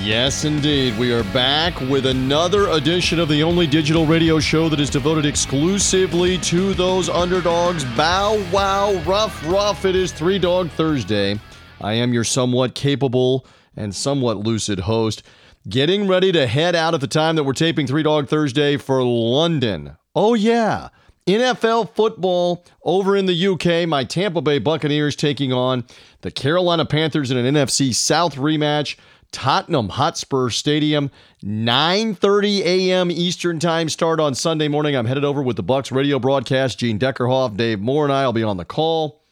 Yes, 0.00 0.44
indeed. 0.44 0.98
We 0.98 1.12
are 1.12 1.24
back 1.32 1.78
with 1.80 2.06
another 2.06 2.68
edition 2.70 3.20
of 3.20 3.28
the 3.28 3.42
only 3.42 3.66
digital 3.66 4.04
radio 4.04 4.40
show 4.40 4.68
that 4.68 4.80
is 4.80 4.90
devoted 4.90 5.24
exclusively 5.24 6.38
to 6.38 6.74
those 6.74 7.08
underdogs. 7.08 7.84
Bow 7.96 8.42
wow, 8.52 8.92
rough, 9.04 9.46
rough. 9.46 9.84
It 9.84 9.94
is 9.94 10.10
Three 10.10 10.38
Dog 10.38 10.70
Thursday. 10.70 11.38
I 11.80 11.94
am 11.94 12.12
your 12.12 12.24
somewhat 12.24 12.74
capable 12.74 13.46
and 13.76 13.94
somewhat 13.94 14.38
lucid 14.38 14.80
host, 14.80 15.22
getting 15.68 16.08
ready 16.08 16.32
to 16.32 16.46
head 16.46 16.74
out 16.74 16.94
at 16.94 17.00
the 17.00 17.06
time 17.06 17.36
that 17.36 17.44
we're 17.44 17.52
taping 17.52 17.86
Three 17.86 18.02
Dog 18.02 18.28
Thursday 18.28 18.76
for 18.76 19.02
London. 19.04 19.96
Oh, 20.14 20.34
yeah. 20.34 20.88
NFL 21.26 21.94
football 21.94 22.64
over 22.82 23.16
in 23.16 23.26
the 23.26 23.46
UK. 23.46 23.88
My 23.88 24.02
Tampa 24.02 24.40
Bay 24.40 24.58
Buccaneers 24.58 25.14
taking 25.14 25.52
on 25.52 25.84
the 26.22 26.32
Carolina 26.32 26.84
Panthers 26.84 27.30
in 27.30 27.36
an 27.36 27.54
NFC 27.54 27.94
South 27.94 28.34
rematch. 28.34 28.96
Tottenham 29.32 29.88
Hotspur 29.88 30.50
Stadium, 30.50 31.10
9:30 31.42 32.60
a.m. 32.60 33.10
Eastern 33.10 33.58
Time 33.58 33.88
start 33.88 34.20
on 34.20 34.34
Sunday 34.34 34.68
morning. 34.68 34.94
I'm 34.94 35.06
headed 35.06 35.24
over 35.24 35.42
with 35.42 35.56
the 35.56 35.64
Bucs 35.64 35.90
radio 35.90 36.18
broadcast. 36.18 36.78
Gene 36.78 36.98
Deckerhoff, 36.98 37.56
Dave 37.56 37.80
Moore, 37.80 38.04
and 38.04 38.12
I 38.12 38.24
will 38.26 38.32
be 38.32 38.42
on 38.42 38.58
the 38.58 38.64
call. 38.64 39.22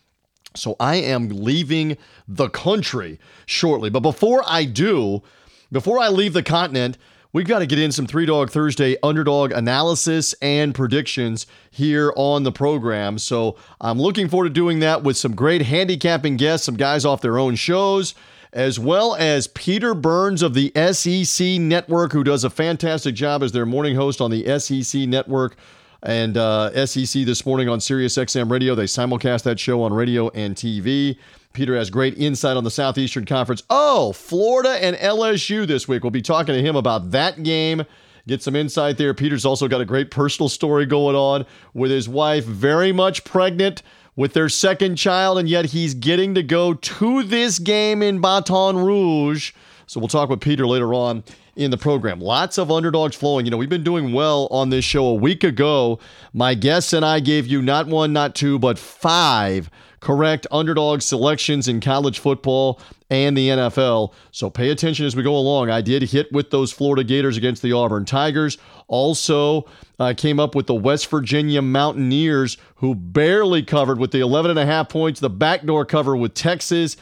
So 0.57 0.75
I 0.81 0.97
am 0.97 1.29
leaving 1.29 1.97
the 2.27 2.49
country 2.49 3.21
shortly. 3.47 3.91
But 3.91 4.01
before 4.01 4.43
I 4.47 4.65
do, 4.65 5.23
before 5.71 6.01
I 6.01 6.09
leave 6.09 6.33
the 6.33 6.43
continent, 6.43 6.99
we've 7.33 7.47
got 7.47 7.61
to 7.61 7.67
get 7.67 7.79
in 7.79 7.93
some 7.93 8.07
Three 8.07 8.27
Dog 8.27 8.51
Thursday 8.51 8.97
underdog 9.03 9.53
analysis 9.53 10.35
and 10.43 10.75
predictions 10.75 11.47
here 11.71 12.13
on 12.17 12.43
the 12.43 12.53
program. 12.53 13.19
So 13.19 13.57
I'm 13.81 14.01
looking 14.01 14.29
forward 14.29 14.49
to 14.49 14.55
doing 14.55 14.81
that 14.81 15.05
with 15.05 15.17
some 15.17 15.37
great 15.37 15.63
handicapping 15.63 16.37
guests, 16.37 16.67
some 16.67 16.77
guys 16.77 17.05
off 17.05 17.21
their 17.21 17.39
own 17.39 17.55
shows 17.55 18.15
as 18.53 18.79
well 18.79 19.15
as 19.15 19.47
Peter 19.47 19.95
Burns 19.95 20.43
of 20.43 20.55
the 20.55 20.73
SEC 20.93 21.61
Network, 21.61 22.13
who 22.13 22.25
does 22.25 22.45
a 22.45 22.51
fantastic 22.51 23.15
job 23.15 23.43
as 23.43 23.53
their 23.53 23.67
morning 23.67 23.95
host 23.95 24.21
on 24.21 24.31
the 24.31 24.59
SEC 24.59 25.03
Network 25.03 25.57
and 26.03 26.37
uh, 26.37 26.87
SEC 26.87 27.25
this 27.25 27.45
morning 27.47 27.69
on 27.69 27.81
Sirius 27.81 28.17
XM 28.17 28.51
Radio. 28.51 28.75
They 28.75 28.85
simulcast 28.85 29.45
that 29.45 29.61
show 29.61 29.83
on 29.83 29.93
radio 29.93 30.29
and 30.31 30.57
TV. 30.57 31.17
Peter 31.53 31.77
has 31.77 31.91
great 31.91 32.17
insight 32.17 32.57
on 32.57 32.65
the 32.65 32.71
Southeastern 32.71 33.25
Conference. 33.25 33.63
Oh, 33.71 34.13
Florida 34.13 34.83
and 34.83 34.97
LSU 34.97 35.67
this 35.67 35.87
week. 35.87 36.03
We'll 36.03 36.11
be 36.11 36.23
talking 36.23 36.55
to 36.55 36.63
him 36.63 36.77
about 36.77 37.11
that 37.11 37.43
game. 37.43 37.85
Get 38.27 38.43
some 38.43 38.55
insight 38.55 38.99
there. 38.99 39.15
Peter's 39.15 39.45
also 39.45 39.67
got 39.67 39.81
a 39.81 39.85
great 39.85 40.11
personal 40.11 40.49
story 40.49 40.87
going 40.87 41.17
on 41.17 41.47
with 41.75 41.91
his 41.91 42.09
wife, 42.09 42.45
very 42.45 42.93
much 42.93 43.25
pregnant 43.25 43.83
with 44.21 44.35
their 44.35 44.51
second 44.51 44.97
child, 44.97 45.39
and 45.39 45.49
yet 45.49 45.65
he's 45.65 45.95
getting 45.95 46.35
to 46.35 46.43
go 46.43 46.75
to 46.75 47.23
this 47.23 47.59
game 47.59 48.03
in 48.03 48.21
Baton 48.21 48.77
Rouge. 48.77 49.53
So 49.87 49.99
we'll 49.99 50.09
talk 50.09 50.29
with 50.29 50.43
Peter 50.43 50.67
later 50.67 50.93
on 50.93 51.25
in 51.61 51.71
the 51.71 51.77
program. 51.77 52.21
Lots 52.21 52.57
of 52.57 52.71
underdogs 52.71 53.15
flowing. 53.15 53.45
You 53.45 53.51
know, 53.51 53.59
we've 53.59 53.69
been 53.69 53.85
doing 53.85 54.13
well 54.13 54.49
on 54.51 54.71
this 54.71 54.85
show. 54.85 55.05
A 55.05 55.15
week 55.15 55.45
ago, 55.45 55.99
my 56.33 56.55
guests 56.55 56.93
and 56.95 57.05
I 57.05 57.21
gave 57.21 57.47
you 57.47 57.61
not 57.61 57.87
one, 57.87 58.13
not 58.13 58.35
two, 58.35 58.59
but 58.59 58.79
five 58.79 59.71
correct 60.01 60.47
underdog 60.51 61.03
selections 61.03 61.69
in 61.69 61.79
college 61.79 62.19
football 62.19 62.81
and 63.11 63.37
the 63.37 63.49
NFL. 63.51 64.15
So 64.31 64.49
pay 64.49 64.71
attention 64.71 65.05
as 65.05 65.15
we 65.15 65.23
go 65.23 65.37
along. 65.37 65.69
I 65.69 65.83
did 65.83 66.03
hit 66.03 66.33
with 66.33 66.51
those 66.51 66.73
Florida 66.73 67.05
Gators 67.05 67.37
against 67.37 67.61
the 67.61 67.73
Auburn 67.73 68.07
Tigers. 68.07 68.57
Also, 68.89 69.69
uh, 69.99 70.15
came 70.17 70.41
up 70.41 70.55
with 70.55 70.67
the 70.67 70.75
West 70.75 71.09
Virginia 71.11 71.61
Mountaineers, 71.61 72.57
who 72.77 72.95
barely 72.95 73.63
covered 73.63 73.99
with 73.99 74.13
the 74.13 74.21
11 74.21 74.51
and 74.51 74.59
a 74.59 74.65
half 74.65 74.89
points, 74.89 75.21
the 75.21 75.29
backdoor 75.29 75.85
cover 75.85 76.17
with 76.17 76.33
Texas. 76.33 76.97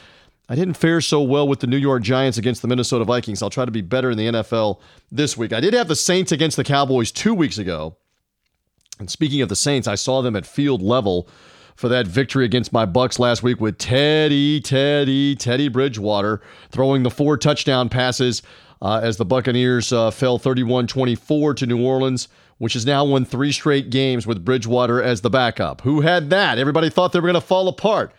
I 0.49 0.55
didn't 0.55 0.75
fare 0.75 1.01
so 1.03 1.21
well 1.21 1.47
with 1.47 1.61
the 1.61 1.67
New 1.67 1.77
York 1.77 2.03
Giants 2.03 2.39
against 2.39 2.63
the 2.63 2.69
Minnesota 2.69 3.05
Vikings. 3.05 3.43
I'll 3.43 3.51
try 3.51 3.67
to 3.67 3.71
be 3.71 3.83
better 3.83 4.11
in 4.11 4.17
the 4.17 4.29
NFL 4.29 4.81
this 5.13 5.37
week. 5.37 5.53
I 5.53 5.61
did 5.61 5.75
have 5.75 5.89
the 5.89 5.97
Saints 5.97 6.33
against 6.33 6.57
the 6.57 6.65
Cowboys 6.65 7.13
two 7.13 7.35
weeks 7.35 7.59
ago. 7.59 7.97
And 8.99 9.11
speaking 9.11 9.43
of 9.43 9.51
the 9.51 9.57
Saints, 9.57 9.87
I 9.87 9.95
saw 9.95 10.23
them 10.23 10.35
at 10.35 10.47
field 10.47 10.81
level 10.81 11.29
for 11.77 11.89
that 11.89 12.07
victory 12.07 12.45
against 12.47 12.73
my 12.73 12.87
Bucs 12.87 13.19
last 13.19 13.43
week 13.43 13.61
with 13.61 13.79
Teddy, 13.79 14.61
Teddy, 14.61 15.37
Teddy 15.37 15.69
Bridgewater 15.69 16.41
throwing 16.71 17.03
the 17.03 17.11
four 17.11 17.37
touchdown 17.37 17.89
passes 17.91 18.43
uh, 18.81 19.01
as 19.03 19.19
the 19.19 19.25
Buccaneers 19.25 19.93
uh, 19.93 20.11
fell 20.11 20.39
31 20.39 20.87
24 20.87 21.55
to 21.55 21.67
New 21.67 21.85
Orleans, 21.85 22.27
which 22.57 22.73
has 22.73 22.87
now 22.87 23.05
won 23.05 23.25
three 23.25 23.53
straight 23.53 23.91
games 23.91 24.27
with 24.27 24.45
Bridgewater 24.45 25.03
as 25.03 25.21
the 25.21 25.31
backup. 25.31 25.83
Who 25.83 26.01
had 26.01 26.31
that? 26.31 26.59
Everybody 26.59 26.89
thought 26.89 27.13
they 27.13 27.21
were 27.21 27.29
going 27.29 27.35
to 27.35 27.41
fall 27.41 27.69
apart. 27.69 28.13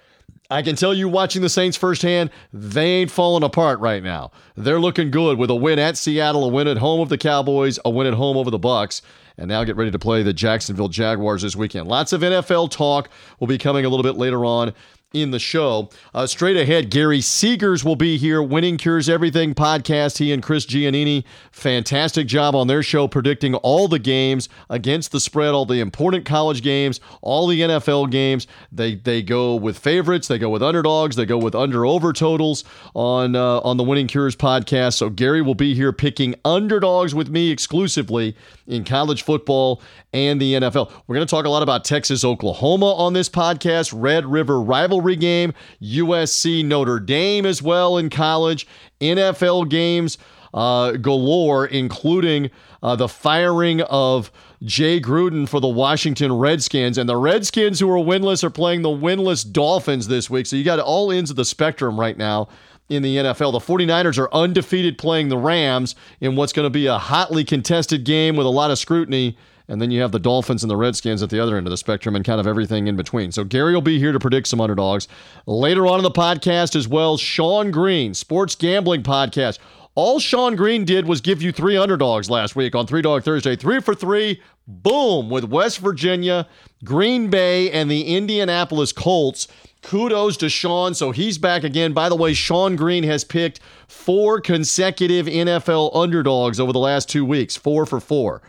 I 0.52 0.64
can 0.64 0.76
tell 0.76 0.96
you 0.96 1.08
watching 1.08 1.44
the 1.44 1.50
Saints 1.50 1.78
firsthand, 1.78 2.32
they 2.52 3.02
ain't 3.02 3.12
falling 3.12 3.44
apart 3.44 3.80
right 3.80 4.02
now. 4.02 4.32
They're 4.56 4.80
looking 4.80 5.12
good 5.12 5.38
with 5.38 5.52
a 5.52 5.56
win 5.56 5.78
at 5.78 5.96
Seattle, 5.96 6.44
a 6.44 6.48
win 6.48 6.68
at 6.68 6.78
home 6.78 7.02
of 7.02 7.10
the 7.10 7.20
Cowboys, 7.20 7.78
a 7.86 7.92
win 7.92 8.08
at 8.08 8.16
home 8.16 8.36
over 8.36 8.50
the 8.50 8.58
Bucs, 8.58 9.02
and 9.38 9.48
now 9.48 9.64
get 9.64 9.76
ready 9.76 9.92
to 9.92 10.00
play 10.00 10.24
the 10.24 10.34
Jacksonville 10.34 10.88
Jaguars 10.88 11.44
this 11.44 11.56
weekend. 11.56 11.88
Lots 11.88 12.14
of 12.14 12.22
NFL 12.22 12.72
talk 12.72 13.10
will 13.40 13.46
be 13.46 13.60
coming 13.60 13.86
a 13.86 13.90
little 13.90 14.04
bit 14.04 14.16
later 14.16 14.44
on 14.44 14.74
in 15.14 15.31
the 15.31 15.40
show. 15.40 15.90
Uh, 16.14 16.28
straight 16.28 16.56
ahead, 16.56 16.92
Gary 16.92 17.20
Seegers 17.20 17.84
will 17.84 17.96
be 17.96 18.18
here, 18.18 18.44
Winning 18.44 18.78
Cures 18.78 19.09
Everything 19.09 19.56
podcast. 19.56 20.20
He 20.20 20.31
and 20.31 20.44
Chris 20.44 20.68
Giannini, 20.68 21.24
fantastic 21.52 22.28
job 22.28 22.53
on 22.56 22.68
their 22.68 22.84
show 22.84 23.08
predicting 23.08 23.56
all 23.56 23.88
the 23.88 23.98
games 23.98 24.50
against 24.69 25.12
the 25.12 25.19
spread, 25.19 25.53
all 25.53 25.66
the 25.66 25.80
important 25.80 26.25
college 26.25 26.62
games, 26.62 27.00
all 27.22 27.48
the 27.48 27.62
NFL 27.62 28.12
games. 28.12 28.46
They 28.72 28.96
they 28.96 29.24
go 29.24 29.56
with 29.56 29.80
favorites, 29.80 30.28
they 30.28 30.38
go 30.38 30.50
with 30.50 30.62
underdogs, 30.62 31.16
they 31.16 31.25
go 31.25 31.40
with 31.40 31.56
under 31.56 31.88
over 31.88 32.14
totals 32.14 32.64
on 32.94 33.36
uh, 33.36 33.59
on 33.62 33.78
the 33.78 33.84
Winning 33.84 34.08
Cures 34.08 34.36
podcast. 34.36 34.94
So 34.94 35.09
Gary 35.09 35.42
will 35.42 35.56
be 35.56 35.74
here 35.74 35.92
picking 35.92 36.36
underdogs 36.46 37.16
with 37.16 37.30
me 37.30 37.50
exclusively 37.50 38.36
in 38.69 38.84
college 38.84 39.24
football 39.24 39.81
and 40.13 40.40
the 40.40 40.53
NFL. 40.53 40.91
We're 41.07 41.16
going 41.16 41.28
to 41.28 41.30
talk 41.30 41.46
a 41.46 41.50
lot 41.50 41.63
about 41.63 41.84
Texas 41.84 42.24
Oklahoma 42.24 42.94
on 42.94 43.13
this 43.13 43.28
podcast, 43.28 43.91
Red 43.94 44.25
River 44.25 44.62
rivalry 44.62 45.16
game, 45.16 45.53
USC 45.81 46.63
Notre 46.63 47.00
Dame 47.00 47.46
as 47.46 47.62
well 47.62 47.97
in 47.97 48.09
college, 48.09 48.68
NFL 49.02 49.69
games 49.69 50.18
uh, 50.53 50.94
galore, 50.94 51.66
including 51.66 52.50
uh, 52.81 52.96
the 52.96 53.07
firing 53.07 53.81
of 53.81 54.31
Jay 54.63 55.00
Gruden 55.00 55.47
for 55.47 55.59
the 55.59 55.68
Washington 55.68 56.34
Redskins. 56.34 56.97
And 56.97 57.09
the 57.09 57.18
Redskins, 57.18 57.80
who 57.80 57.90
are 57.90 57.97
winless, 57.97 58.44
are 58.44 58.50
playing 58.50 58.81
the 58.81 58.90
winless 58.90 59.50
Dolphins 59.50 60.07
this 60.07 60.30
week. 60.30 60.46
So 60.46 60.56
you 60.56 60.63
got 60.63 60.80
all 60.80 61.12
ends 61.12 61.30
of 61.30 61.36
the 61.36 61.46
spectrum 61.46 62.00
right 62.00 62.18
now 62.18 62.50
in 62.90 63.04
the 63.04 63.18
NFL. 63.18 63.52
The 63.52 63.60
49ers 63.60 64.18
are 64.18 64.34
undefeated 64.34 64.98
playing 64.98 65.30
the 65.30 65.38
Rams 65.38 65.96
in 66.20 66.36
what's 66.36 66.54
going 66.54 66.66
to 66.66 66.70
be 66.70 66.88
a 66.88 66.98
hotly 66.98 67.44
contested 67.44 68.04
game 68.04 68.36
with 68.36 68.46
a 68.46 68.50
lot 68.50 68.72
of 68.72 68.80
scrutiny. 68.80 69.38
And 69.68 69.80
then 69.80 69.92
you 69.92 70.02
have 70.02 70.12
the 70.12 70.20
Dolphins 70.20 70.64
and 70.64 70.70
the 70.70 70.76
Redskins 70.76 71.22
at 71.22 71.30
the 71.30 71.40
other 71.40 71.56
end 71.56 71.68
of 71.68 71.72
the 71.72 71.78
spectrum 71.78 72.16
and 72.16 72.26
kind 72.26 72.40
of 72.40 72.48
everything 72.48 72.88
in 72.88 72.96
between. 72.96 73.32
So 73.32 73.44
Gary 73.44 73.76
will 73.76 73.82
be 73.82 74.00
here 74.00 74.12
to 74.12 74.20
predict 74.20 74.48
some 74.48 74.60
underdogs. 74.60 75.08
Later 75.46 75.86
on 75.86 76.00
in 76.00 76.04
the 76.04 76.10
podcast 76.10 76.76
as 76.76 76.88
well, 76.88 77.18
Sean 77.18 77.70
Green, 77.70 78.16
sports 78.16 78.56
gambling 78.56 79.04
podcast. 79.04 79.60
All 80.02 80.22
Sean 80.22 80.56
Green 80.56 80.86
did 80.86 81.08
was 81.08 81.20
give 81.20 81.42
you 81.42 81.52
three 81.52 81.76
underdogs 81.76 82.30
last 82.30 82.56
week 82.56 82.74
on 82.74 82.88
Three 82.88 83.01
Dog 83.01 83.22
Thursday. 83.22 83.57
Three 83.57 83.81
for 83.81 83.94
three, 83.94 84.42
boom, 84.66 85.30
with 85.30 85.44
West 85.44 85.80
Virginia, 85.80 86.48
Green 86.86 87.30
Bay, 87.30 87.69
and 87.69 87.92
the 87.92 88.16
Indianapolis 88.16 88.94
Colts. 88.94 89.50
Kudos 89.81 90.38
to 90.38 90.48
Sean. 90.48 90.94
So 90.94 91.12
he's 91.12 91.38
back 91.38 91.66
again. 91.66 91.92
By 91.92 92.07
the 92.07 92.16
way, 92.16 92.34
Sean 92.34 92.78
Green 92.78 93.04
has 93.04 93.25
picked 93.25 93.60
four 93.90 94.40
consecutive 94.40 95.25
NFL 95.25 95.94
underdogs 95.94 96.62
over 96.62 96.72
the 96.72 96.80
last 96.80 97.10
two 97.10 97.25
weeks, 97.25 97.57
four 97.57 97.86
for 97.86 98.00
four. 98.00 98.42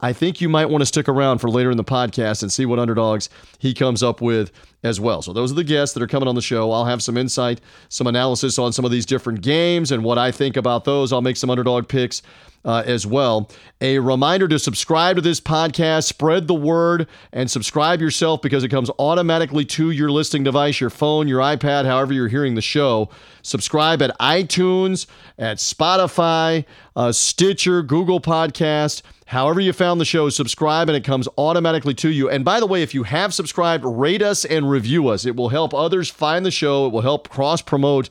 I 0.00 0.12
think 0.12 0.40
you 0.40 0.48
might 0.48 0.66
want 0.66 0.82
to 0.82 0.86
stick 0.86 1.08
around 1.08 1.38
for 1.38 1.50
later 1.50 1.70
in 1.70 1.76
the 1.76 1.84
podcast 1.84 2.42
and 2.42 2.52
see 2.52 2.66
what 2.66 2.78
underdogs 2.78 3.28
he 3.58 3.74
comes 3.74 4.02
up 4.02 4.20
with 4.20 4.52
as 4.84 5.00
well. 5.00 5.22
So, 5.22 5.32
those 5.32 5.50
are 5.50 5.56
the 5.56 5.64
guests 5.64 5.94
that 5.94 6.02
are 6.02 6.06
coming 6.06 6.28
on 6.28 6.34
the 6.34 6.42
show. 6.42 6.70
I'll 6.70 6.84
have 6.84 7.02
some 7.02 7.16
insight, 7.16 7.60
some 7.88 8.06
analysis 8.06 8.58
on 8.58 8.72
some 8.72 8.84
of 8.84 8.90
these 8.90 9.06
different 9.06 9.40
games 9.40 9.90
and 9.90 10.04
what 10.04 10.18
I 10.18 10.30
think 10.30 10.56
about 10.56 10.84
those. 10.84 11.12
I'll 11.12 11.20
make 11.20 11.36
some 11.36 11.50
underdog 11.50 11.88
picks 11.88 12.22
uh, 12.64 12.82
as 12.86 13.06
well. 13.06 13.50
A 13.80 13.98
reminder 13.98 14.48
to 14.48 14.58
subscribe 14.58 15.16
to 15.16 15.22
this 15.22 15.40
podcast, 15.40 16.04
spread 16.04 16.46
the 16.48 16.54
word, 16.54 17.06
and 17.32 17.50
subscribe 17.50 18.00
yourself 18.00 18.42
because 18.42 18.64
it 18.64 18.68
comes 18.68 18.90
automatically 18.98 19.64
to 19.64 19.90
your 19.90 20.10
listening 20.10 20.44
device, 20.44 20.80
your 20.80 20.90
phone, 20.90 21.28
your 21.28 21.40
iPad, 21.40 21.86
however 21.86 22.12
you're 22.12 22.28
hearing 22.28 22.54
the 22.54 22.60
show. 22.60 23.08
Subscribe 23.42 24.02
at 24.02 24.18
iTunes, 24.18 25.06
at 25.38 25.58
Spotify, 25.58 26.64
uh, 26.96 27.12
Stitcher, 27.12 27.82
Google 27.82 28.20
Podcast. 28.20 29.02
However, 29.28 29.60
you 29.60 29.74
found 29.74 30.00
the 30.00 30.06
show, 30.06 30.30
subscribe 30.30 30.88
and 30.88 30.96
it 30.96 31.04
comes 31.04 31.28
automatically 31.36 31.92
to 31.96 32.08
you. 32.08 32.30
And 32.30 32.46
by 32.46 32.60
the 32.60 32.66
way, 32.66 32.82
if 32.82 32.94
you 32.94 33.02
have 33.02 33.34
subscribed, 33.34 33.84
rate 33.84 34.22
us 34.22 34.46
and 34.46 34.70
review 34.70 35.08
us. 35.08 35.26
It 35.26 35.36
will 35.36 35.50
help 35.50 35.74
others 35.74 36.08
find 36.08 36.46
the 36.46 36.50
show, 36.50 36.86
it 36.86 36.94
will 36.94 37.02
help 37.02 37.28
cross 37.28 37.60
promote 37.60 38.08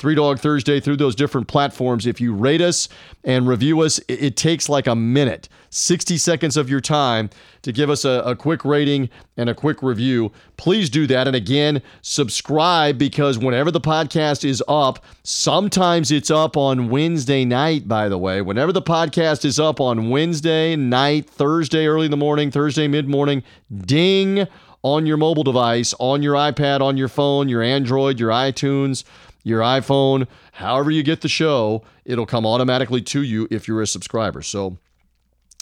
Three 0.00 0.14
Dog 0.14 0.38
Thursday 0.38 0.80
through 0.80 0.96
those 0.96 1.14
different 1.14 1.46
platforms. 1.46 2.06
If 2.06 2.22
you 2.22 2.32
rate 2.32 2.62
us 2.62 2.88
and 3.22 3.46
review 3.46 3.82
us, 3.82 4.00
it, 4.08 4.34
takes 4.34 4.66
like 4.66 4.86
a 4.86 4.96
minute, 4.96 5.46
60 5.68 6.16
seconds 6.16 6.56
of 6.56 6.70
your 6.70 6.80
time 6.80 7.28
to 7.60 7.70
give 7.70 7.90
us 7.90 8.06
a, 8.06 8.22
a 8.24 8.34
quick 8.34 8.64
rating 8.64 9.10
and 9.36 9.50
a 9.50 9.54
quick 9.54 9.82
review. 9.82 10.32
Please 10.56 10.88
do 10.88 11.06
that. 11.08 11.26
And 11.26 11.36
again, 11.36 11.82
subscribe 12.00 12.96
because 12.96 13.36
whenever 13.36 13.70
the 13.70 13.78
podcast 13.78 14.42
is 14.42 14.64
up, 14.66 15.04
sometimes 15.22 16.10
it's 16.10 16.30
up 16.30 16.56
on 16.56 16.88
Wednesday 16.88 17.44
night, 17.44 17.86
by 17.86 18.08
the 18.08 18.16
way. 18.16 18.40
Whenever 18.40 18.72
the 18.72 18.80
podcast 18.80 19.44
is 19.44 19.60
up 19.60 19.82
on 19.82 20.08
Wednesday 20.08 20.76
night, 20.76 21.28
Thursday 21.28 21.86
early 21.86 22.06
in 22.06 22.10
the 22.10 22.16
morning, 22.16 22.50
Thursday 22.50 22.88
mid 22.88 23.06
morning, 23.06 23.42
ding 23.82 24.48
on 24.82 25.04
your 25.04 25.18
mobile 25.18 25.44
device, 25.44 25.92
on 25.98 26.22
your 26.22 26.36
iPad, 26.36 26.80
on 26.80 26.96
your 26.96 27.08
phone, 27.08 27.50
your 27.50 27.62
Android, 27.62 28.18
your 28.18 28.30
iTunes 28.30 29.04
your 29.42 29.60
iPhone, 29.60 30.26
however 30.52 30.90
you 30.90 31.02
get 31.02 31.20
the 31.20 31.28
show, 31.28 31.82
it'll 32.04 32.26
come 32.26 32.46
automatically 32.46 33.02
to 33.02 33.22
you 33.22 33.48
if 33.50 33.66
you're 33.66 33.82
a 33.82 33.86
subscriber. 33.86 34.42
So 34.42 34.78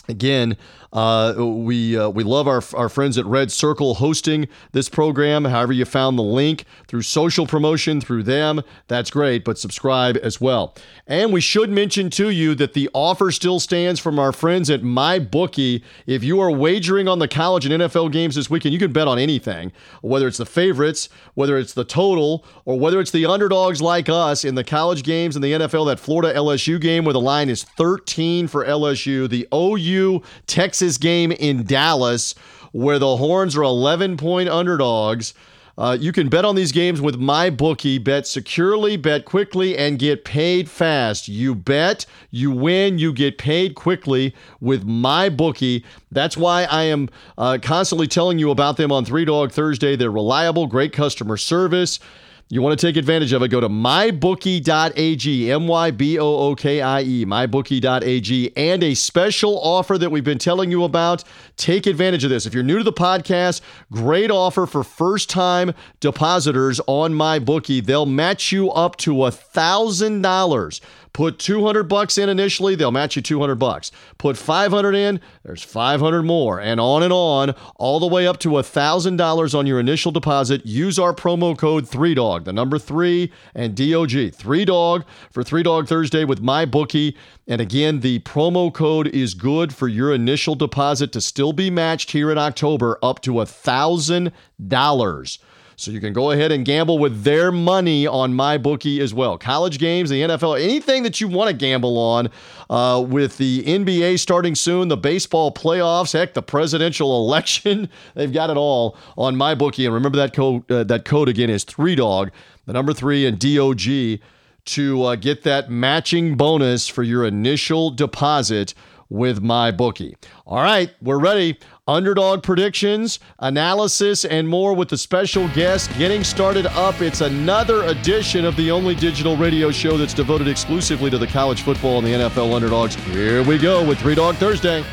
Again, 0.08 0.56
uh, 0.90 1.34
we 1.36 1.98
uh, 1.98 2.08
we 2.08 2.24
love 2.24 2.48
our, 2.48 2.62
our 2.74 2.88
friends 2.88 3.18
at 3.18 3.26
Red 3.26 3.52
Circle 3.52 3.96
hosting 3.96 4.48
this 4.72 4.88
program. 4.88 5.44
However, 5.44 5.74
you 5.74 5.84
found 5.84 6.18
the 6.18 6.22
link 6.22 6.64
through 6.86 7.02
social 7.02 7.46
promotion 7.46 8.00
through 8.00 8.22
them, 8.22 8.62
that's 8.86 9.10
great. 9.10 9.44
But 9.44 9.58
subscribe 9.58 10.16
as 10.22 10.40
well. 10.40 10.74
And 11.06 11.30
we 11.30 11.42
should 11.42 11.68
mention 11.68 12.08
to 12.10 12.30
you 12.30 12.54
that 12.54 12.72
the 12.72 12.88
offer 12.94 13.30
still 13.30 13.60
stands 13.60 14.00
from 14.00 14.18
our 14.18 14.32
friends 14.32 14.70
at 14.70 14.80
MyBookie. 14.80 15.82
If 16.06 16.24
you 16.24 16.40
are 16.40 16.50
wagering 16.50 17.06
on 17.06 17.18
the 17.18 17.28
college 17.28 17.66
and 17.66 17.82
NFL 17.82 18.10
games 18.10 18.34
this 18.34 18.48
weekend, 18.48 18.72
you 18.72 18.78
can 18.78 18.92
bet 18.92 19.08
on 19.08 19.18
anything, 19.18 19.72
whether 20.00 20.26
it's 20.26 20.38
the 20.38 20.46
favorites, 20.46 21.10
whether 21.34 21.58
it's 21.58 21.74
the 21.74 21.84
total, 21.84 22.46
or 22.64 22.80
whether 22.80 22.98
it's 22.98 23.10
the 23.10 23.26
underdogs 23.26 23.82
like 23.82 24.08
us 24.08 24.42
in 24.42 24.54
the 24.54 24.64
college 24.64 25.02
games 25.02 25.36
and 25.36 25.44
the 25.44 25.52
NFL. 25.52 25.86
That 25.86 26.00
Florida 26.00 26.32
LSU 26.34 26.80
game 26.80 27.04
where 27.04 27.12
the 27.12 27.20
line 27.20 27.50
is 27.50 27.62
13 27.62 28.48
for 28.48 28.64
LSU, 28.64 29.28
the 29.28 29.46
OU 29.52 29.97
Texas 30.46 30.98
game 30.98 31.32
in 31.32 31.64
Dallas, 31.64 32.34
where 32.72 32.98
the 32.98 33.16
Horns 33.16 33.56
are 33.56 33.62
11 33.62 34.16
point 34.16 34.48
underdogs. 34.48 35.34
Uh, 35.78 35.96
you 35.98 36.10
can 36.10 36.28
bet 36.28 36.44
on 36.44 36.56
these 36.56 36.72
games 36.72 37.00
with 37.00 37.20
MyBookie. 37.20 38.02
Bet 38.02 38.26
securely, 38.26 38.96
bet 38.96 39.24
quickly, 39.24 39.78
and 39.78 39.96
get 39.96 40.24
paid 40.24 40.68
fast. 40.68 41.28
You 41.28 41.54
bet, 41.54 42.04
you 42.32 42.50
win, 42.50 42.98
you 42.98 43.12
get 43.12 43.38
paid 43.38 43.76
quickly 43.76 44.34
with 44.60 44.84
MyBookie. 44.84 45.84
That's 46.10 46.36
why 46.36 46.64
I 46.64 46.82
am 46.84 47.08
uh, 47.38 47.58
constantly 47.62 48.08
telling 48.08 48.40
you 48.40 48.50
about 48.50 48.76
them 48.76 48.90
on 48.90 49.04
Three 49.04 49.24
Dog 49.24 49.52
Thursday. 49.52 49.94
They're 49.94 50.10
reliable, 50.10 50.66
great 50.66 50.92
customer 50.92 51.36
service. 51.36 52.00
You 52.50 52.62
want 52.62 52.80
to 52.80 52.86
take 52.86 52.96
advantage 52.96 53.34
of 53.34 53.42
it, 53.42 53.48
go 53.48 53.60
to 53.60 53.68
mybookie.ag, 53.68 55.52
M 55.52 55.66
Y 55.66 55.90
B 55.90 56.18
O 56.18 56.36
O 56.36 56.54
K 56.54 56.80
I 56.80 57.02
E, 57.02 57.26
mybookie.ag, 57.26 58.56
and 58.56 58.82
a 58.82 58.94
special 58.94 59.60
offer 59.60 59.98
that 59.98 60.08
we've 60.08 60.24
been 60.24 60.38
telling 60.38 60.70
you 60.70 60.84
about. 60.84 61.24
Take 61.58 61.86
advantage 61.86 62.24
of 62.24 62.30
this. 62.30 62.46
If 62.46 62.54
you're 62.54 62.62
new 62.62 62.78
to 62.78 62.84
the 62.84 62.92
podcast, 62.92 63.60
great 63.92 64.30
offer 64.30 64.64
for 64.64 64.82
first 64.82 65.28
time 65.28 65.74
depositors 66.00 66.80
on 66.86 67.12
MyBookie. 67.12 67.84
They'll 67.84 68.06
match 68.06 68.50
you 68.50 68.70
up 68.70 68.96
to 68.98 69.26
a 69.26 69.30
$1,000 69.30 70.80
Put 71.12 71.38
200 71.38 71.84
bucks 71.84 72.18
in 72.18 72.28
initially, 72.28 72.74
they'll 72.74 72.90
match 72.90 73.16
you 73.16 73.22
200 73.22 73.56
bucks. 73.56 73.90
Put 74.18 74.36
500 74.36 74.94
in, 74.94 75.20
there's 75.42 75.62
500 75.62 76.22
more, 76.22 76.60
and 76.60 76.80
on 76.80 77.02
and 77.02 77.12
on, 77.12 77.54
all 77.76 78.00
the 78.00 78.06
way 78.06 78.26
up 78.26 78.38
to 78.40 78.50
$1,000 78.50 79.58
on 79.58 79.66
your 79.66 79.80
initial 79.80 80.12
deposit. 80.12 80.66
Use 80.66 80.98
our 80.98 81.14
promo 81.14 81.56
code 81.56 81.86
3DOG, 81.86 82.44
the 82.44 82.52
number 82.52 82.78
3 82.78 83.32
and 83.54 83.74
DOG. 83.74 84.10
3DOG 84.10 85.04
for 85.30 85.42
3 85.42 85.62
Dog 85.62 85.88
Thursday 85.88 86.24
with 86.24 86.40
my 86.40 86.64
bookie. 86.64 87.16
And 87.46 87.60
again, 87.60 88.00
the 88.00 88.20
promo 88.20 88.72
code 88.72 89.08
is 89.08 89.34
good 89.34 89.74
for 89.74 89.88
your 89.88 90.12
initial 90.12 90.54
deposit 90.54 91.12
to 91.12 91.20
still 91.20 91.52
be 91.52 91.70
matched 91.70 92.12
here 92.12 92.30
in 92.30 92.38
October 92.38 92.98
up 93.02 93.20
to 93.22 93.32
$1,000. 93.32 95.38
So 95.78 95.92
you 95.92 96.00
can 96.00 96.12
go 96.12 96.32
ahead 96.32 96.50
and 96.50 96.64
gamble 96.64 96.98
with 96.98 97.22
their 97.22 97.52
money 97.52 98.04
on 98.04 98.34
my 98.34 98.58
bookie 98.58 99.00
as 99.00 99.14
well. 99.14 99.38
College 99.38 99.78
games, 99.78 100.10
the 100.10 100.22
NFL, 100.22 100.60
anything 100.60 101.04
that 101.04 101.20
you 101.20 101.28
want 101.28 101.50
to 101.50 101.54
gamble 101.54 101.96
on 101.96 102.30
uh, 102.68 103.00
with 103.00 103.36
the 103.36 103.62
NBA 103.62 104.18
starting 104.18 104.56
soon, 104.56 104.88
the 104.88 104.96
baseball 104.96 105.54
playoffs, 105.54 106.14
heck, 106.14 106.34
the 106.34 106.42
presidential 106.42 107.16
election. 107.24 107.88
They've 108.14 108.32
got 108.32 108.50
it 108.50 108.56
all 108.56 108.96
on 109.16 109.36
my 109.36 109.54
bookie. 109.54 109.84
And 109.84 109.94
remember 109.94 110.18
that 110.18 110.34
code, 110.34 110.68
uh, 110.68 110.82
that 110.82 111.04
code 111.04 111.28
again 111.28 111.48
is 111.48 111.64
3DOG, 111.64 112.32
the 112.66 112.72
number 112.72 112.92
three 112.92 113.24
and 113.24 113.38
DOG 113.38 114.18
to 114.64 115.02
uh, 115.04 115.14
get 115.14 115.44
that 115.44 115.70
matching 115.70 116.36
bonus 116.36 116.88
for 116.88 117.04
your 117.04 117.24
initial 117.24 117.90
deposit 117.90 118.74
with 119.10 119.40
my 119.40 119.70
bookie. 119.70 120.16
All 120.44 120.60
right, 120.60 120.90
we're 121.00 121.20
ready 121.20 121.58
underdog 121.88 122.42
predictions, 122.42 123.18
analysis, 123.38 124.24
and 124.26 124.46
more 124.46 124.74
with 124.74 124.90
the 124.90 124.98
special 124.98 125.48
guest 125.48 125.90
getting 125.96 126.22
started 126.22 126.66
up. 126.66 127.00
It's 127.00 127.22
another 127.22 127.82
edition 127.84 128.44
of 128.44 128.54
the 128.56 128.70
only 128.70 128.94
digital 128.94 129.36
radio 129.36 129.70
show 129.70 129.96
that's 129.96 130.14
devoted 130.14 130.46
exclusively 130.46 131.10
to 131.10 131.18
the 131.18 131.26
college 131.26 131.62
football 131.62 131.98
and 131.98 132.06
the 132.06 132.10
NFL 132.10 132.54
underdogs. 132.54 132.94
Here 132.94 133.42
we 133.42 133.56
go 133.58 133.84
with 133.84 133.98
Three 133.98 134.14
Dog 134.14 134.36
Thursday. 134.36 134.84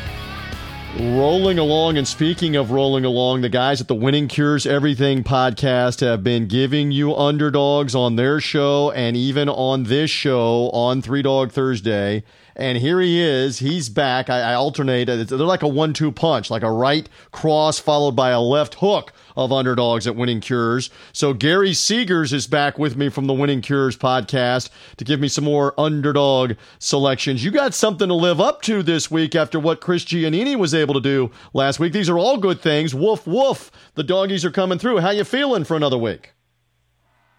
Rolling 0.98 1.58
along, 1.58 1.98
and 1.98 2.08
speaking 2.08 2.56
of 2.56 2.70
rolling 2.70 3.04
along, 3.04 3.42
the 3.42 3.50
guys 3.50 3.82
at 3.82 3.88
the 3.88 3.94
Winning 3.94 4.28
Cures 4.28 4.66
Everything 4.66 5.22
podcast 5.22 6.00
have 6.00 6.24
been 6.24 6.48
giving 6.48 6.90
you 6.90 7.14
underdogs 7.14 7.94
on 7.94 8.16
their 8.16 8.40
show 8.40 8.90
and 8.92 9.14
even 9.14 9.50
on 9.50 9.82
this 9.82 10.10
show 10.10 10.70
on 10.70 11.02
Three 11.02 11.20
Dog 11.20 11.52
Thursday. 11.52 12.24
And 12.58 12.78
here 12.78 13.00
he 13.00 13.20
is. 13.20 13.58
He's 13.58 13.90
back. 13.90 14.30
I, 14.30 14.40
I 14.40 14.54
alternate. 14.54 15.04
They're 15.04 15.38
like 15.38 15.62
a 15.62 15.68
one 15.68 15.92
two 15.92 16.10
punch, 16.10 16.50
like 16.50 16.62
a 16.62 16.70
right 16.72 17.06
cross 17.30 17.78
followed 17.78 18.16
by 18.16 18.30
a 18.30 18.40
left 18.40 18.76
hook 18.76 19.12
of 19.36 19.52
underdogs 19.52 20.06
at 20.06 20.16
Winning 20.16 20.40
Cures. 20.40 20.88
So 21.12 21.34
Gary 21.34 21.72
Seegers 21.72 22.32
is 22.32 22.46
back 22.46 22.78
with 22.78 22.96
me 22.96 23.10
from 23.10 23.26
the 23.26 23.34
Winning 23.34 23.60
Cures 23.60 23.94
podcast 23.94 24.70
to 24.96 25.04
give 25.04 25.20
me 25.20 25.28
some 25.28 25.44
more 25.44 25.78
underdog 25.78 26.52
selections. 26.78 27.44
You 27.44 27.50
got 27.50 27.74
something 27.74 28.08
to 28.08 28.14
live 28.14 28.40
up 28.40 28.62
to 28.62 28.82
this 28.82 29.10
week 29.10 29.34
after 29.34 29.60
what 29.60 29.82
Chris 29.82 30.06
Giannini 30.06 30.56
was 30.56 30.72
able 30.72 30.94
to 30.94 31.00
do 31.00 31.30
last 31.52 31.78
week. 31.78 31.92
These 31.92 32.08
are 32.08 32.18
all 32.18 32.38
good 32.38 32.62
things. 32.62 32.94
Woof 32.94 33.26
woof. 33.26 33.70
The 33.96 34.02
doggies 34.02 34.46
are 34.46 34.50
coming 34.50 34.78
through. 34.78 35.00
How 35.00 35.10
you 35.10 35.24
feeling 35.24 35.64
for 35.64 35.76
another 35.76 35.98
week? 35.98 36.32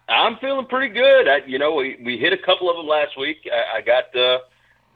I'm 0.08 0.36
feeling 0.36 0.66
pretty 0.66 0.94
good. 0.94 1.26
I, 1.26 1.38
you 1.44 1.58
know, 1.58 1.74
we, 1.74 1.98
we 2.04 2.18
hit 2.18 2.32
a 2.32 2.38
couple 2.38 2.70
of 2.70 2.76
them 2.76 2.86
last 2.86 3.18
week. 3.18 3.38
I, 3.52 3.78
I 3.78 3.80
got 3.80 4.14
uh, 4.16 4.38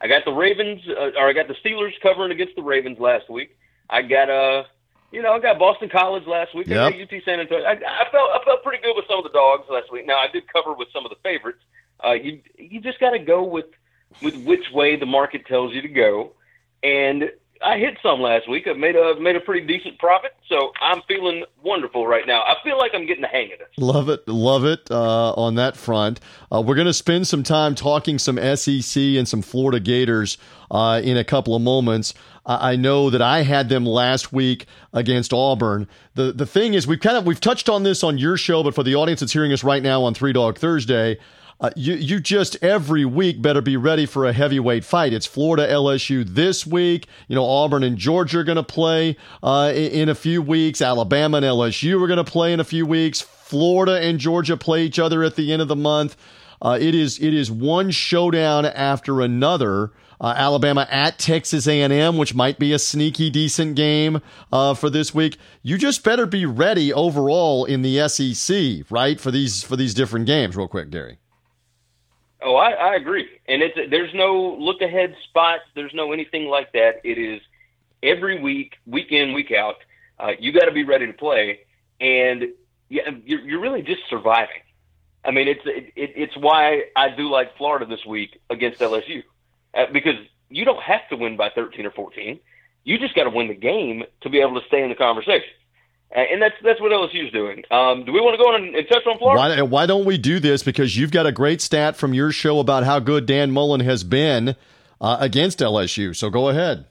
I 0.03 0.09
got 0.09 0.25
the 0.25 0.33
Ravens, 0.33 0.83
uh, 0.89 1.11
or 1.17 1.29
I 1.29 1.33
got 1.33 1.47
the 1.49 1.55
Steelers 1.65 1.93
covering 2.03 2.33
against 2.33 2.57
the 2.57 2.63
Ravens 2.63 2.99
last 2.99 3.31
week. 3.31 3.57
I 3.89 4.03
got 4.03 4.29
uh, 4.29 4.65
you 5.13 5.23
know, 5.23 5.33
I 5.33 5.39
got 5.39 5.59
Boston 5.59 5.89
College 5.89 6.27
last 6.27 6.55
week. 6.55 6.67
Yep. 6.67 6.79
I 6.79 6.91
got 6.91 7.01
UT 7.01 7.23
San 7.25 7.41
Antonio. 7.41 7.65
I, 7.65 7.73
I 7.73 8.11
felt 8.11 8.31
I 8.31 8.41
felt 8.45 8.63
pretty 8.65 8.83
good 8.83 8.95
with 8.97 9.05
some 9.07 9.19
of 9.19 9.25
the 9.25 9.31
dogs 9.31 9.65
last 9.71 9.93
week. 9.93 10.07
Now 10.07 10.19
I 10.19 10.27
did 10.33 10.45
cover 10.53 10.75
with 10.75 10.89
some 10.93 11.05
of 11.05 11.11
the 11.11 11.19
favorites. 11.23 11.63
Uh, 12.05 12.13
you 12.13 12.41
you 12.59 12.81
just 12.81 12.99
got 12.99 13.11
to 13.11 13.19
go 13.19 13.45
with 13.45 13.67
with 14.23 14.35
which 14.45 14.71
way 14.73 14.97
the 14.97 15.07
market 15.07 15.47
tells 15.47 15.73
you 15.73 15.83
to 15.83 15.89
go, 15.89 16.33
and 16.83 17.31
I 17.65 17.79
hit 17.79 17.99
some 18.03 18.21
last 18.21 18.49
week. 18.49 18.67
I 18.67 18.73
made 18.73 18.97
a 18.97 19.19
made 19.21 19.37
a 19.37 19.41
pretty 19.41 19.67
decent 19.67 19.99
profit, 19.99 20.35
so 20.49 20.73
I'm 20.81 21.03
feeling 21.09 21.45
wonderful 21.63 22.07
right 22.07 22.27
now. 22.27 22.43
I 22.43 22.57
feel 22.65 22.79
like 22.79 22.93
I'm 22.95 23.07
getting 23.07 23.23
the 23.23 23.29
hang 23.29 23.53
of 23.53 23.59
this. 23.59 23.69
Love 23.77 24.09
it, 24.09 24.27
love 24.29 24.65
it. 24.65 24.91
Uh, 24.91 25.33
on 25.33 25.55
that 25.57 25.77
front, 25.77 26.21
uh, 26.53 26.61
we're 26.61 26.75
going 26.75 26.87
to 26.87 26.93
spend 26.93 27.27
some 27.27 27.43
time 27.43 27.75
talking 27.75 28.19
some 28.19 28.37
SEC 28.57 29.01
and 29.03 29.29
some 29.29 29.43
Florida 29.43 29.81
Gators 29.81 30.39
uh, 30.71 31.01
in 31.03 31.17
a 31.17 31.25
couple 31.25 31.55
of 31.55 31.63
moments. 31.63 32.15
I 32.45 32.75
know 32.75 33.09
that 33.09 33.23
I 33.23 33.43
had 33.43 33.69
them 33.69 33.87
last 33.87 34.33
week 34.33 34.67
against 34.93 35.33
Auburn. 35.33 35.87
The 36.15 36.33
the 36.33 36.47
thing 36.47 36.75
is, 36.75 36.89
we've 36.89 36.99
kind 37.01 37.17
of 37.17 37.25
we've 37.25 37.41
touched 37.41 37.69
on 37.69 37.85
this 37.85 38.03
on 38.03 38.19
your 38.19 38.37
show, 38.37 38.65
but 38.65 38.75
for 38.75 38.83
the 38.83 38.97
audience 38.97 39.21
that's 39.21 39.33
hearing 39.33 39.53
us 39.53 39.63
right 39.63 39.83
now 39.83 40.03
on 40.03 40.15
Three 40.15 40.33
Dog 40.33 40.59
Thursday. 40.59 41.19
Uh, 41.63 41.71
you 41.77 41.95
you 41.95 42.19
just 42.19 42.57
every 42.61 43.05
week 43.05 43.41
better 43.41 43.61
be 43.61 43.77
ready 43.77 44.05
for 44.05 44.27
a 44.27 44.33
heavyweight 44.33 44.85
fight. 44.85 45.13
It's 45.13 45.27
Florida 45.27 45.65
LSU 45.69 46.25
this 46.27 46.67
week. 46.67 47.07
You 47.29 47.37
know 47.37 47.45
Auburn 47.45 47.85
and 47.85 47.97
Georgia 47.97 48.41
are 48.41 48.45
going 48.45 48.57
to 48.57 48.65
play 48.65 49.17
uh, 49.45 49.71
in, 49.73 49.93
in, 49.93 50.09
a 50.09 50.15
few 50.17 50.43
weeks. 50.43 50.83
Alabama 50.83 51.37
and 51.37 51.47
LSU 51.47 52.03
are 52.03 52.09
going 52.09 52.17
to 52.17 52.31
play 52.31 52.53
in 52.53 52.59
a 52.59 52.65
few 52.65 52.85
weeks. 52.85 53.21
Florida 53.21 54.01
and 54.01 54.19
Georgia 54.19 54.57
play 54.57 54.83
each 54.83 54.99
other 54.99 55.23
at 55.23 55.37
the 55.37 55.53
end 55.53 55.63
of 55.63 55.69
the 55.69 55.77
month. 55.77 56.17
Uh, 56.61 56.77
it 56.81 56.97
is 56.97 57.21
it 57.21 57.33
is 57.33 57.49
one 57.49 57.93
showdown 57.93 58.67
after 58.67 59.21
another 59.21 59.93
Uh, 60.21 60.35
Alabama 60.37 60.87
at 60.89 61.19
Texas 61.19 61.67
A&M, 61.67 62.17
which 62.17 62.33
might 62.33 62.57
be 62.57 62.73
a 62.73 62.79
sneaky 62.79 63.29
decent 63.29 63.75
game 63.75 64.21
uh, 64.53 64.73
for 64.73 64.89
this 64.89 65.13
week. 65.13 65.37
You 65.65 65.77
just 65.77 66.05
better 66.05 66.27
be 66.27 66.47
ready 66.47 66.93
overall 66.93 67.65
in 67.65 67.83
the 67.83 68.09
SEC, 68.09 68.85
right? 68.89 69.21
For 69.21 69.33
these 69.33 69.65
for 69.65 69.77
these 69.77 69.95
different 69.95 70.27
games, 70.27 70.57
real 70.57 70.69
quick, 70.69 70.91
Gary. 70.91 71.19
Oh, 72.43 72.57
I, 72.57 72.71
I 72.71 72.95
agree. 72.97 73.29
And 73.47 73.63
it's 73.63 73.77
there's 73.91 74.13
no 74.15 74.57
look 74.59 74.81
ahead 74.81 75.15
spots. 75.29 75.63
There's 75.75 75.95
no 75.95 76.13
anything 76.13 76.47
like 76.47 76.73
that. 76.73 77.01
It 77.05 77.19
is 77.19 77.41
every 78.03 78.41
week, 78.41 78.77
week 78.87 79.13
in, 79.13 79.33
week 79.33 79.53
out. 79.53 79.77
Uh, 80.19 80.33
you 80.39 80.53
got 80.53 80.67
to 80.67 80.73
be 80.73 80.85
ready 80.85 81.07
to 81.07 81.13
play, 81.13 81.61
and 82.01 82.45
yeah, 82.89 83.11
you're, 83.25 83.41
you're 83.41 83.61
really 83.61 83.83
just 83.83 84.03
surviving. 84.09 84.63
I 85.25 85.31
mean, 85.31 85.49
it's 85.49 85.63
it, 85.65 85.93
it's 85.97 86.37
why 86.37 86.85
I 86.97 87.11
do 87.11 87.31
like 87.31 87.57
Florida 87.57 87.87
this 87.87 88.05
week 88.05 88.41
against 88.51 88.81
LSU 88.81 89.23
uh, 89.75 89.87
because 89.93 90.17
you 90.49 90.65
don't 90.65 90.83
have 90.83 91.09
to 91.11 91.17
win 91.17 91.37
by 91.37 91.51
13 91.51 91.87
or 91.87 91.91
14. 91.91 92.39
You 92.85 92.99
just 92.99 93.15
got 93.15 93.25
to 93.25 93.31
win 93.31 93.49
the 93.49 93.55
game 93.55 94.05
to 94.23 94.29
be 94.31 94.41
able 94.41 94.61
to 94.61 94.67
stay 94.67 94.83
in 94.83 94.89
the 94.89 94.95
conversation. 94.95 95.49
And 96.15 96.43
that's 96.43 96.55
that's 96.63 96.81
what 96.81 96.93
LSU 96.93 97.27
is 97.27 97.33
doing. 97.33 97.65
Um, 97.71 98.05
do 98.05 98.13
we 98.13 98.21
want 98.21 98.35
to 98.35 98.43
go 98.43 98.51
on 98.51 98.63
and, 98.63 98.75
and 98.77 98.87
touch 98.87 99.07
on 99.07 99.19
Florida? 99.19 99.63
Why, 99.63 99.63
why 99.63 99.87
don't 99.87 100.05
we 100.05 100.19
do 100.19 100.41
this? 100.41 100.63
Because 100.63 100.97
you've 100.97 101.11
got 101.11 101.25
a 101.25 101.33
great 101.33 101.63
stat 101.63 101.97
from 101.97 102.13
your 102.13 102.33
show 102.33 102.59
about 102.59 102.85
how 102.85 102.99
good 102.99 103.25
Dan 103.25 103.51
Mullen 103.51 103.81
has 103.81 104.05
been 104.05 104.55
uh, 105.01 105.17
against 105.21 105.61
LSU. 105.61 106.15
So 106.15 106.29
go 106.29 106.51
ahead. 106.51 106.87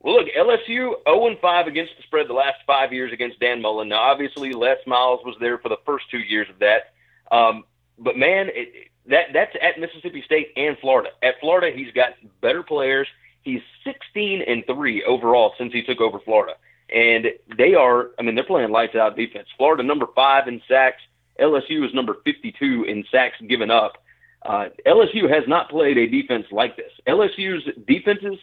Well, 0.00 0.14
look, 0.14 0.28
LSU 0.38 0.94
0 1.04 1.36
5 1.40 1.66
against 1.66 1.92
the 1.96 2.02
spread 2.04 2.28
the 2.28 2.32
last 2.32 2.58
five 2.66 2.92
years 2.92 3.12
against 3.12 3.40
Dan 3.40 3.60
Mullen. 3.60 3.88
Now, 3.88 3.98
obviously, 3.98 4.52
Les 4.52 4.76
Miles 4.86 5.20
was 5.24 5.36
there 5.40 5.58
for 5.58 5.68
the 5.68 5.78
first 5.84 6.10
two 6.10 6.18
years 6.18 6.48
of 6.48 6.60
that. 6.60 6.92
Um, 7.30 7.64
but 7.98 8.16
man, 8.16 8.48
it, 8.52 8.88
that 9.08 9.26
that's 9.32 9.56
at 9.60 9.80
Mississippi 9.80 10.22
State 10.24 10.52
and 10.56 10.78
Florida. 10.78 11.10
At 11.22 11.34
Florida, 11.40 11.76
he's 11.76 11.92
got 11.92 12.10
better 12.40 12.62
players. 12.62 13.08
He's 13.42 13.62
16 13.84 14.42
and 14.46 14.64
three 14.66 15.04
overall 15.04 15.54
since 15.58 15.72
he 15.72 15.82
took 15.82 16.00
over 16.00 16.18
Florida, 16.18 16.54
and 16.94 17.26
they 17.56 17.74
are. 17.74 18.10
I 18.18 18.22
mean, 18.22 18.34
they're 18.34 18.44
playing 18.44 18.70
lights 18.70 18.94
out 18.94 19.16
defense. 19.16 19.48
Florida 19.56 19.82
number 19.82 20.06
five 20.14 20.48
in 20.48 20.60
sacks. 20.68 21.02
LSU 21.40 21.86
is 21.86 21.92
number 21.92 22.16
52 22.24 22.84
in 22.84 23.04
sacks 23.10 23.36
given 23.46 23.70
up. 23.70 24.02
Uh, 24.42 24.68
LSU 24.86 25.28
has 25.28 25.44
not 25.46 25.68
played 25.68 25.98
a 25.98 26.06
defense 26.06 26.46
like 26.50 26.76
this. 26.76 26.92
LSU's 27.06 27.68
defenses 27.86 28.38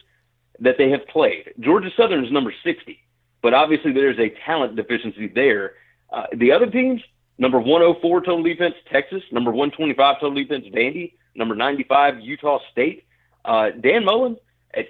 that 0.60 0.76
they 0.78 0.90
have 0.90 1.06
played. 1.08 1.52
Georgia 1.60 1.90
Southern 1.96 2.24
is 2.24 2.30
number 2.30 2.54
60, 2.62 2.98
but 3.42 3.54
obviously 3.54 3.92
there's 3.92 4.18
a 4.18 4.28
talent 4.44 4.76
deficiency 4.76 5.26
there. 5.26 5.74
Uh, 6.12 6.26
the 6.36 6.52
other 6.52 6.66
teams, 6.66 7.00
Number 7.38 7.58
104 7.58 8.20
total 8.20 8.42
defense, 8.42 8.74
Texas. 8.90 9.22
Number 9.32 9.50
125 9.50 10.20
total 10.20 10.34
defense, 10.34 10.66
Vandy. 10.72 11.14
Number 11.34 11.54
95, 11.54 12.20
Utah 12.20 12.60
State. 12.70 13.04
Uh, 13.44 13.70
Dan 13.70 14.04
Mullen, 14.04 14.36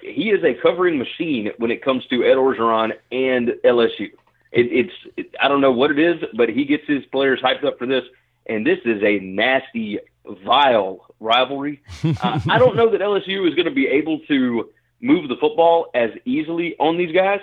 he 0.03 0.31
is 0.31 0.43
a 0.45 0.55
covering 0.55 0.99
machine 0.99 1.51
when 1.59 1.71
it 1.71 1.83
comes 1.83 2.07
to 2.07 2.25
Ed 2.25 2.37
Orgeron 2.37 2.93
and 3.13 3.49
LSU. 3.65 4.11
It, 4.53 4.67
it's 4.73 4.93
it, 5.17 5.35
I 5.43 5.49
don't 5.49 5.61
know 5.61 5.73
what 5.73 5.91
it 5.91 5.99
is, 5.99 6.23
but 6.35 6.49
he 6.49 6.65
gets 6.65 6.85
his 6.87 7.05
players 7.07 7.41
hyped 7.41 7.65
up 7.65 7.79
for 7.79 7.87
this, 7.87 8.05
and 8.47 8.67
this 8.67 8.79
is 8.85 9.03
a 9.03 9.19
nasty, 9.21 9.99
vile 10.45 11.07
rivalry. 11.21 11.83
Uh, 12.23 12.41
I 12.49 12.59
don't 12.59 12.77
know 12.77 12.91
that 12.91 13.01
LSU 13.01 13.49
is 13.49 13.55
going 13.55 13.67
to 13.67 13.75
be 13.75 13.87
able 13.89 14.21
to 14.29 14.71
move 15.01 15.29
the 15.29 15.37
football 15.37 15.91
as 15.95 16.11
easily 16.25 16.77
on 16.79 16.97
these 16.97 17.13
guys, 17.13 17.41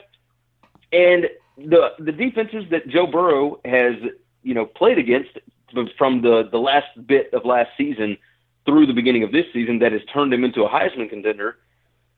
and 0.92 1.28
the 1.58 1.94
the 2.00 2.12
defenses 2.12 2.66
that 2.72 2.88
Joe 2.88 3.08
Burrow 3.08 3.60
has 3.66 3.96
you 4.44 4.54
know 4.54 4.66
played 4.66 4.98
against 4.98 5.38
from 5.98 6.22
the 6.22 6.48
the 6.52 6.58
last 6.58 6.88
bit 7.06 7.34
of 7.34 7.46
last 7.46 7.70
season 7.78 8.18
through 8.66 8.86
the 8.86 8.94
beginning 8.94 9.24
of 9.24 9.32
this 9.32 9.46
season 9.54 9.80
that 9.80 9.92
has 9.92 10.02
turned 10.14 10.34
him 10.34 10.44
into 10.44 10.64
a 10.64 10.70
Heisman 10.70 11.10
contender 11.10 11.58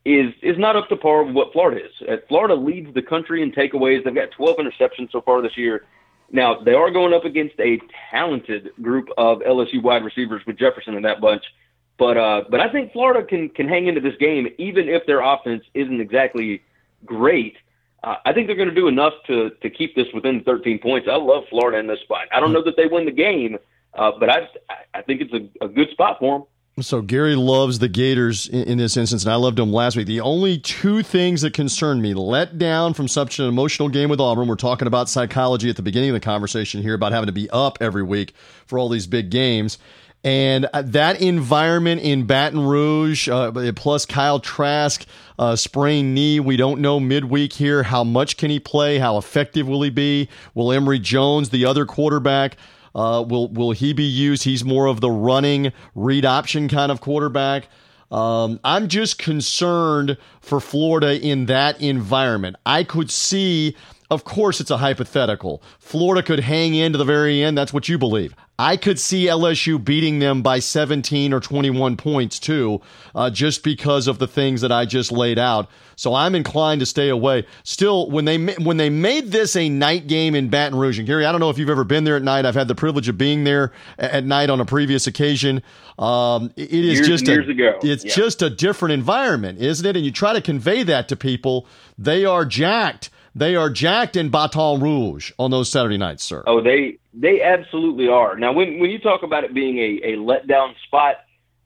is 0.04 0.32
is 0.42 0.58
not 0.58 0.76
up 0.76 0.88
to 0.88 0.96
par 0.96 1.24
with 1.24 1.34
what 1.34 1.52
Florida 1.52 1.84
is. 1.84 2.08
Uh, 2.08 2.16
Florida 2.28 2.54
leads 2.54 2.92
the 2.94 3.02
country 3.02 3.42
in 3.42 3.52
takeaways. 3.52 4.04
They've 4.04 4.14
got 4.14 4.30
12 4.32 4.58
interceptions 4.58 5.12
so 5.12 5.20
far 5.20 5.42
this 5.42 5.56
year. 5.56 5.86
Now 6.30 6.60
they 6.60 6.74
are 6.74 6.90
going 6.90 7.14
up 7.14 7.24
against 7.24 7.58
a 7.60 7.80
talented 8.10 8.70
group 8.82 9.08
of 9.16 9.38
LSU 9.40 9.82
wide 9.82 10.04
receivers 10.04 10.42
with 10.46 10.58
Jefferson 10.58 10.94
in 10.94 11.02
that 11.02 11.20
bunch, 11.20 11.44
but 11.98 12.16
uh, 12.16 12.44
but 12.50 12.60
I 12.60 12.70
think 12.70 12.92
Florida 12.92 13.26
can 13.26 13.48
can 13.48 13.68
hang 13.68 13.86
into 13.86 14.00
this 14.00 14.16
game 14.18 14.48
even 14.58 14.88
if 14.88 15.06
their 15.06 15.20
offense 15.20 15.64
isn't 15.74 16.00
exactly 16.00 16.62
great 17.04 17.56
uh, 18.04 18.16
I 18.26 18.32
think 18.34 18.46
they're 18.46 18.56
going 18.56 18.68
to 18.68 18.74
do 18.74 18.88
enough 18.88 19.14
to 19.26 19.50
to 19.62 19.70
keep 19.70 19.96
this 19.96 20.06
within 20.12 20.44
13 20.44 20.78
points. 20.78 21.08
I 21.10 21.16
love 21.16 21.44
Florida 21.48 21.78
in 21.78 21.86
this 21.86 22.00
spot. 22.00 22.26
I 22.32 22.38
don't 22.38 22.52
know 22.52 22.62
that 22.62 22.76
they 22.76 22.86
win 22.86 23.06
the 23.06 23.10
game, 23.10 23.58
uh, 23.94 24.12
but 24.20 24.28
I 24.28 24.46
I 24.92 25.02
think 25.02 25.22
it's 25.22 25.32
a, 25.32 25.64
a 25.64 25.68
good 25.68 25.90
spot 25.90 26.18
for 26.18 26.38
them. 26.38 26.48
So 26.80 27.02
Gary 27.02 27.36
loves 27.36 27.78
the 27.78 27.88
Gators 27.88 28.48
in, 28.48 28.64
in, 28.64 28.78
this 28.78 28.96
instance, 28.96 29.22
and 29.22 29.32
I 29.32 29.36
loved 29.36 29.58
them 29.58 29.72
last 29.72 29.96
week. 29.96 30.08
The 30.08 30.20
only 30.20 30.58
two 30.58 31.04
things 31.04 31.42
that 31.42 31.54
concern 31.54 32.02
me: 32.02 32.14
let 32.14 32.58
down 32.58 32.94
from 32.94 33.06
such 33.06 33.38
an 33.38 33.46
emotional 33.46 33.88
game 33.88 34.10
with 34.10 34.20
Auburn. 34.20 34.48
We're 34.48 34.56
talking 34.56 34.88
about 34.88 35.08
psychology 35.08 35.70
at 35.70 35.76
the 35.76 35.82
beginning 35.82 36.10
of 36.10 36.14
the 36.14 36.20
conversation 36.20 36.82
here 36.82 36.94
about 36.94 37.12
having 37.12 37.26
to 37.26 37.32
be 37.32 37.48
up 37.50 37.78
every 37.80 38.02
week 38.02 38.34
for 38.66 38.76
all 38.76 38.88
these 38.88 39.06
big 39.06 39.30
games. 39.30 39.78
And 40.24 40.66
uh, 40.72 40.82
that 40.86 41.20
environment 41.20 42.00
in 42.00 42.26
Baton 42.26 42.66
Rouge, 42.66 43.28
uh, 43.28 43.72
plus 43.76 44.04
Kyle 44.04 44.40
Trask, 44.40 45.06
uh, 45.38 45.54
sprained 45.54 46.12
knee. 46.12 46.40
We 46.40 46.56
don't 46.56 46.80
know 46.80 46.98
midweek 46.98 47.52
here. 47.52 47.84
How 47.84 48.02
much 48.02 48.36
can 48.36 48.50
he 48.50 48.58
play? 48.58 48.98
How 48.98 49.16
effective 49.16 49.68
will 49.68 49.82
he 49.82 49.90
be? 49.90 50.28
Will 50.54 50.72
Emory 50.72 50.98
Jones, 50.98 51.50
the 51.50 51.66
other 51.66 51.86
quarterback, 51.86 52.56
uh, 52.94 53.24
will 53.26 53.48
will 53.48 53.72
he 53.72 53.92
be 53.92 54.04
used? 54.04 54.44
He's 54.44 54.64
more 54.64 54.86
of 54.86 55.00
the 55.00 55.10
running 55.10 55.72
read 55.94 56.24
option 56.24 56.68
kind 56.68 56.92
of 56.92 57.00
quarterback. 57.00 57.68
Um, 58.10 58.60
I'm 58.62 58.88
just 58.88 59.18
concerned 59.18 60.16
for 60.40 60.60
Florida 60.60 61.20
in 61.20 61.46
that 61.46 61.80
environment. 61.80 62.56
I 62.64 62.84
could 62.84 63.10
see 63.10 63.74
of 64.10 64.24
course, 64.24 64.60
it's 64.60 64.70
a 64.70 64.76
hypothetical. 64.76 65.62
Florida 65.78 66.22
could 66.22 66.40
hang 66.40 66.74
in 66.74 66.92
to 66.92 66.98
the 66.98 67.04
very 67.04 67.42
end. 67.42 67.56
That's 67.56 67.72
what 67.72 67.88
you 67.88 67.98
believe. 67.98 68.34
I 68.58 68.76
could 68.76 69.00
see 69.00 69.26
LSU 69.26 69.82
beating 69.82 70.20
them 70.20 70.40
by 70.40 70.60
17 70.60 71.32
or 71.32 71.40
21 71.40 71.96
points 71.96 72.38
too, 72.38 72.80
uh, 73.14 73.28
just 73.30 73.64
because 73.64 74.06
of 74.06 74.18
the 74.18 74.28
things 74.28 74.60
that 74.60 74.70
I 74.70 74.84
just 74.84 75.10
laid 75.10 75.40
out. 75.40 75.68
So 75.96 76.14
I'm 76.14 76.36
inclined 76.36 76.80
to 76.80 76.86
stay 76.86 77.08
away. 77.08 77.46
Still, 77.64 78.08
when 78.10 78.24
they 78.24 78.38
when 78.38 78.76
they 78.76 78.90
made 78.90 79.32
this 79.32 79.56
a 79.56 79.68
night 79.68 80.06
game 80.06 80.34
in 80.34 80.48
Baton 80.48 80.78
Rouge, 80.78 80.98
and 80.98 81.06
Gary, 81.06 81.24
I 81.24 81.32
don't 81.32 81.40
know 81.40 81.50
if 81.50 81.58
you've 81.58 81.70
ever 81.70 81.84
been 81.84 82.04
there 82.04 82.16
at 82.16 82.22
night. 82.22 82.46
I've 82.46 82.54
had 82.54 82.68
the 82.68 82.74
privilege 82.74 83.08
of 83.08 83.18
being 83.18 83.44
there 83.44 83.72
at 83.98 84.24
night 84.24 84.50
on 84.50 84.60
a 84.60 84.64
previous 84.64 85.06
occasion. 85.06 85.62
Um, 85.98 86.52
it 86.56 86.70
is 86.70 86.98
years, 86.98 87.08
just 87.08 87.26
years 87.26 87.48
a, 87.48 87.50
ago. 87.50 87.78
It's 87.82 88.04
yeah. 88.04 88.14
just 88.14 88.42
a 88.42 88.50
different 88.50 88.92
environment, 88.92 89.60
isn't 89.60 89.84
it? 89.84 89.96
And 89.96 90.04
you 90.04 90.12
try 90.12 90.32
to 90.32 90.40
convey 90.40 90.84
that 90.84 91.08
to 91.08 91.16
people. 91.16 91.66
They 91.98 92.24
are 92.24 92.44
jacked 92.44 93.10
they 93.34 93.56
are 93.56 93.70
jacked 93.70 94.16
in 94.16 94.28
Baton 94.28 94.80
Rouge 94.80 95.32
on 95.38 95.50
those 95.50 95.70
Saturday 95.70 95.98
nights, 95.98 96.22
sir. 96.22 96.44
Oh, 96.46 96.62
they 96.62 96.98
they 97.12 97.42
absolutely 97.42 98.08
are. 98.08 98.36
Now, 98.36 98.52
when 98.52 98.78
when 98.78 98.90
you 98.90 98.98
talk 98.98 99.22
about 99.22 99.44
it 99.44 99.54
being 99.54 99.78
a, 99.78 100.12
a 100.12 100.16
letdown 100.16 100.74
spot, 100.86 101.16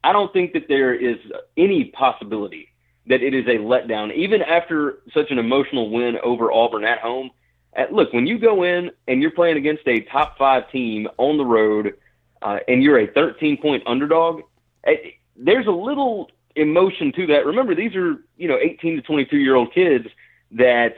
I 0.02 0.12
don't 0.12 0.32
think 0.32 0.52
that 0.54 0.68
there 0.68 0.94
is 0.94 1.18
any 1.56 1.86
possibility 1.86 2.68
that 3.06 3.22
it 3.22 3.34
is 3.34 3.46
a 3.46 3.58
letdown, 3.58 4.14
even 4.14 4.42
after 4.42 4.98
such 5.12 5.30
an 5.30 5.38
emotional 5.38 5.90
win 5.90 6.16
over 6.22 6.52
Auburn 6.52 6.84
at 6.84 6.98
home. 6.98 7.30
At, 7.74 7.92
look, 7.92 8.12
when 8.12 8.26
you 8.26 8.38
go 8.38 8.64
in 8.64 8.90
and 9.06 9.20
you're 9.22 9.30
playing 9.30 9.56
against 9.56 9.86
a 9.86 10.00
top 10.00 10.36
five 10.38 10.70
team 10.70 11.08
on 11.16 11.36
the 11.36 11.44
road, 11.44 11.94
uh, 12.42 12.58
and 12.66 12.82
you're 12.82 12.98
a 12.98 13.06
13 13.06 13.60
point 13.60 13.82
underdog, 13.86 14.42
it, 14.84 15.14
there's 15.36 15.66
a 15.66 15.70
little 15.70 16.30
emotion 16.56 17.12
to 17.12 17.26
that. 17.28 17.46
Remember, 17.46 17.74
these 17.74 17.94
are 17.94 18.16
you 18.36 18.48
know 18.48 18.58
18 18.58 18.96
to 18.96 19.02
22 19.02 19.36
year 19.36 19.54
old 19.54 19.72
kids 19.72 20.06
that 20.52 20.94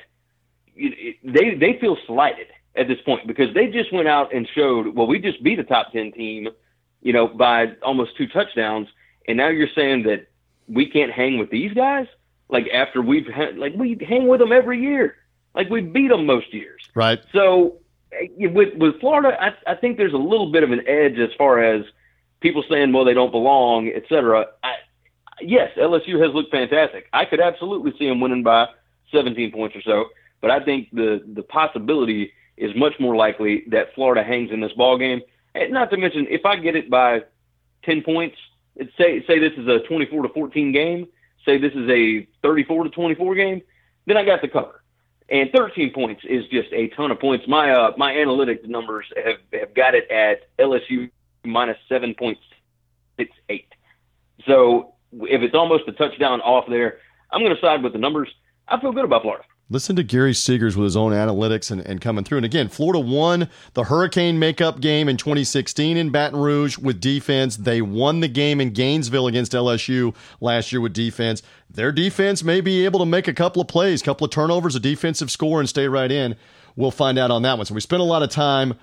they 1.24 1.54
they 1.54 1.78
feel 1.80 1.96
slighted 2.06 2.46
at 2.76 2.88
this 2.88 2.98
point 3.04 3.26
because 3.26 3.52
they 3.54 3.66
just 3.66 3.92
went 3.92 4.08
out 4.08 4.32
and 4.34 4.48
showed 4.54 4.94
well 4.94 5.06
we 5.06 5.18
just 5.18 5.42
beat 5.42 5.58
a 5.58 5.64
top 5.64 5.92
10 5.92 6.12
team 6.12 6.48
you 7.02 7.12
know 7.12 7.28
by 7.28 7.72
almost 7.82 8.16
two 8.16 8.26
touchdowns. 8.26 8.88
And 9.28 9.36
now 9.36 9.48
you're 9.48 9.68
saying 9.74 10.04
that 10.04 10.26
we 10.68 10.86
can't 10.86 11.12
hang 11.12 11.38
with 11.38 11.50
these 11.50 11.72
guys? 11.72 12.06
Like 12.48 12.68
after 12.72 13.02
we've 13.02 13.26
had, 13.26 13.58
like 13.58 13.74
we 13.74 13.98
hang 14.06 14.26
with 14.28 14.40
them 14.40 14.52
every 14.52 14.80
year. 14.80 15.16
Like 15.54 15.68
we 15.68 15.80
beat 15.80 16.08
them 16.08 16.26
most 16.26 16.52
years. 16.52 16.82
Right. 16.94 17.20
So 17.32 17.78
eh, 18.12 18.46
with 18.46 18.74
with 18.76 19.00
Florida 19.00 19.36
I 19.40 19.54
I 19.70 19.74
think 19.74 19.96
there's 19.96 20.12
a 20.12 20.18
little 20.18 20.50
bit 20.50 20.62
of 20.62 20.70
an 20.70 20.86
edge 20.86 21.18
as 21.18 21.30
far 21.36 21.62
as 21.62 21.84
people 22.40 22.64
saying 22.68 22.92
well 22.92 23.04
they 23.04 23.14
don't 23.14 23.30
belong 23.30 23.88
etc 23.94 24.46
I 24.62 24.74
yes 25.40 25.70
LSU 25.76 26.22
has 26.24 26.34
looked 26.34 26.50
fantastic. 26.50 27.06
I 27.12 27.24
could 27.24 27.40
absolutely 27.40 27.92
see 27.98 28.08
them 28.08 28.20
winning 28.20 28.42
by 28.42 28.68
17 29.12 29.52
points 29.52 29.76
or 29.76 29.82
so 29.82 30.06
but 30.40 30.50
I 30.50 30.64
think 30.64 30.88
the 30.92 31.22
the 31.34 31.42
possibility 31.42 32.32
is 32.56 32.74
much 32.76 32.94
more 33.00 33.16
likely 33.16 33.64
that 33.68 33.94
Florida 33.94 34.22
hangs 34.22 34.50
in 34.50 34.60
this 34.60 34.72
ball 34.72 34.98
game. 34.98 35.20
And 35.54 35.72
not 35.72 35.90
to 35.90 35.96
mention, 35.96 36.26
if 36.28 36.44
I 36.44 36.56
get 36.56 36.76
it 36.76 36.90
by 36.90 37.22
ten 37.84 38.02
points, 38.02 38.36
say 38.98 39.24
say 39.26 39.38
this 39.38 39.52
is 39.56 39.66
a 39.66 39.80
twenty 39.88 40.06
four 40.06 40.22
to 40.22 40.28
fourteen 40.28 40.72
game, 40.72 41.08
say 41.44 41.58
this 41.58 41.72
is 41.72 41.88
a 41.88 42.26
thirty 42.42 42.64
four 42.64 42.84
to 42.84 42.90
twenty 42.90 43.14
four 43.14 43.34
game, 43.34 43.62
then 44.06 44.16
I 44.16 44.24
got 44.24 44.42
the 44.42 44.48
cover. 44.48 44.82
And 45.28 45.48
13 45.52 45.92
points 45.92 46.22
is 46.28 46.44
just 46.48 46.72
a 46.72 46.88
ton 46.88 47.12
of 47.12 47.20
points. 47.20 47.46
My 47.46 47.70
uh, 47.70 47.92
my 47.96 48.14
analytics 48.14 48.66
numbers 48.66 49.06
have, 49.16 49.36
have 49.52 49.74
got 49.74 49.94
it 49.94 50.10
at 50.10 50.48
LSU 50.58 51.08
minus 51.44 51.76
7.68. 51.88 52.36
So 54.46 54.94
if 55.12 55.42
it's 55.42 55.54
almost 55.54 55.84
a 55.86 55.92
touchdown 55.92 56.40
off 56.40 56.64
there, 56.68 56.98
I'm 57.30 57.42
going 57.42 57.54
to 57.54 57.60
side 57.60 57.82
with 57.82 57.92
the 57.92 57.98
numbers. 58.00 58.28
I 58.66 58.80
feel 58.80 58.90
good 58.90 59.04
about 59.04 59.22
Florida. 59.22 59.44
Listen 59.72 59.94
to 59.94 60.02
Gary 60.02 60.32
Seegers 60.32 60.74
with 60.74 60.82
his 60.82 60.96
own 60.96 61.12
analytics 61.12 61.70
and, 61.70 61.80
and 61.82 62.00
coming 62.00 62.24
through. 62.24 62.38
And 62.38 62.44
again, 62.44 62.68
Florida 62.68 62.98
won 62.98 63.48
the 63.74 63.84
Hurricane 63.84 64.36
makeup 64.36 64.80
game 64.80 65.08
in 65.08 65.16
2016 65.16 65.96
in 65.96 66.10
Baton 66.10 66.40
Rouge 66.40 66.76
with 66.76 67.00
defense. 67.00 67.56
They 67.56 67.80
won 67.80 68.18
the 68.18 68.26
game 68.26 68.60
in 68.60 68.70
Gainesville 68.70 69.28
against 69.28 69.52
LSU 69.52 70.12
last 70.40 70.72
year 70.72 70.80
with 70.80 70.92
defense. 70.92 71.44
Their 71.70 71.92
defense 71.92 72.42
may 72.42 72.60
be 72.60 72.84
able 72.84 72.98
to 72.98 73.06
make 73.06 73.28
a 73.28 73.32
couple 73.32 73.62
of 73.62 73.68
plays, 73.68 74.02
couple 74.02 74.24
of 74.24 74.32
turnovers, 74.32 74.74
a 74.74 74.80
defensive 74.80 75.30
score, 75.30 75.60
and 75.60 75.68
stay 75.68 75.86
right 75.86 76.10
in. 76.10 76.34
We'll 76.74 76.90
find 76.90 77.16
out 77.16 77.30
on 77.30 77.42
that 77.42 77.56
one. 77.56 77.64
So 77.64 77.74
we 77.74 77.80
spent 77.80 78.02
a 78.02 78.04
lot 78.04 78.24
of 78.24 78.30
time 78.30 78.74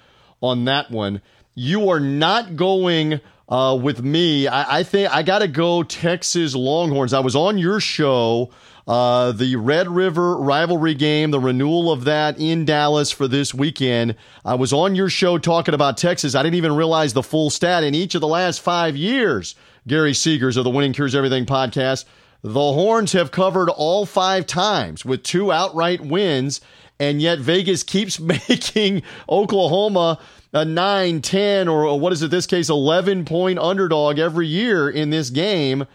on 0.41 0.63
that 0.65 0.89
one. 0.89 1.21
You 1.53 1.89
are 1.89 1.99
not 1.99 2.55
going 2.55 3.19
uh, 3.49 3.77
with 3.81 4.01
me. 4.01 4.47
I, 4.47 4.79
I 4.79 4.83
think 4.83 5.13
I 5.13 5.21
got 5.23 5.39
to 5.39 5.49
go 5.49 5.83
Texas 5.83 6.55
Longhorns. 6.55 7.13
I 7.13 7.19
was 7.19 7.35
on 7.35 7.57
your 7.57 7.81
show 7.81 8.51
uh, 8.87 9.33
the 9.33 9.55
Red 9.57 9.89
River 9.89 10.37
rivalry 10.37 10.93
game, 10.93 11.31
the 11.31 11.39
renewal 11.39 11.91
of 11.91 12.05
that 12.05 12.39
in 12.39 12.63
Dallas 12.63 13.11
for 13.11 13.27
this 13.27 13.53
weekend. 13.53 14.15
I 14.45 14.55
was 14.55 14.71
on 14.71 14.95
your 14.95 15.09
show 15.09 15.37
talking 15.37 15.73
about 15.73 15.97
Texas. 15.97 16.35
I 16.35 16.43
didn't 16.43 16.55
even 16.55 16.75
realize 16.75 17.13
the 17.13 17.23
full 17.23 17.49
stat 17.49 17.83
in 17.83 17.93
each 17.93 18.15
of 18.15 18.21
the 18.21 18.27
last 18.27 18.61
five 18.61 18.95
years. 18.95 19.55
Gary 19.87 20.13
Seegers 20.13 20.57
of 20.57 20.63
the 20.63 20.69
Winning 20.69 20.93
Cures 20.93 21.15
Everything 21.15 21.45
podcast. 21.45 22.05
The 22.43 22.53
Horns 22.53 23.11
have 23.13 23.31
covered 23.31 23.69
all 23.69 24.05
five 24.05 24.45
times 24.45 25.03
with 25.03 25.23
two 25.23 25.51
outright 25.51 26.01
wins, 26.01 26.61
and 26.99 27.21
yet 27.21 27.39
Vegas 27.39 27.83
keeps 27.83 28.19
making 28.49 29.03
Oklahoma 29.27 30.19
a 30.53 30.63
9, 30.63 31.21
10, 31.21 31.67
or 31.67 31.99
what 31.99 32.13
is 32.13 32.21
it, 32.21 32.31
this 32.31 32.45
case, 32.45 32.69
11 32.69 33.25
point 33.25 33.59
underdog 33.59 34.17
every 34.17 34.47
year 34.47 34.89
in 34.89 35.09
this 35.09 35.29
game. 35.29 35.85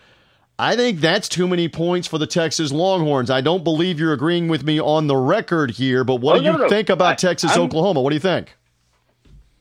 I 0.59 0.77
think 0.77 1.01
that's 1.01 1.29
too 1.29 1.49
many 1.49 1.69
points 1.69 2.07
for 2.07 2.19
the 2.19 2.27
Texas 2.27 2.73
Longhorns. 2.73 3.31
I 3.31 3.41
don't 3.41 3.65
believe 3.65 3.99
you're 3.99 4.13
agreeing 4.13 4.49
with 4.49 4.65
me 4.65 4.81
on 4.81 5.07
the 5.07 5.17
record 5.17 5.73
here, 5.73 6.05
but 6.05 6.17
what 6.17 6.37
oh, 6.37 6.39
do 6.39 6.45
you 6.45 6.53
no, 6.53 6.59
no. 6.59 6.69
think 6.69 6.89
about 6.89 7.13
I, 7.13 7.15
Texas 7.15 7.57
I'm, 7.57 7.63
Oklahoma? 7.63 8.01
What 8.01 8.11
do 8.11 8.17
you 8.17 8.21
think? 8.21 8.55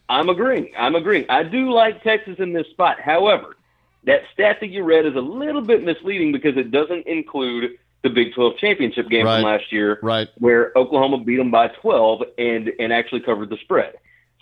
I'm 0.09 0.29
agreeing. 0.29 0.71
I'm 0.77 0.95
agreeing. 0.95 1.25
I 1.29 1.43
do 1.43 1.71
like 1.71 2.03
Texas 2.03 2.35
in 2.39 2.53
this 2.53 2.67
spot. 2.67 2.99
However, 2.99 3.55
that 4.03 4.21
stat 4.33 4.57
that 4.59 4.67
you 4.67 4.83
read 4.83 5.05
is 5.05 5.15
a 5.15 5.21
little 5.21 5.61
bit 5.61 5.83
misleading 5.83 6.33
because 6.33 6.57
it 6.57 6.69
doesn't 6.69 7.07
include 7.07 7.77
the 8.03 8.09
Big 8.09 8.33
12 8.33 8.57
championship 8.57 9.09
game 9.09 9.25
right. 9.25 9.37
from 9.37 9.45
last 9.45 9.71
year, 9.71 9.99
right. 10.01 10.27
where 10.37 10.71
Oklahoma 10.75 11.23
beat 11.23 11.37
them 11.37 11.51
by 11.51 11.67
12 11.67 12.23
and 12.37 12.71
and 12.79 12.91
actually 12.91 13.21
covered 13.21 13.49
the 13.49 13.57
spread. 13.57 13.93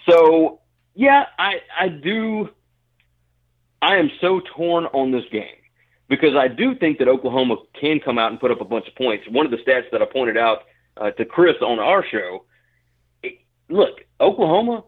So 0.10 0.60
yeah, 0.96 1.26
I 1.38 1.62
I 1.80 1.90
do. 1.90 2.50
I 3.82 3.98
am 3.98 4.10
so 4.20 4.42
torn 4.56 4.86
on 4.88 5.12
this 5.12 5.24
game 5.32 5.59
because 6.10 6.36
I 6.36 6.48
do 6.48 6.76
think 6.76 6.98
that 6.98 7.08
Oklahoma 7.08 7.58
can 7.80 8.00
come 8.00 8.18
out 8.18 8.32
and 8.32 8.40
put 8.40 8.52
up 8.52 8.60
a 8.60 8.66
bunch 8.66 8.88
of 8.88 8.96
points. 8.96 9.26
One 9.30 9.46
of 9.46 9.52
the 9.52 9.58
stats 9.58 9.90
that 9.92 10.02
I 10.02 10.06
pointed 10.06 10.38
out 10.38 10.64
uh, 10.98 11.12
to 11.12 11.24
Chris 11.24 11.56
on 11.62 11.80
our 11.80 12.04
show, 12.04 12.46
it, 13.24 13.36
look, 13.70 14.02
Oklahoma, 14.20 14.84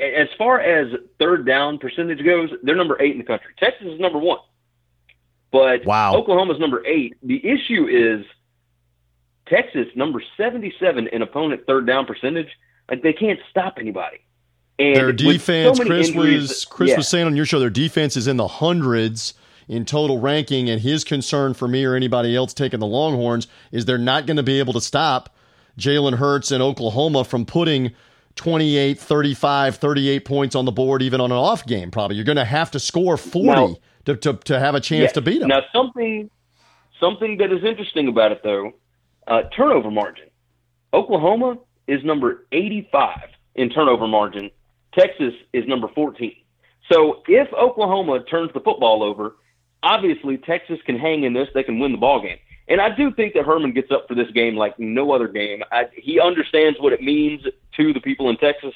as 0.00 0.28
far 0.36 0.58
as 0.60 0.92
third 1.18 1.46
down 1.46 1.78
percentage 1.78 2.24
goes, 2.24 2.50
they're 2.62 2.74
number 2.74 3.00
eight 3.00 3.12
in 3.12 3.18
the 3.18 3.24
country. 3.24 3.54
Texas 3.58 3.86
is 3.86 4.00
number 4.00 4.18
one, 4.18 4.40
but 5.52 5.84
wow. 5.84 6.14
Oklahoma's 6.16 6.58
number 6.58 6.84
eight. 6.86 7.14
The 7.22 7.46
issue 7.46 7.86
is 7.86 8.24
Texas 9.46 9.86
number 9.94 10.22
seventy-seven 10.36 11.08
in 11.08 11.22
opponent 11.22 11.66
third 11.66 11.86
down 11.86 12.06
percentage. 12.06 12.48
Like 12.90 13.02
they 13.02 13.12
can't 13.12 13.38
stop 13.50 13.74
anybody. 13.78 14.18
And 14.78 14.96
their 14.96 15.12
defense, 15.12 15.76
so 15.78 15.84
Chris 15.84 16.12
was 16.12 16.64
Chris 16.64 16.90
yeah. 16.90 16.96
was 16.96 17.06
saying 17.06 17.26
on 17.26 17.36
your 17.36 17.44
show, 17.44 17.60
their 17.60 17.70
defense 17.70 18.16
is 18.16 18.26
in 18.26 18.38
the 18.38 18.48
hundreds 18.48 19.34
in 19.72 19.84
total 19.84 20.18
ranking. 20.20 20.68
And 20.68 20.80
his 20.80 21.04
concern 21.04 21.54
for 21.54 21.66
me 21.66 21.84
or 21.84 21.94
anybody 21.94 22.36
else 22.36 22.52
taking 22.54 22.80
the 22.80 22.86
Longhorns 22.86 23.46
is 23.70 23.84
they're 23.84 23.98
not 23.98 24.26
going 24.26 24.36
to 24.36 24.42
be 24.42 24.58
able 24.58 24.72
to 24.74 24.80
stop 24.80 25.34
Jalen 25.78 26.18
Hurts 26.18 26.50
and 26.50 26.62
Oklahoma 26.62 27.24
from 27.24 27.46
putting 27.46 27.92
28, 28.36 28.98
35, 28.98 29.76
38 29.76 30.24
points 30.24 30.54
on 30.54 30.64
the 30.64 30.72
board, 30.72 31.02
even 31.02 31.20
on 31.20 31.30
an 31.30 31.38
off 31.38 31.66
game, 31.66 31.90
probably. 31.90 32.16
You're 32.16 32.24
going 32.24 32.36
to 32.36 32.44
have 32.44 32.70
to 32.72 32.80
score 32.80 33.16
40 33.16 33.46
now, 33.46 33.76
to, 34.06 34.16
to, 34.16 34.34
to 34.34 34.58
have 34.58 34.74
a 34.74 34.80
chance 34.80 35.10
yeah. 35.10 35.12
to 35.12 35.20
beat 35.20 35.40
them. 35.40 35.48
Now, 35.48 35.62
something, 35.72 36.30
something 37.00 37.38
that 37.38 37.52
is 37.52 37.64
interesting 37.64 38.08
about 38.08 38.32
it, 38.32 38.40
though, 38.42 38.72
uh, 39.26 39.42
turnover 39.56 39.90
margin. 39.90 40.26
Oklahoma 40.92 41.58
is 41.86 42.04
number 42.04 42.46
85 42.52 43.18
in 43.54 43.70
turnover 43.70 44.06
margin. 44.06 44.50
Texas 44.94 45.32
is 45.52 45.64
number 45.66 45.88
14. 45.94 46.34
So 46.90 47.22
if 47.26 47.48
Oklahoma 47.52 48.24
turns 48.24 48.52
the 48.52 48.60
football 48.60 49.02
over, 49.02 49.36
obviously 49.82 50.38
Texas 50.38 50.78
can 50.86 50.98
hang 50.98 51.24
in 51.24 51.32
this. 51.32 51.48
They 51.54 51.62
can 51.62 51.78
win 51.78 51.92
the 51.92 51.98
ball 51.98 52.22
game. 52.22 52.38
And 52.68 52.80
I 52.80 52.94
do 52.94 53.12
think 53.12 53.34
that 53.34 53.44
Herman 53.44 53.72
gets 53.72 53.90
up 53.90 54.06
for 54.08 54.14
this 54.14 54.30
game 54.30 54.56
like 54.56 54.78
no 54.78 55.12
other 55.12 55.28
game. 55.28 55.62
I, 55.72 55.86
he 55.94 56.20
understands 56.20 56.78
what 56.80 56.92
it 56.92 57.02
means 57.02 57.42
to 57.76 57.92
the 57.92 58.00
people 58.00 58.30
in 58.30 58.36
Texas, 58.36 58.74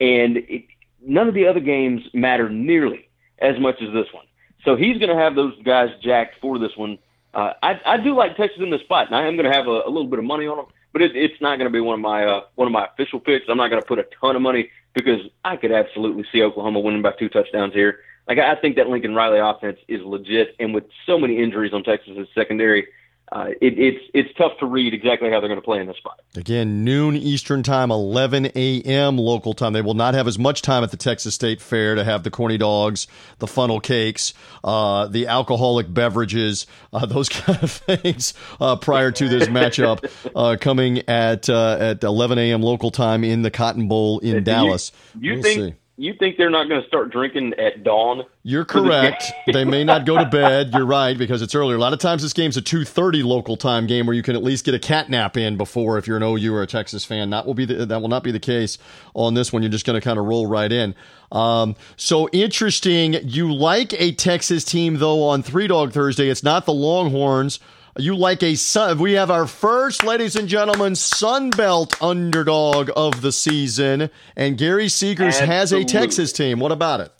and 0.00 0.38
it, 0.38 0.64
none 1.02 1.28
of 1.28 1.34
the 1.34 1.46
other 1.46 1.60
games 1.60 2.02
matter 2.14 2.48
nearly 2.48 3.08
as 3.38 3.58
much 3.60 3.76
as 3.82 3.92
this 3.92 4.06
one. 4.12 4.24
So 4.64 4.76
he's 4.76 4.98
going 4.98 5.10
to 5.10 5.22
have 5.22 5.34
those 5.34 5.54
guys 5.62 5.90
jacked 6.02 6.36
for 6.40 6.58
this 6.58 6.76
one. 6.76 6.98
Uh, 7.32 7.52
I, 7.62 7.80
I 7.86 7.96
do 7.98 8.14
like 8.14 8.36
Texas 8.36 8.60
in 8.60 8.70
this 8.70 8.80
spot, 8.82 9.06
and 9.06 9.16
I 9.16 9.26
am 9.26 9.36
going 9.36 9.50
to 9.50 9.56
have 9.56 9.66
a, 9.66 9.82
a 9.86 9.90
little 9.90 10.08
bit 10.08 10.18
of 10.18 10.24
money 10.24 10.46
on 10.46 10.56
them, 10.56 10.66
but 10.92 11.02
it, 11.02 11.14
it's 11.14 11.40
not 11.40 11.56
going 11.56 11.70
to 11.70 11.72
be 11.72 11.80
one 11.80 11.94
of 11.94 12.00
my 12.00 12.24
uh, 12.24 12.40
one 12.56 12.66
of 12.66 12.72
my 12.72 12.86
official 12.86 13.20
picks. 13.20 13.46
I'm 13.48 13.56
not 13.58 13.68
going 13.68 13.80
to 13.80 13.86
put 13.86 13.98
a 13.98 14.06
ton 14.20 14.34
of 14.34 14.42
money 14.42 14.70
because 14.94 15.20
I 15.44 15.56
could 15.56 15.72
absolutely 15.72 16.24
see 16.32 16.42
Oklahoma 16.42 16.80
winning 16.80 17.02
by 17.02 17.12
two 17.12 17.28
touchdowns 17.28 17.74
here. 17.74 18.00
Like 18.28 18.38
I 18.38 18.54
think 18.56 18.76
that 18.76 18.88
Lincoln 18.88 19.14
Riley 19.14 19.38
offense 19.38 19.78
is 19.88 20.02
legit, 20.02 20.54
and 20.58 20.74
with 20.74 20.84
so 21.06 21.18
many 21.18 21.42
injuries 21.42 21.72
on 21.72 21.82
Texas's 21.82 22.28
secondary, 22.34 22.86
uh, 23.32 23.46
it, 23.60 23.78
it's 23.78 24.04
it's 24.12 24.28
tough 24.36 24.58
to 24.58 24.66
read 24.66 24.92
exactly 24.92 25.30
how 25.30 25.38
they're 25.38 25.48
going 25.48 25.60
to 25.60 25.64
play 25.64 25.80
in 25.80 25.86
this 25.86 25.96
spot. 25.98 26.20
Again, 26.36 26.82
noon 26.82 27.16
Eastern 27.16 27.62
time, 27.62 27.92
11 27.92 28.46
a.m. 28.56 29.18
local 29.18 29.54
time. 29.54 29.72
They 29.72 29.82
will 29.82 29.94
not 29.94 30.14
have 30.14 30.26
as 30.26 30.36
much 30.36 30.62
time 30.62 30.82
at 30.82 30.90
the 30.90 30.96
Texas 30.96 31.36
State 31.36 31.60
Fair 31.60 31.94
to 31.94 32.02
have 32.02 32.24
the 32.24 32.30
corny 32.30 32.58
dogs, 32.58 33.06
the 33.38 33.46
funnel 33.46 33.78
cakes, 33.78 34.34
uh, 34.64 35.06
the 35.06 35.28
alcoholic 35.28 35.92
beverages, 35.92 36.66
uh, 36.92 37.06
those 37.06 37.28
kind 37.28 37.62
of 37.62 37.70
things 37.70 38.34
uh, 38.60 38.74
prior 38.74 39.12
to 39.12 39.28
this 39.28 39.46
matchup 39.46 40.10
uh, 40.34 40.56
coming 40.60 41.08
at 41.08 41.48
uh, 41.48 41.76
at 41.78 42.02
11 42.02 42.38
a.m. 42.38 42.62
local 42.62 42.90
time 42.90 43.22
in 43.22 43.42
the 43.42 43.50
Cotton 43.50 43.86
Bowl 43.86 44.18
in 44.18 44.34
you, 44.34 44.40
Dallas. 44.40 44.90
You 45.18 45.34
we'll 45.34 45.42
think? 45.42 45.60
See. 45.60 45.74
You 46.00 46.14
think 46.14 46.38
they're 46.38 46.48
not 46.48 46.66
going 46.66 46.80
to 46.80 46.88
start 46.88 47.12
drinking 47.12 47.52
at 47.58 47.84
dawn? 47.84 48.22
You're 48.42 48.64
correct. 48.64 49.30
they 49.52 49.66
may 49.66 49.84
not 49.84 50.06
go 50.06 50.16
to 50.16 50.24
bed. 50.24 50.70
You're 50.72 50.86
right 50.86 51.16
because 51.16 51.42
it's 51.42 51.54
earlier. 51.54 51.76
A 51.76 51.78
lot 51.78 51.92
of 51.92 51.98
times 51.98 52.22
this 52.22 52.32
game's 52.32 52.56
a 52.56 52.62
2:30 52.62 53.22
local 53.22 53.54
time 53.58 53.86
game 53.86 54.06
where 54.06 54.16
you 54.16 54.22
can 54.22 54.34
at 54.34 54.42
least 54.42 54.64
get 54.64 54.72
a 54.72 54.78
cat 54.78 55.10
nap 55.10 55.36
in 55.36 55.58
before 55.58 55.98
if 55.98 56.06
you're 56.06 56.16
an 56.16 56.22
OU 56.22 56.54
or 56.54 56.62
a 56.62 56.66
Texas 56.66 57.04
fan. 57.04 57.28
That 57.28 57.44
will 57.44 57.52
be 57.52 57.66
the, 57.66 57.84
that 57.84 58.00
will 58.00 58.08
not 58.08 58.24
be 58.24 58.32
the 58.32 58.40
case 58.40 58.78
on 59.12 59.34
this 59.34 59.52
one. 59.52 59.62
You're 59.62 59.70
just 59.70 59.84
going 59.84 60.00
to 60.00 60.02
kind 60.02 60.18
of 60.18 60.24
roll 60.24 60.46
right 60.46 60.72
in. 60.72 60.94
Um, 61.30 61.76
so 61.98 62.30
interesting. 62.30 63.18
You 63.22 63.52
like 63.52 63.92
a 64.00 64.12
Texas 64.12 64.64
team 64.64 64.94
though 65.00 65.22
on 65.28 65.42
Three 65.42 65.66
Dog 65.66 65.92
Thursday. 65.92 66.30
It's 66.30 66.42
not 66.42 66.64
the 66.64 66.72
Longhorns. 66.72 67.60
You 67.98 68.16
like 68.16 68.42
a 68.42 68.54
sun. 68.54 68.98
We 68.98 69.14
have 69.14 69.30
our 69.30 69.46
first, 69.46 70.04
ladies 70.04 70.36
and 70.36 70.48
gentlemen, 70.48 70.94
Sun 70.94 71.50
Belt 71.50 72.00
underdog 72.00 72.90
of 72.94 73.20
the 73.20 73.32
season, 73.32 74.10
and 74.36 74.56
Gary 74.56 74.86
Seegers 74.86 75.38
has 75.38 75.72
a 75.72 75.84
Texas 75.84 76.32
team. 76.32 76.60
What 76.60 76.70
about 76.70 77.00
it? 77.00 77.12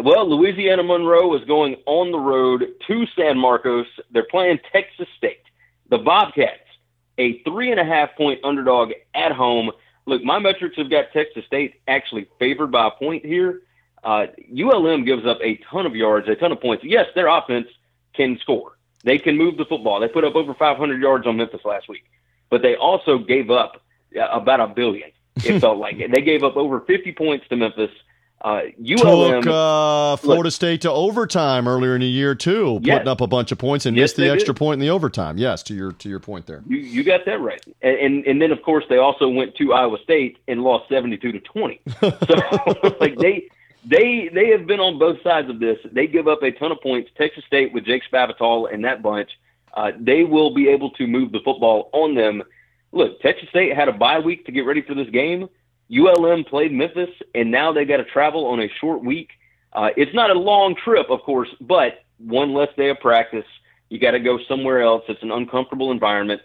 Well, 0.00 0.28
Louisiana 0.28 0.82
Monroe 0.82 1.34
is 1.36 1.44
going 1.46 1.76
on 1.86 2.12
the 2.12 2.18
road 2.18 2.66
to 2.86 3.06
San 3.16 3.38
Marcos. 3.38 3.86
They're 4.12 4.26
playing 4.30 4.60
Texas 4.70 5.08
State. 5.16 5.42
The 5.88 5.98
Bobcats, 5.98 6.60
a 7.16 7.42
three 7.44 7.70
and 7.70 7.80
a 7.80 7.84
half 7.84 8.14
point 8.14 8.44
underdog 8.44 8.92
at 9.14 9.32
home. 9.32 9.70
Look, 10.06 10.22
my 10.22 10.38
metrics 10.38 10.76
have 10.76 10.90
got 10.90 11.06
Texas 11.12 11.44
State 11.46 11.80
actually 11.88 12.28
favored 12.38 12.70
by 12.70 12.88
a 12.88 12.90
point 12.90 13.24
here. 13.24 13.62
Uh, 14.04 14.26
ULM 14.54 15.04
gives 15.04 15.26
up 15.26 15.38
a 15.42 15.56
ton 15.70 15.86
of 15.86 15.96
yards, 15.96 16.28
a 16.28 16.34
ton 16.34 16.52
of 16.52 16.60
points. 16.60 16.84
Yes, 16.84 17.06
their 17.14 17.26
offense 17.26 17.66
can 18.14 18.38
score. 18.40 18.77
They 19.08 19.18
can 19.18 19.38
move 19.38 19.56
the 19.56 19.64
football. 19.64 20.00
They 20.00 20.08
put 20.08 20.24
up 20.24 20.34
over 20.34 20.52
500 20.52 21.00
yards 21.00 21.26
on 21.26 21.38
Memphis 21.38 21.62
last 21.64 21.88
week, 21.88 22.04
but 22.50 22.60
they 22.60 22.76
also 22.76 23.16
gave 23.18 23.50
up 23.50 23.82
about 24.14 24.60
a 24.60 24.66
billion. 24.68 25.10
It 25.36 25.60
felt 25.60 25.78
like 25.78 25.96
they 25.98 26.20
gave 26.20 26.44
up 26.44 26.56
over 26.56 26.80
50 26.80 27.12
points 27.12 27.48
to 27.48 27.56
Memphis. 27.56 27.90
Uh, 28.40 28.60
ULM 28.78 29.42
took 29.42 29.52
uh, 29.52 30.16
Florida 30.16 30.44
look, 30.44 30.52
State 30.52 30.82
to 30.82 30.92
overtime 30.92 31.66
earlier 31.66 31.94
in 31.94 32.02
the 32.02 32.06
year 32.06 32.34
too, 32.36 32.78
putting 32.84 33.08
up 33.08 33.20
a 33.20 33.26
bunch 33.26 33.50
of 33.50 33.58
points 33.58 33.84
and 33.84 33.96
yes, 33.96 34.04
missed 34.04 34.16
the 34.16 34.30
extra 34.30 34.54
did. 34.54 34.58
point 34.58 34.74
in 34.74 34.80
the 34.80 34.90
overtime. 34.90 35.38
Yes, 35.38 35.64
to 35.64 35.74
your 35.74 35.90
to 35.92 36.08
your 36.08 36.20
point 36.20 36.46
there. 36.46 36.62
You, 36.68 36.76
you 36.76 37.02
got 37.02 37.24
that 37.24 37.40
right. 37.40 37.60
And, 37.82 37.96
and 37.96 38.26
and 38.26 38.42
then 38.42 38.52
of 38.52 38.62
course 38.62 38.84
they 38.88 38.98
also 38.98 39.28
went 39.28 39.56
to 39.56 39.72
Iowa 39.72 39.96
State 40.04 40.38
and 40.46 40.62
lost 40.62 40.88
72 40.88 41.32
to 41.32 41.40
20. 41.40 41.80
So 42.00 42.94
like 43.00 43.16
they 43.18 43.48
they 43.88 44.30
they 44.32 44.48
have 44.50 44.66
been 44.66 44.80
on 44.80 44.98
both 44.98 45.22
sides 45.22 45.48
of 45.48 45.60
this. 45.60 45.78
They 45.92 46.06
give 46.06 46.28
up 46.28 46.42
a 46.42 46.50
ton 46.52 46.72
of 46.72 46.80
points. 46.80 47.10
Texas 47.16 47.44
State 47.46 47.72
with 47.72 47.84
Jake 47.84 48.02
Spavital 48.10 48.72
and 48.72 48.84
that 48.84 49.02
bunch, 49.02 49.30
uh, 49.74 49.92
they 49.98 50.24
will 50.24 50.54
be 50.54 50.68
able 50.68 50.90
to 50.92 51.06
move 51.06 51.32
the 51.32 51.40
football 51.44 51.90
on 51.92 52.14
them. 52.14 52.42
Look, 52.92 53.20
Texas 53.20 53.48
State 53.50 53.74
had 53.74 53.88
a 53.88 53.92
bye 53.92 54.18
week 54.18 54.46
to 54.46 54.52
get 54.52 54.62
ready 54.62 54.82
for 54.82 54.94
this 54.94 55.08
game. 55.10 55.48
ULM 55.90 56.44
played 56.44 56.72
Memphis, 56.72 57.10
and 57.34 57.50
now 57.50 57.72
they 57.72 57.84
got 57.84 57.98
to 57.98 58.04
travel 58.04 58.46
on 58.46 58.60
a 58.60 58.68
short 58.80 59.02
week. 59.02 59.30
Uh, 59.72 59.88
it's 59.96 60.14
not 60.14 60.30
a 60.30 60.38
long 60.38 60.74
trip, 60.74 61.08
of 61.08 61.22
course, 61.22 61.48
but 61.60 62.04
one 62.18 62.52
less 62.52 62.68
day 62.76 62.90
of 62.90 63.00
practice. 63.00 63.44
You 63.88 63.98
got 63.98 64.10
to 64.10 64.20
go 64.20 64.38
somewhere 64.48 64.82
else. 64.82 65.04
It's 65.08 65.22
an 65.22 65.30
uncomfortable 65.30 65.92
environment. 65.92 66.42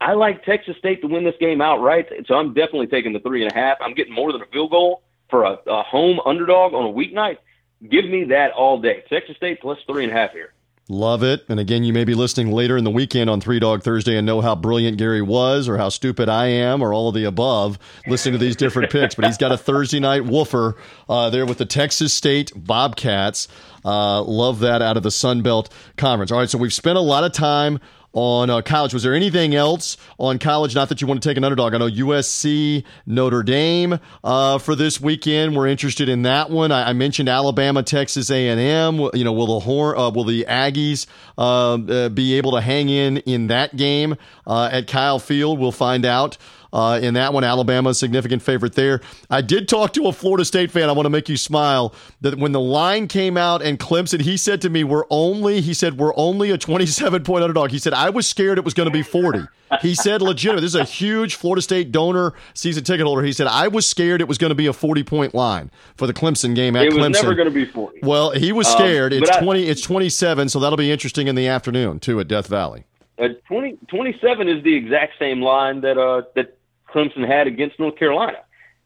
I 0.00 0.12
like 0.12 0.44
Texas 0.44 0.76
State 0.78 1.02
to 1.02 1.08
win 1.08 1.24
this 1.24 1.34
game 1.40 1.60
outright, 1.60 2.08
so 2.26 2.34
I'm 2.34 2.54
definitely 2.54 2.86
taking 2.86 3.12
the 3.12 3.20
three 3.20 3.42
and 3.42 3.52
a 3.52 3.54
half. 3.54 3.78
I'm 3.80 3.94
getting 3.94 4.14
more 4.14 4.32
than 4.32 4.42
a 4.42 4.46
field 4.46 4.70
goal 4.70 5.02
for 5.30 5.44
a, 5.44 5.58
a 5.66 5.82
home 5.82 6.20
underdog 6.24 6.74
on 6.74 6.86
a 6.86 6.92
weeknight. 6.92 7.38
Give 7.82 8.04
me 8.04 8.24
that 8.30 8.52
all 8.52 8.80
day. 8.80 9.04
Texas 9.08 9.36
State 9.36 9.60
plus 9.60 9.78
three 9.86 10.04
and 10.04 10.12
a 10.12 10.16
half 10.16 10.32
here. 10.32 10.52
Love 10.88 11.24
it. 11.24 11.44
And 11.48 11.58
again, 11.58 11.82
you 11.82 11.92
may 11.92 12.04
be 12.04 12.14
listening 12.14 12.52
later 12.52 12.76
in 12.76 12.84
the 12.84 12.92
weekend 12.92 13.28
on 13.28 13.40
Three 13.40 13.58
Dog 13.58 13.82
Thursday 13.82 14.16
and 14.16 14.24
know 14.24 14.40
how 14.40 14.54
brilliant 14.54 14.98
Gary 14.98 15.20
was 15.20 15.68
or 15.68 15.76
how 15.78 15.88
stupid 15.88 16.28
I 16.28 16.46
am 16.46 16.80
or 16.80 16.94
all 16.94 17.08
of 17.08 17.14
the 17.16 17.24
above 17.24 17.76
listening 18.06 18.34
to 18.34 18.38
these 18.38 18.54
different 18.54 18.92
picks. 18.92 19.16
But 19.16 19.24
he's 19.24 19.36
got 19.36 19.50
a 19.50 19.56
Thursday 19.58 19.98
night 19.98 20.26
woofer 20.26 20.76
uh, 21.08 21.30
there 21.30 21.44
with 21.44 21.58
the 21.58 21.66
Texas 21.66 22.14
State 22.14 22.52
Bobcats. 22.54 23.48
Uh, 23.84 24.22
love 24.22 24.60
that 24.60 24.80
out 24.80 24.96
of 24.96 25.02
the 25.02 25.10
Sun 25.10 25.42
Belt 25.42 25.70
Conference. 25.96 26.30
All 26.30 26.38
right, 26.38 26.48
so 26.48 26.56
we've 26.56 26.72
spent 26.72 26.96
a 26.96 27.02
lot 27.02 27.24
of 27.24 27.32
time 27.32 27.80
on 28.16 28.48
uh, 28.48 28.62
college. 28.62 28.94
Was 28.94 29.02
there 29.02 29.14
anything 29.14 29.54
else 29.54 29.98
on 30.18 30.38
college? 30.38 30.74
Not 30.74 30.88
that 30.88 31.02
you 31.02 31.06
want 31.06 31.22
to 31.22 31.28
take 31.28 31.36
an 31.36 31.44
underdog. 31.44 31.74
I 31.74 31.78
know 31.78 31.88
USC, 31.88 32.82
Notre 33.04 33.42
Dame 33.42 34.00
uh, 34.24 34.58
for 34.58 34.74
this 34.74 34.98
weekend. 35.00 35.54
We're 35.54 35.66
interested 35.66 36.08
in 36.08 36.22
that 36.22 36.48
one. 36.48 36.72
I, 36.72 36.88
I 36.88 36.92
mentioned 36.94 37.28
Alabama, 37.28 37.82
Texas 37.82 38.30
A 38.30 38.48
and 38.48 38.58
M. 38.58 39.10
You 39.12 39.22
know, 39.22 39.34
will 39.34 39.46
the 39.46 39.60
horn, 39.60 39.98
uh, 39.98 40.10
will 40.10 40.24
the 40.24 40.46
Aggies 40.48 41.06
uh, 41.36 41.74
uh, 41.74 42.08
be 42.08 42.34
able 42.38 42.52
to 42.52 42.62
hang 42.62 42.88
in 42.88 43.18
in 43.18 43.48
that 43.48 43.76
game 43.76 44.16
uh, 44.46 44.70
at 44.72 44.88
Kyle 44.88 45.18
Field? 45.18 45.58
We'll 45.58 45.70
find 45.70 46.06
out 46.06 46.38
uh, 46.72 47.00
in 47.02 47.14
that 47.14 47.32
one. 47.32 47.44
Alabama, 47.44 47.90
a 47.90 47.94
significant 47.94 48.42
favorite 48.42 48.74
there. 48.74 49.00
I 49.30 49.40
did 49.40 49.68
talk 49.68 49.92
to 49.94 50.06
a 50.06 50.12
Florida 50.12 50.44
State 50.44 50.70
fan. 50.70 50.88
I 50.88 50.92
want 50.92 51.06
to 51.06 51.10
make 51.10 51.28
you 51.28 51.36
smile. 51.36 51.94
That 52.20 52.38
when 52.38 52.52
the 52.52 52.60
line 52.60 53.08
came 53.08 53.36
out 53.36 53.62
and 53.62 53.78
Clemson, 53.78 54.20
he 54.20 54.36
said 54.36 54.60
to 54.62 54.70
me, 54.70 54.84
"We're 54.84 55.04
only," 55.10 55.60
he 55.60 55.74
said, 55.74 55.98
"We're 55.98 56.16
only 56.16 56.50
a 56.50 56.58
27 56.58 57.22
point 57.24 57.42
underdog." 57.44 57.70
He 57.70 57.78
said, 57.78 57.92
"I 57.94 58.10
was 58.10 58.26
scared 58.26 58.58
it 58.58 58.64
was 58.64 58.74
going 58.74 58.88
to 58.88 58.92
be 58.92 59.02
40." 59.02 59.40
He 59.80 59.94
said, 59.96 60.22
"Legitimate. 60.22 60.60
This 60.60 60.74
is 60.74 60.80
a 60.80 60.84
huge 60.84 61.34
Florida 61.34 61.60
State 61.60 61.90
donor 61.90 62.34
season 62.54 62.84
ticket 62.84 63.06
holder." 63.06 63.22
He 63.22 63.32
said, 63.32 63.46
"I 63.48 63.68
was 63.68 63.86
scared 63.86 64.20
it 64.20 64.28
was 64.28 64.38
going 64.38 64.50
to 64.50 64.54
be 64.54 64.66
a 64.66 64.72
40 64.72 65.02
point 65.02 65.34
line 65.34 65.70
for 65.96 66.06
the 66.06 66.14
Clemson 66.14 66.54
game 66.54 66.76
at 66.76 66.84
it 66.84 66.92
was 66.92 66.98
Clemson." 66.98 67.12
never 67.22 67.34
going 67.34 67.48
to 67.48 67.54
be 67.54 67.64
40. 67.64 67.98
Well, 68.02 68.30
he 68.30 68.52
was 68.52 68.68
scared. 68.68 69.12
Um, 69.12 69.22
it's 69.22 69.30
I- 69.30 69.40
20. 69.40 69.64
It's 69.64 69.80
27, 69.80 70.48
so 70.48 70.60
that'll 70.60 70.76
be 70.76 70.90
interesting 70.90 71.26
in 71.26 71.34
the 71.34 71.48
afternoon 71.48 71.98
too 71.98 72.20
at 72.20 72.28
Death 72.28 72.46
Valley. 72.46 72.84
Uh, 73.18 73.28
20, 73.48 73.78
27 73.88 74.48
is 74.48 74.62
the 74.62 74.74
exact 74.74 75.14
same 75.18 75.40
line 75.40 75.80
that 75.80 75.98
uh, 75.98 76.22
that 76.34 76.55
Clemson 76.96 77.26
had 77.26 77.46
against 77.46 77.78
North 77.78 77.96
Carolina. 77.96 78.38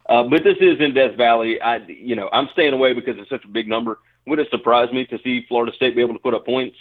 Uh, 0.08 0.24
but 0.24 0.42
this 0.42 0.56
is 0.60 0.80
in 0.80 0.92
Death 0.92 1.16
Valley. 1.16 1.60
I, 1.60 1.76
you 1.86 2.16
know, 2.16 2.28
I'm 2.32 2.48
staying 2.52 2.72
away 2.72 2.92
because 2.92 3.16
it's 3.16 3.30
such 3.30 3.44
a 3.44 3.48
big 3.48 3.68
number. 3.68 4.00
Would 4.26 4.40
it 4.40 4.48
surprise 4.50 4.92
me 4.92 5.06
to 5.06 5.18
see 5.22 5.46
Florida 5.48 5.72
State 5.76 5.94
be 5.94 6.02
able 6.02 6.14
to 6.14 6.20
put 6.20 6.34
up 6.34 6.44
points? 6.44 6.76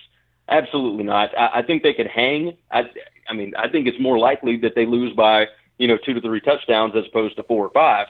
Absolutely 0.47 1.03
not. 1.03 1.37
I, 1.37 1.59
I 1.59 1.61
think 1.61 1.83
they 1.83 1.93
could 1.93 2.07
hang. 2.07 2.57
I, 2.71 2.89
I 3.29 3.33
mean, 3.33 3.53
I 3.55 3.69
think 3.69 3.87
it's 3.87 3.99
more 3.99 4.17
likely 4.17 4.57
that 4.57 4.73
they 4.73 4.87
lose 4.87 5.13
by 5.13 5.45
you 5.77 5.87
know 5.87 5.97
two 5.97 6.13
to 6.13 6.21
three 6.21 6.41
touchdowns 6.41 6.95
as 6.95 7.05
opposed 7.05 7.35
to 7.35 7.43
four 7.43 7.65
or 7.65 7.69
five. 7.69 8.07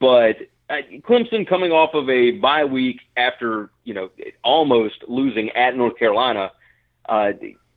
But 0.00 0.36
uh, 0.70 0.76
Clemson 1.02 1.46
coming 1.46 1.70
off 1.70 1.92
of 1.92 2.08
a 2.08 2.32
bye 2.32 2.64
week 2.64 3.00
after 3.18 3.70
you 3.84 3.92
know 3.92 4.10
almost 4.42 5.04
losing 5.06 5.50
at 5.50 5.76
North 5.76 5.98
Carolina, 5.98 6.52
uh, 7.06 7.32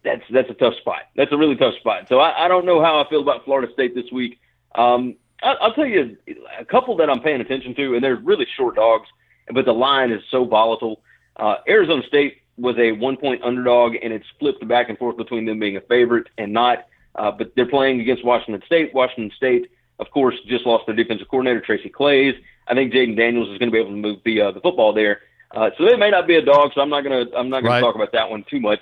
that's 0.06 0.24
that's 0.32 0.50
a 0.50 0.54
tough 0.54 0.76
spot. 0.76 1.02
That's 1.18 1.34
a 1.34 1.38
really 1.38 1.58
tough 1.58 1.76
spot. 1.76 2.08
So 2.08 2.20
I, 2.20 2.46
I 2.46 2.48
don't 2.48 2.66
know 2.66 2.82
how 2.82 3.04
I 3.04 3.10
feel 3.10 3.22
about 3.22 3.44
Florida 3.44 3.72
State 3.74 3.94
this 3.94 4.10
week. 4.12 4.40
Um, 4.76 5.16
I, 5.44 5.54
I'll 5.62 5.74
tell 5.74 5.86
you 5.86 6.18
a 6.60 6.66
couple 6.66 6.96
that 6.98 7.10
I'm 7.10 7.22
paying 7.22 7.42
attention 7.42 7.76
to, 7.76 7.96
and 7.96 8.04
they're 8.04 8.16
really 8.16 8.48
short 8.56 8.76
dogs, 8.76 9.08
but 9.52 9.66
the 9.66 9.74
line 9.74 10.12
is 10.12 10.22
so 10.32 10.46
volatile. 10.46 11.02
Uh, 11.36 11.58
Arizona 11.68 12.04
State 12.08 12.42
was 12.58 12.76
a 12.78 12.92
one 12.94 13.18
point 13.18 13.44
underdog, 13.44 13.96
and 14.02 14.12
it's 14.12 14.26
flipped 14.40 14.68
back 14.68 14.90
and 14.90 14.98
forth 14.98 15.18
between 15.18 15.46
them 15.46 15.60
being 15.60 15.78
a 15.78 15.82
favorite 15.82 16.28
and 16.38 16.52
not. 16.54 16.88
Uh, 17.16 17.32
but 17.32 17.52
they're 17.56 17.66
playing 17.68 18.00
against 18.00 18.24
Washington 18.24 18.62
State. 18.66 18.94
Washington 18.94 19.32
State, 19.36 19.72
of 20.00 20.10
course, 20.12 20.36
just 20.48 20.66
lost 20.66 20.86
their 20.86 20.96
defensive 20.96 21.28
coordinator 21.28 21.62
Tracy 21.62 21.90
Claeys. 21.90 22.36
I 22.68 22.74
think 22.74 22.94
Jayden 22.94 23.16
Daniels 23.16 23.50
is 23.50 23.58
going 23.58 23.70
to 23.70 23.72
be 23.72 23.80
able 23.80 23.92
to 23.92 23.96
move 23.96 24.20
the 24.26 24.42
uh, 24.42 24.52
the 24.52 24.60
football 24.62 24.94
there. 24.94 25.22
Uh, 25.52 25.70
so 25.78 25.86
they 25.86 25.96
may 25.96 26.10
not 26.10 26.28
be 26.28 26.36
a 26.36 26.42
dog. 26.42 26.72
So 26.76 26.82
I'm 26.82 26.90
not 26.90 27.02
gonna 27.02 27.26
I'm 27.36 27.50
not 27.50 27.62
gonna 27.62 27.76
Right. 27.76 27.82
talk 27.82 27.96
about 27.96 28.12
that 28.12 28.30
one 28.30 28.44
too 28.50 28.60
much. 28.60 28.80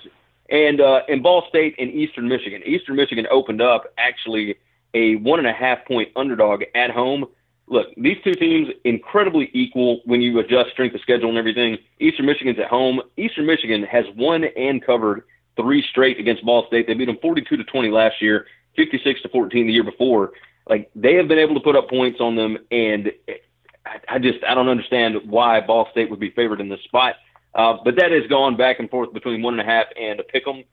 And 0.50 0.80
uh, 0.80 1.02
in 1.08 1.22
Ball 1.22 1.44
State 1.48 1.74
and 1.78 1.90
Eastern 1.90 2.28
Michigan, 2.28 2.62
Eastern 2.64 2.96
Michigan 2.96 3.26
opened 3.30 3.60
up 3.62 3.92
actually 3.98 4.56
a 4.96 5.16
one 5.16 5.38
and 5.38 5.46
a 5.46 5.52
half 5.52 5.84
point 5.86 6.08
underdog 6.16 6.62
at 6.74 6.90
home. 6.90 7.26
Look, 7.68 7.88
these 7.96 8.16
two 8.24 8.32
teams 8.32 8.68
incredibly 8.84 9.50
equal 9.52 10.00
when 10.06 10.22
you 10.22 10.38
adjust 10.38 10.70
strength 10.70 10.94
of 10.94 11.02
schedule 11.02 11.28
and 11.28 11.36
everything. 11.36 11.76
Eastern 12.00 12.24
Michigan's 12.24 12.58
at 12.58 12.68
home. 12.68 13.02
Eastern 13.16 13.44
Michigan 13.44 13.82
has 13.82 14.04
won 14.16 14.44
and 14.44 14.84
covered 14.84 15.24
three 15.56 15.84
straight 15.90 16.18
against 16.18 16.44
Ball 16.44 16.66
State. 16.68 16.86
They 16.86 16.94
beat 16.94 17.06
them 17.06 17.18
42 17.20 17.56
to 17.56 17.64
20 17.64 17.90
last 17.90 18.22
year, 18.22 18.46
56 18.76 19.22
to 19.22 19.28
14 19.28 19.66
the 19.66 19.72
year 19.72 19.84
before. 19.84 20.32
Like 20.68 20.90
they 20.94 21.14
have 21.14 21.28
been 21.28 21.38
able 21.38 21.54
to 21.54 21.60
put 21.60 21.76
up 21.76 21.90
points 21.90 22.20
on 22.20 22.34
them, 22.36 22.56
and 22.70 23.12
I, 23.84 24.16
I 24.16 24.18
just 24.18 24.38
I 24.48 24.54
don't 24.54 24.68
understand 24.68 25.16
why 25.26 25.60
Ball 25.60 25.88
State 25.90 26.10
would 26.10 26.20
be 26.20 26.30
favored 26.30 26.60
in 26.60 26.68
this 26.70 26.80
spot. 26.84 27.16
Uh, 27.54 27.78
but 27.84 27.96
that 27.96 28.10
has 28.12 28.26
gone 28.28 28.56
back 28.56 28.78
and 28.80 28.88
forth 28.90 29.12
between 29.12 29.42
one 29.42 29.58
and 29.58 29.68
a 29.68 29.70
half 29.70 29.86
and 30.00 30.20
a 30.20 30.22
pick 30.22 30.46
'em. 30.48 30.64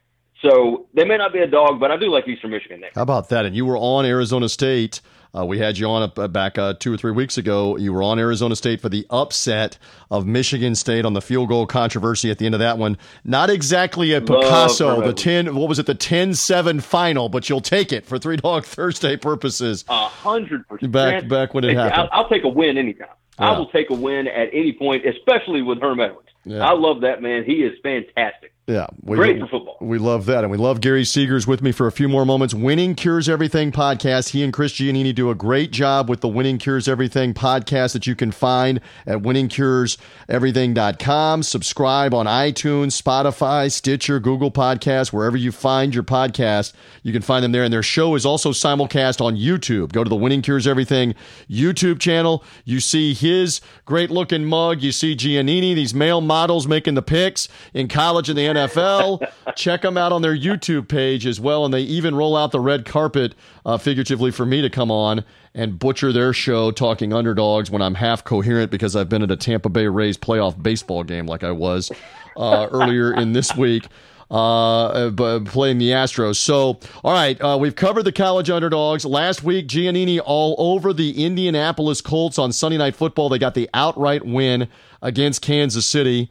So 0.43 0.87
they 0.93 1.05
may 1.05 1.17
not 1.17 1.31
be 1.33 1.39
a 1.39 1.47
dog, 1.47 1.79
but 1.79 1.89
I 1.91 1.97
do 1.97 2.07
like 2.11 2.27
Eastern 2.27 2.51
Michigan 2.51 2.81
there. 2.81 2.91
How 2.95 3.01
about 3.03 3.29
that? 3.29 3.45
And 3.45 3.55
you 3.55 3.65
were 3.65 3.77
on 3.77 4.05
Arizona 4.05 4.49
State. 4.49 4.99
Uh, 5.35 5.43
we 5.43 5.57
had 5.57 5.79
you 5.79 5.87
on 5.87 6.11
uh, 6.15 6.27
back 6.27 6.59
uh, 6.59 6.73
two 6.79 6.93
or 6.93 6.97
three 6.97 7.11
weeks 7.11 7.39
ago. 7.39 7.75
You 7.77 7.91
were 7.91 8.03
on 8.03 8.19
Arizona 8.19 8.55
State 8.55 8.79
for 8.81 8.89
the 8.89 9.07
upset 9.09 9.79
of 10.11 10.27
Michigan 10.27 10.75
State 10.75 11.05
on 11.05 11.13
the 11.13 11.21
field 11.21 11.49
goal 11.49 11.65
controversy 11.65 12.29
at 12.29 12.37
the 12.37 12.45
end 12.45 12.53
of 12.53 12.59
that 12.59 12.77
one. 12.77 12.99
Not 13.23 13.49
exactly 13.49 14.13
a 14.13 14.21
Picasso, 14.21 15.01
the 15.01 15.11
10, 15.13 15.55
what 15.55 15.67
was 15.69 15.79
it, 15.79 15.87
the 15.87 15.95
10 15.95 16.35
7 16.35 16.81
final, 16.81 17.29
but 17.29 17.49
you'll 17.49 17.61
take 17.61 17.91
it 17.91 18.05
for 18.05 18.19
Three 18.19 18.35
Dog 18.37 18.63
Thursday 18.65 19.17
purposes. 19.17 19.85
A 19.89 20.07
hundred 20.07 20.67
percent. 20.67 20.91
Back- 20.91 21.27
back 21.27 21.53
when 21.55 21.63
it 21.63 21.75
happened. 21.75 22.09
I'll, 22.13 22.23
I'll 22.25 22.29
take 22.29 22.43
a 22.43 22.49
win 22.49 22.77
anytime. 22.77 23.07
Yeah. 23.39 23.51
I 23.53 23.57
will 23.57 23.69
take 23.69 23.89
a 23.89 23.95
win 23.95 24.27
at 24.27 24.49
any 24.53 24.73
point, 24.73 25.03
especially 25.07 25.63
with 25.63 25.81
Herm 25.81 25.99
Edwards. 25.99 26.29
Yeah. 26.45 26.63
I 26.63 26.73
love 26.73 27.01
that 27.01 27.23
man. 27.23 27.43
He 27.43 27.63
is 27.63 27.73
fantastic. 27.81 28.52
Yeah. 28.67 28.87
We, 29.01 29.17
Great 29.17 29.39
for 29.41 29.47
football. 29.47 29.77
We 29.81 29.97
love 29.97 30.25
that. 30.27 30.45
And 30.45 30.51
we 30.51 30.57
love 30.57 30.79
Gary 30.79 31.03
Seegers 31.03 31.45
with 31.45 31.61
me 31.61 31.73
for 31.73 31.85
a 31.85 31.91
few 31.91 32.07
more 32.07 32.25
moments. 32.25 32.53
Winning 32.53 32.95
Cures 32.95 33.27
Everything 33.27 33.73
podcast. 33.73 34.29
He 34.29 34.41
and 34.41 34.53
Chris 34.53 34.71
Giannini 34.71 35.13
do 35.13 35.29
a 35.29 35.35
great 35.35 35.71
job 35.71 36.09
with 36.09 36.21
the 36.21 36.29
Winning 36.29 36.57
Cures 36.57 36.87
Everything 36.87 37.33
podcast 37.33 37.91
that 37.91 38.07
you 38.07 38.15
can 38.15 38.31
find 38.31 38.79
at 39.05 39.17
winningcureseverything.com. 39.17 41.43
Subscribe 41.43 42.13
on 42.13 42.25
iTunes, 42.25 43.01
Spotify, 43.01 43.69
Stitcher, 43.69 44.21
Google 44.21 44.51
Podcasts, 44.51 45.11
wherever 45.11 45.35
you 45.35 45.51
find 45.51 45.93
your 45.93 46.05
podcast. 46.05 46.71
You 47.01 47.11
can 47.11 47.21
find 47.21 47.43
them 47.43 47.51
there. 47.51 47.65
And 47.65 47.73
their 47.73 47.83
show 47.83 48.15
is 48.15 48.25
also 48.25 48.51
simulcast 48.51 49.19
on 49.19 49.35
YouTube. 49.35 49.91
Go 49.91 50.05
to 50.05 50.09
the 50.09 50.15
Winning 50.15 50.41
Cures 50.41 50.67
Everything 50.67 51.15
YouTube 51.49 51.99
channel. 51.99 52.45
You 52.63 52.79
see 52.79 53.13
his 53.13 53.59
great 53.83 54.09
looking 54.09 54.45
mug. 54.45 54.81
You 54.81 54.93
see 54.93 55.17
Giannini, 55.17 55.75
these 55.75 55.93
male 55.93 56.21
models 56.21 56.65
making 56.65 56.93
the 56.93 57.01
picks 57.01 57.49
in 57.73 57.89
college 57.89 58.29
and 58.29 58.37
the 58.37 58.52
NFL. 58.55 59.31
Check 59.55 59.81
them 59.81 59.97
out 59.97 60.11
on 60.11 60.21
their 60.21 60.35
YouTube 60.35 60.87
page 60.87 61.25
as 61.25 61.39
well. 61.39 61.65
And 61.65 61.73
they 61.73 61.81
even 61.81 62.15
roll 62.15 62.35
out 62.35 62.51
the 62.51 62.59
red 62.59 62.85
carpet, 62.85 63.35
uh, 63.65 63.77
figuratively, 63.77 64.31
for 64.31 64.45
me 64.45 64.61
to 64.61 64.69
come 64.69 64.91
on 64.91 65.23
and 65.53 65.77
butcher 65.77 66.11
their 66.11 66.33
show 66.33 66.71
talking 66.71 67.13
underdogs 67.13 67.69
when 67.69 67.81
I'm 67.81 67.95
half 67.95 68.23
coherent 68.23 68.71
because 68.71 68.95
I've 68.95 69.09
been 69.09 69.21
at 69.21 69.31
a 69.31 69.37
Tampa 69.37 69.69
Bay 69.69 69.87
Rays 69.87 70.17
playoff 70.17 70.61
baseball 70.61 71.03
game 71.03 71.27
like 71.27 71.43
I 71.43 71.51
was 71.51 71.91
uh, 72.37 72.67
earlier 72.71 73.13
in 73.13 73.33
this 73.33 73.55
week 73.55 73.87
uh, 74.33 75.09
b- 75.11 75.41
playing 75.45 75.77
the 75.77 75.91
Astros. 75.91 76.37
So, 76.37 76.79
all 77.03 77.13
right, 77.13 77.39
uh, 77.39 77.57
we've 77.59 77.75
covered 77.75 78.03
the 78.03 78.11
college 78.11 78.49
underdogs. 78.49 79.05
Last 79.05 79.43
week, 79.43 79.67
Giannini 79.67 80.19
all 80.23 80.55
over 80.57 80.91
the 80.91 81.23
Indianapolis 81.23 82.01
Colts 82.01 82.39
on 82.39 82.51
Sunday 82.51 82.77
Night 82.79 82.95
Football. 82.95 83.29
They 83.29 83.37
got 83.37 83.53
the 83.53 83.69
outright 83.73 84.25
win 84.25 84.67
against 85.01 85.41
Kansas 85.43 85.85
City. 85.85 86.29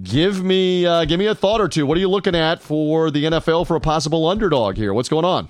Give 0.00 0.42
me, 0.42 0.86
uh, 0.86 1.04
give 1.04 1.18
me 1.18 1.26
a 1.26 1.34
thought 1.34 1.60
or 1.60 1.68
two. 1.68 1.86
What 1.86 1.96
are 1.96 2.00
you 2.00 2.08
looking 2.08 2.36
at 2.36 2.62
for 2.62 3.10
the 3.10 3.24
NFL 3.24 3.66
for 3.66 3.76
a 3.76 3.80
possible 3.80 4.26
underdog 4.28 4.76
here? 4.76 4.94
What's 4.94 5.08
going 5.08 5.24
on? 5.24 5.48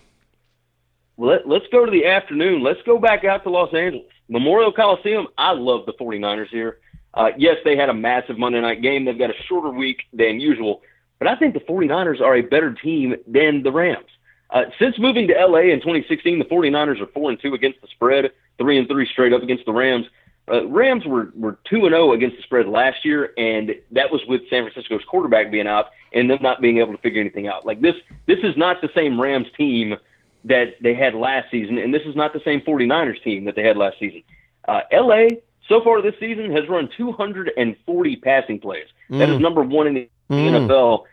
Let, 1.18 1.46
let's 1.46 1.66
go 1.70 1.84
to 1.84 1.90
the 1.90 2.06
afternoon. 2.06 2.62
Let's 2.62 2.80
go 2.84 2.98
back 2.98 3.24
out 3.24 3.44
to 3.44 3.50
Los 3.50 3.72
Angeles. 3.74 4.06
Memorial 4.28 4.72
Coliseum, 4.72 5.28
I 5.36 5.52
love 5.52 5.86
the 5.86 5.92
49ers 5.92 6.48
here. 6.48 6.78
Uh, 7.14 7.30
yes, 7.36 7.56
they 7.64 7.76
had 7.76 7.90
a 7.90 7.94
massive 7.94 8.38
Monday 8.38 8.60
night 8.60 8.80
game. 8.80 9.04
They've 9.04 9.18
got 9.18 9.30
a 9.30 9.42
shorter 9.46 9.68
week 9.68 10.04
than 10.12 10.40
usual, 10.40 10.80
but 11.18 11.28
I 11.28 11.36
think 11.36 11.52
the 11.52 11.60
49ers 11.60 12.20
are 12.20 12.36
a 12.36 12.40
better 12.40 12.72
team 12.72 13.16
than 13.26 13.62
the 13.62 13.70
Rams. 13.70 14.08
Uh, 14.48 14.64
since 14.78 14.98
moving 14.98 15.28
to 15.28 15.34
LA 15.34 15.70
in 15.72 15.80
2016, 15.80 16.38
the 16.38 16.44
49ers 16.46 17.00
are 17.00 17.06
4 17.06 17.30
and 17.30 17.40
2 17.40 17.54
against 17.54 17.80
the 17.80 17.88
spread, 17.88 18.30
3 18.58 18.78
and 18.78 18.88
3 18.88 19.06
straight 19.06 19.32
up 19.32 19.42
against 19.42 19.66
the 19.66 19.72
Rams. 19.72 20.06
Uh, 20.50 20.66
Rams 20.66 21.04
were 21.06 21.30
were 21.34 21.58
two 21.64 21.86
and 21.86 21.92
zero 21.92 22.12
against 22.12 22.36
the 22.36 22.42
spread 22.42 22.66
last 22.66 23.04
year, 23.04 23.32
and 23.36 23.74
that 23.92 24.10
was 24.10 24.20
with 24.26 24.42
San 24.50 24.64
Francisco's 24.64 25.04
quarterback 25.04 25.50
being 25.52 25.68
out 25.68 25.90
and 26.12 26.28
them 26.28 26.38
not 26.42 26.60
being 26.60 26.78
able 26.78 26.92
to 26.92 26.98
figure 26.98 27.20
anything 27.20 27.46
out. 27.46 27.64
Like 27.64 27.80
this, 27.80 27.94
this 28.26 28.40
is 28.42 28.56
not 28.56 28.80
the 28.80 28.90
same 28.94 29.20
Rams 29.20 29.46
team 29.56 29.96
that 30.44 30.74
they 30.80 30.94
had 30.94 31.14
last 31.14 31.50
season, 31.50 31.78
and 31.78 31.94
this 31.94 32.02
is 32.04 32.16
not 32.16 32.32
the 32.32 32.40
same 32.44 32.60
49ers 32.60 33.22
team 33.22 33.44
that 33.44 33.54
they 33.54 33.62
had 33.62 33.76
last 33.76 33.98
season. 34.00 34.22
Uh, 34.66 34.80
LA 34.92 35.28
so 35.68 35.82
far 35.82 36.02
this 36.02 36.14
season 36.18 36.50
has 36.52 36.68
run 36.68 36.88
240 36.96 38.16
passing 38.16 38.58
plays. 38.58 38.86
Mm. 39.10 39.18
That 39.18 39.28
is 39.30 39.36
mm. 39.36 39.42
number 39.42 39.62
one 39.62 39.86
in 39.86 39.94
the 39.94 40.08
mm. 40.30 40.68
NFL. 40.68 41.04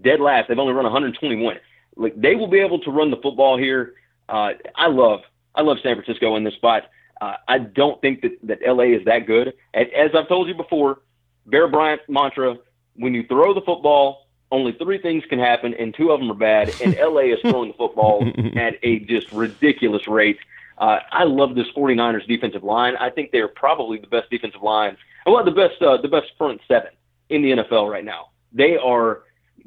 Dead 0.00 0.20
last. 0.20 0.48
They've 0.48 0.58
only 0.58 0.74
run 0.74 0.84
121. 0.84 1.56
Like 1.96 2.20
they 2.20 2.34
will 2.34 2.48
be 2.48 2.60
able 2.60 2.80
to 2.80 2.90
run 2.90 3.10
the 3.10 3.16
football 3.16 3.56
here. 3.56 3.94
Uh, 4.28 4.52
I 4.74 4.88
love 4.88 5.20
I 5.54 5.62
love 5.62 5.78
San 5.82 5.96
Francisco 5.96 6.36
in 6.36 6.44
this 6.44 6.54
spot. 6.54 6.84
Uh, 7.20 7.34
I 7.48 7.58
don't 7.58 8.00
think 8.02 8.20
that, 8.22 8.32
that 8.42 8.58
LA 8.66 8.84
is 8.84 9.04
that 9.06 9.26
good. 9.26 9.54
As, 9.72 9.86
as 9.96 10.10
I've 10.14 10.28
told 10.28 10.48
you 10.48 10.54
before, 10.54 11.00
Bear 11.46 11.68
Bryant 11.68 12.02
mantra: 12.08 12.56
when 12.94 13.14
you 13.14 13.24
throw 13.26 13.54
the 13.54 13.62
football, 13.62 14.26
only 14.50 14.72
three 14.72 14.98
things 14.98 15.24
can 15.28 15.38
happen, 15.38 15.74
and 15.74 15.94
two 15.94 16.10
of 16.10 16.20
them 16.20 16.30
are 16.30 16.34
bad. 16.34 16.72
And 16.82 16.96
LA 17.00 17.32
is 17.32 17.40
throwing 17.40 17.70
the 17.70 17.76
football 17.76 18.26
at 18.56 18.74
a 18.82 19.00
just 19.00 19.32
ridiculous 19.32 20.06
rate. 20.06 20.38
Uh, 20.78 20.98
I 21.10 21.24
love 21.24 21.54
this 21.54 21.66
49ers 21.74 22.26
defensive 22.26 22.62
line. 22.62 22.96
I 22.96 23.08
think 23.08 23.30
they're 23.32 23.48
probably 23.48 23.98
the 23.98 24.08
best 24.08 24.28
defensive 24.28 24.62
line, 24.62 24.98
well, 25.26 25.44
the 25.44 25.50
best 25.50 25.82
uh, 25.82 25.96
the 25.96 26.08
best 26.08 26.26
front 26.38 26.60
seven 26.68 26.90
in 27.28 27.42
the 27.42 27.50
NFL 27.50 27.90
right 27.90 28.04
now. 28.04 28.28
They 28.52 28.76
are 28.76 29.22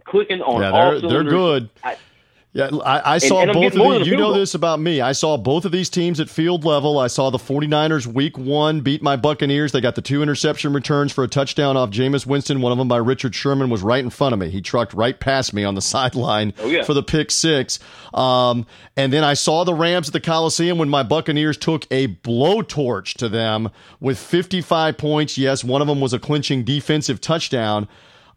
clicking 0.06 0.42
on 0.42 0.62
yeah, 0.62 0.72
all 0.72 1.00
they're, 1.00 1.10
They're 1.10 1.24
good. 1.24 1.70
I, 1.84 1.98
yeah, 2.52 2.70
I, 2.84 3.16
I 3.16 3.18
saw 3.20 3.42
and, 3.42 3.52
and 3.52 3.60
both 3.60 3.76
of 3.76 4.00
these. 4.00 4.08
You 4.08 4.18
know 4.18 4.34
this 4.34 4.56
about 4.56 4.80
me. 4.80 5.02
I 5.02 5.12
saw 5.12 5.38
both 5.38 5.66
of 5.66 5.72
these 5.72 5.88
teams 5.88 6.20
at 6.20 6.30
field 6.30 6.66
level. 6.66 6.98
I 6.98 7.06
saw 7.06 7.30
the 7.30 7.38
49ers 7.38 8.08
week 8.08 8.40
one 8.40 8.82
beat 8.82 9.04
my 9.04 9.16
Buccaneers. 9.16 9.72
They 9.72 9.82
got 9.82 9.94
the 9.94 10.02
two 10.02 10.24
interception 10.24 10.74
returns 10.74 11.12
for 11.12 11.24
a 11.24 11.28
touchdown 11.28 11.78
off 11.78 11.92
Jameis 11.92 12.26
Winston. 12.26 12.62
One 12.62 12.72
of 12.72 12.80
them 12.80 12.88
by 12.88 12.98
Richard 12.98 13.36
Sherman 13.36 13.70
was 13.70 13.84
right 13.84 14.04
in 14.04 14.10
front 14.10 14.34
of 14.34 14.40
me. 14.40 14.50
He 14.50 14.62
trucked 14.62 14.96
right 14.96 15.20
past 15.20 15.54
me 15.54 15.64
on 15.64 15.76
the 15.76 15.82
sideline 15.90 16.56
oh, 16.58 16.68
yeah. 16.68 16.82
for 16.82 16.96
the 16.96 17.04
pick 17.04 17.30
six. 17.30 17.78
Um, 18.16 18.66
and 18.98 19.14
then 19.14 19.24
I 19.24 19.36
saw 19.36 19.64
the 19.64 19.76
Rams 19.76 20.10
at 20.10 20.14
the 20.14 20.20
Coliseum 20.20 20.80
when 20.80 20.90
my 20.90 21.04
Buccaneers 21.04 21.56
took 21.56 21.86
a 21.92 22.08
blowtorch 22.08 23.14
to 23.18 23.30
them 23.30 23.70
with 24.00 24.18
55 24.18 24.98
points. 24.98 25.38
Yes, 25.38 25.64
one 25.64 25.84
of 25.84 25.88
them 25.88 26.02
was 26.02 26.14
a 26.14 26.20
clinching 26.20 26.64
defensive 26.64 27.22
touchdown. 27.22 27.88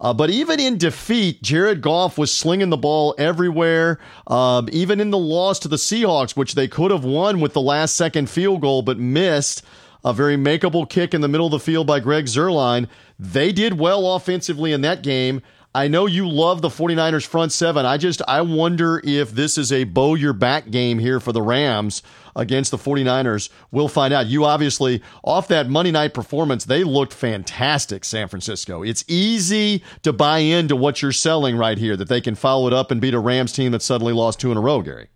Uh, 0.02 0.12
but 0.12 0.30
even 0.30 0.58
in 0.58 0.76
defeat, 0.76 1.40
Jared 1.42 1.80
Goff 1.80 2.18
was 2.18 2.34
slinging 2.34 2.70
the 2.70 2.76
ball 2.76 3.14
everywhere. 3.18 4.00
Um, 4.26 4.68
even 4.72 5.00
in 5.00 5.10
the 5.10 5.18
loss 5.18 5.60
to 5.60 5.68
the 5.68 5.76
Seahawks, 5.76 6.36
which 6.36 6.56
they 6.56 6.66
could 6.66 6.90
have 6.90 7.04
won 7.04 7.38
with 7.38 7.52
the 7.52 7.60
last 7.60 7.94
second 7.94 8.28
field 8.28 8.60
goal, 8.60 8.82
but 8.82 8.98
missed 8.98 9.64
a 10.04 10.12
very 10.12 10.36
makeable 10.36 10.90
kick 10.90 11.14
in 11.14 11.20
the 11.20 11.28
middle 11.28 11.46
of 11.46 11.52
the 11.52 11.60
field 11.60 11.86
by 11.86 12.00
Greg 12.00 12.24
Zuerlein. 12.24 12.88
They 13.16 13.52
did 13.52 13.78
well 13.78 14.16
offensively 14.16 14.72
in 14.72 14.80
that 14.80 15.04
game. 15.04 15.40
I 15.74 15.88
know 15.88 16.06
you 16.06 16.28
love 16.28 16.60
the 16.60 16.68
49ers 16.68 17.24
front 17.24 17.52
seven. 17.52 17.86
I 17.86 17.96
just 17.96 18.20
I 18.28 18.42
wonder 18.42 19.00
if 19.04 19.30
this 19.30 19.56
is 19.56 19.72
a 19.72 19.84
bow 19.84 20.16
your 20.16 20.34
back 20.34 20.70
game 20.70 20.98
here 20.98 21.20
for 21.20 21.32
the 21.32 21.40
Rams 21.40 22.02
against 22.36 22.70
the 22.70 22.76
49ers. 22.76 23.48
We'll 23.70 23.88
find 23.88 24.12
out. 24.12 24.26
You 24.26 24.44
obviously 24.44 25.02
off 25.24 25.48
that 25.48 25.68
Monday 25.68 25.90
night 25.90 26.14
performance, 26.14 26.64
they 26.64 26.84
looked 26.84 27.12
fantastic, 27.12 28.04
San 28.04 28.28
Francisco. 28.28 28.82
It's 28.82 29.04
easy 29.08 29.82
to 30.02 30.12
buy 30.12 30.38
into 30.38 30.76
what 30.76 31.02
you're 31.02 31.12
selling 31.12 31.56
right 31.56 31.78
here 31.78 31.96
that 31.96 32.08
they 32.08 32.20
can 32.20 32.34
follow 32.34 32.66
it 32.66 32.72
up 32.72 32.90
and 32.90 33.00
beat 33.00 33.14
a 33.14 33.18
Rams 33.18 33.52
team 33.52 33.72
that 33.72 33.82
suddenly 33.82 34.12
lost 34.12 34.40
two 34.40 34.50
in 34.50 34.56
a 34.56 34.60
row, 34.60 34.82
Gary. 34.82 35.08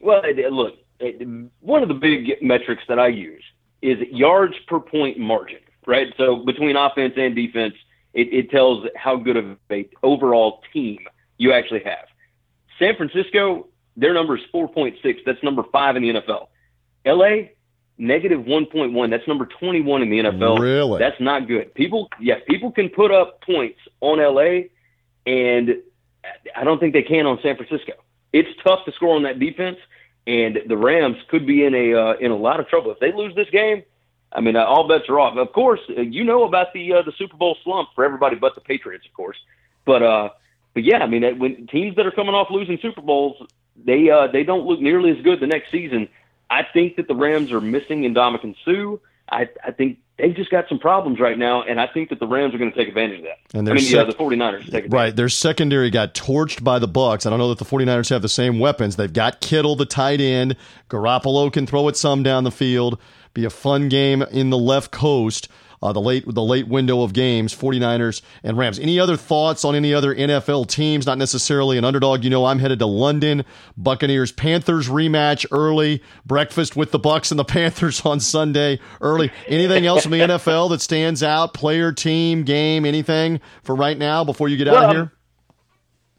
Well, 0.00 0.22
look, 0.50 0.74
one 1.60 1.82
of 1.82 1.88
the 1.88 1.94
big 1.94 2.42
metrics 2.42 2.82
that 2.88 2.98
I 2.98 3.08
use 3.08 3.44
is 3.82 3.98
yards 4.10 4.54
per 4.66 4.80
point 4.80 5.18
margin, 5.18 5.60
right? 5.86 6.12
So 6.16 6.44
between 6.44 6.76
offense 6.76 7.14
and 7.16 7.34
defense– 7.34 7.74
it, 8.14 8.32
it 8.32 8.50
tells 8.50 8.86
how 8.96 9.16
good 9.16 9.36
of 9.36 9.58
a 9.70 9.88
overall 10.02 10.62
team 10.72 11.00
you 11.36 11.52
actually 11.52 11.82
have. 11.84 12.06
San 12.78 12.96
Francisco, 12.96 13.66
their 13.96 14.14
number 14.14 14.36
is 14.36 14.42
4.6. 14.52 15.18
That's 15.24 15.42
number 15.42 15.62
five 15.72 15.96
in 15.96 16.02
the 16.02 16.14
NFL. 16.14 16.48
LA, 17.06 17.48
negative 17.98 18.40
1.1. 18.40 19.10
That's 19.10 19.26
number 19.28 19.46
21 19.46 20.02
in 20.02 20.10
the 20.10 20.18
NFL. 20.18 20.58
Really? 20.58 20.98
That's 20.98 21.20
not 21.20 21.46
good. 21.46 21.74
People, 21.74 22.08
yeah, 22.20 22.36
people 22.48 22.72
can 22.72 22.88
put 22.88 23.12
up 23.12 23.40
points 23.42 23.78
on 24.00 24.18
LA, 24.18 24.68
and 25.26 25.76
I 26.56 26.64
don't 26.64 26.78
think 26.78 26.92
they 26.92 27.02
can 27.02 27.26
on 27.26 27.38
San 27.42 27.56
Francisco. 27.56 27.92
It's 28.32 28.48
tough 28.64 28.84
to 28.86 28.92
score 28.92 29.14
on 29.14 29.22
that 29.22 29.38
defense, 29.38 29.78
and 30.26 30.58
the 30.66 30.76
Rams 30.76 31.16
could 31.28 31.46
be 31.46 31.64
in 31.64 31.74
a 31.74 31.94
uh, 31.94 32.14
in 32.14 32.30
a 32.30 32.36
lot 32.36 32.58
of 32.58 32.68
trouble 32.68 32.90
if 32.90 32.98
they 32.98 33.12
lose 33.12 33.34
this 33.34 33.48
game. 33.50 33.84
I 34.32 34.40
mean, 34.40 34.56
uh, 34.56 34.64
all 34.64 34.88
bets 34.88 35.08
are 35.08 35.20
off. 35.20 35.36
Of 35.36 35.52
course, 35.52 35.80
uh, 35.96 36.00
you 36.00 36.24
know 36.24 36.44
about 36.44 36.72
the 36.72 36.94
uh, 36.94 37.02
the 37.02 37.12
Super 37.16 37.36
Bowl 37.36 37.56
slump 37.62 37.90
for 37.94 38.04
everybody 38.04 38.34
but 38.34 38.56
the 38.56 38.60
Patriots, 38.60 39.06
of 39.06 39.12
course. 39.12 39.36
But 39.84 40.02
uh, 40.02 40.30
but 40.72 40.82
yeah, 40.82 40.98
I 40.98 41.06
mean, 41.06 41.38
when 41.38 41.68
teams 41.68 41.94
that 41.96 42.06
are 42.06 42.10
coming 42.10 42.34
off 42.34 42.48
losing 42.50 42.78
Super 42.82 43.02
Bowls, 43.02 43.36
they 43.76 44.10
uh, 44.10 44.28
they 44.28 44.44
don't 44.44 44.66
look 44.66 44.80
nearly 44.80 45.10
as 45.10 45.22
good 45.22 45.40
the 45.40 45.46
next 45.46 45.70
season. 45.70 46.08
I 46.50 46.62
think 46.72 46.96
that 46.96 47.08
the 47.08 47.14
Rams 47.14 47.52
are 47.52 47.60
missing 47.60 48.02
Ndamukong 48.02 48.54
Suh. 48.64 48.98
I 49.30 49.48
I 49.64 49.70
think 49.72 49.98
they've 50.18 50.34
just 50.34 50.50
got 50.50 50.68
some 50.68 50.78
problems 50.78 51.18
right 51.18 51.38
now, 51.38 51.62
and 51.62 51.80
I 51.80 51.86
think 51.86 52.10
that 52.10 52.20
the 52.20 52.26
Rams 52.26 52.54
are 52.54 52.58
going 52.58 52.70
to 52.70 52.76
take 52.76 52.88
advantage 52.88 53.20
of 53.20 53.24
that. 53.24 53.58
And 53.58 53.68
I 53.68 53.72
mean, 53.72 53.82
sec- 53.84 53.94
yeah, 53.94 54.04
the 54.04 54.12
49ers 54.12 54.58
take 54.60 54.84
advantage. 54.84 54.92
Right, 54.92 55.16
their 55.16 55.28
secondary 55.28 55.90
got 55.90 56.14
torched 56.14 56.62
by 56.62 56.78
the 56.78 56.88
Bucs. 56.88 57.26
I 57.26 57.30
don't 57.30 57.38
know 57.38 57.48
that 57.48 57.58
the 57.58 57.64
49ers 57.64 58.10
have 58.10 58.22
the 58.22 58.28
same 58.28 58.58
weapons. 58.58 58.96
They've 58.96 59.12
got 59.12 59.40
Kittle, 59.40 59.76
the 59.76 59.86
tight 59.86 60.20
end. 60.20 60.56
Garoppolo 60.88 61.52
can 61.52 61.66
throw 61.66 61.88
it 61.88 61.96
some 61.96 62.22
down 62.22 62.44
the 62.44 62.52
field. 62.52 63.00
Be 63.32 63.44
a 63.44 63.50
fun 63.50 63.88
game 63.88 64.22
in 64.22 64.50
the 64.50 64.58
left 64.58 64.92
coast. 64.92 65.48
Uh, 65.84 65.92
the 65.92 66.00
late 66.00 66.24
the 66.26 66.42
late 66.42 66.66
window 66.66 67.02
of 67.02 67.12
games, 67.12 67.54
49ers 67.54 68.22
and 68.42 68.56
Rams. 68.56 68.78
Any 68.78 68.98
other 68.98 69.18
thoughts 69.18 69.66
on 69.66 69.74
any 69.74 69.92
other 69.92 70.14
NFL 70.14 70.66
teams? 70.66 71.04
Not 71.04 71.18
necessarily 71.18 71.76
an 71.76 71.84
underdog. 71.84 72.24
You 72.24 72.30
know, 72.30 72.46
I'm 72.46 72.58
headed 72.58 72.78
to 72.78 72.86
London. 72.86 73.44
Buccaneers 73.76 74.32
Panthers 74.32 74.88
rematch 74.88 75.44
early. 75.52 76.02
Breakfast 76.24 76.74
with 76.74 76.90
the 76.90 76.98
Bucs 76.98 77.30
and 77.30 77.38
the 77.38 77.44
Panthers 77.44 78.00
on 78.06 78.18
Sunday 78.18 78.80
early. 79.02 79.30
Anything 79.46 79.84
else 79.84 80.06
in 80.06 80.10
the 80.10 80.20
NFL 80.20 80.70
that 80.70 80.80
stands 80.80 81.22
out? 81.22 81.52
Player, 81.52 81.92
team, 81.92 82.44
game, 82.44 82.86
anything 82.86 83.42
for 83.62 83.74
right 83.74 83.98
now 83.98 84.24
before 84.24 84.48
you 84.48 84.56
get 84.56 84.68
well, 84.68 84.76
out 84.76 84.88
of 84.88 84.96
here? 84.96 85.12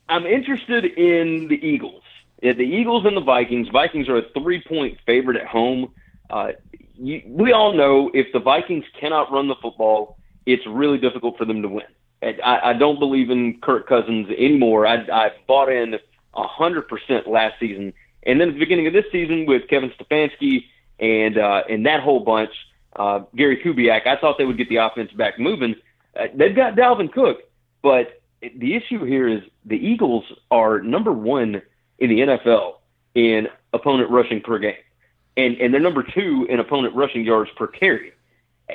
I'm 0.07 0.27
interested 0.27 0.85
in 0.85 1.47
the 1.47 1.55
Eagles. 1.55 2.03
Yeah, 2.43 2.53
the 2.53 2.61
Eagles 2.61 3.03
and 3.07 3.17
the 3.17 3.21
Vikings. 3.21 3.69
Vikings 3.69 4.09
are 4.09 4.17
a 4.17 4.29
three 4.37 4.61
point 4.61 4.99
favorite 5.07 5.37
at 5.37 5.47
home. 5.47 5.91
Uh, 6.29 6.51
you, 6.97 7.21
we 7.27 7.51
all 7.51 7.73
know 7.73 8.09
if 8.13 8.27
the 8.33 8.39
Vikings 8.39 8.85
cannot 8.99 9.31
run 9.31 9.47
the 9.47 9.55
football, 9.61 10.17
it's 10.45 10.65
really 10.67 10.97
difficult 10.97 11.37
for 11.37 11.45
them 11.45 11.61
to 11.61 11.67
win. 11.67 11.85
I, 12.23 12.59
I 12.63 12.73
don't 12.73 12.99
believe 12.99 13.29
in 13.29 13.59
Kirk 13.61 13.87
Cousins 13.87 14.27
anymore. 14.29 14.87
I, 14.87 14.95
I 15.11 15.31
bought 15.47 15.71
in 15.71 15.95
a 16.33 16.47
hundred 16.47 16.87
percent 16.87 17.27
last 17.27 17.59
season, 17.59 17.93
and 18.23 18.39
then 18.39 18.49
at 18.49 18.53
the 18.53 18.59
beginning 18.59 18.87
of 18.87 18.93
this 18.93 19.05
season 19.11 19.45
with 19.45 19.67
Kevin 19.69 19.91
Stefanski 19.91 20.65
and 20.99 21.37
uh, 21.37 21.63
and 21.69 21.85
that 21.85 22.01
whole 22.01 22.21
bunch, 22.21 22.51
uh, 22.95 23.21
Gary 23.35 23.61
Kubiak, 23.63 24.07
I 24.07 24.17
thought 24.17 24.37
they 24.37 24.45
would 24.45 24.57
get 24.57 24.69
the 24.69 24.77
offense 24.77 25.11
back 25.11 25.39
moving. 25.39 25.75
Uh, 26.19 26.27
they've 26.33 26.55
got 26.55 26.75
Dalvin 26.75 27.11
Cook, 27.11 27.39
but 27.83 28.21
the 28.41 28.75
issue 28.75 29.03
here 29.03 29.27
is 29.27 29.41
the 29.65 29.75
Eagles 29.75 30.23
are 30.49 30.79
number 30.81 31.11
one 31.11 31.61
in 31.99 32.09
the 32.09 32.19
NFL 32.19 32.75
in 33.13 33.47
opponent 33.73 34.09
rushing 34.09 34.41
per 34.41 34.57
game 34.57 34.75
and 35.37 35.57
and 35.57 35.73
they're 35.73 35.81
number 35.81 36.03
two 36.03 36.47
in 36.49 36.59
opponent 36.59 36.95
rushing 36.95 37.23
yards 37.23 37.51
per 37.55 37.67
carry. 37.67 38.13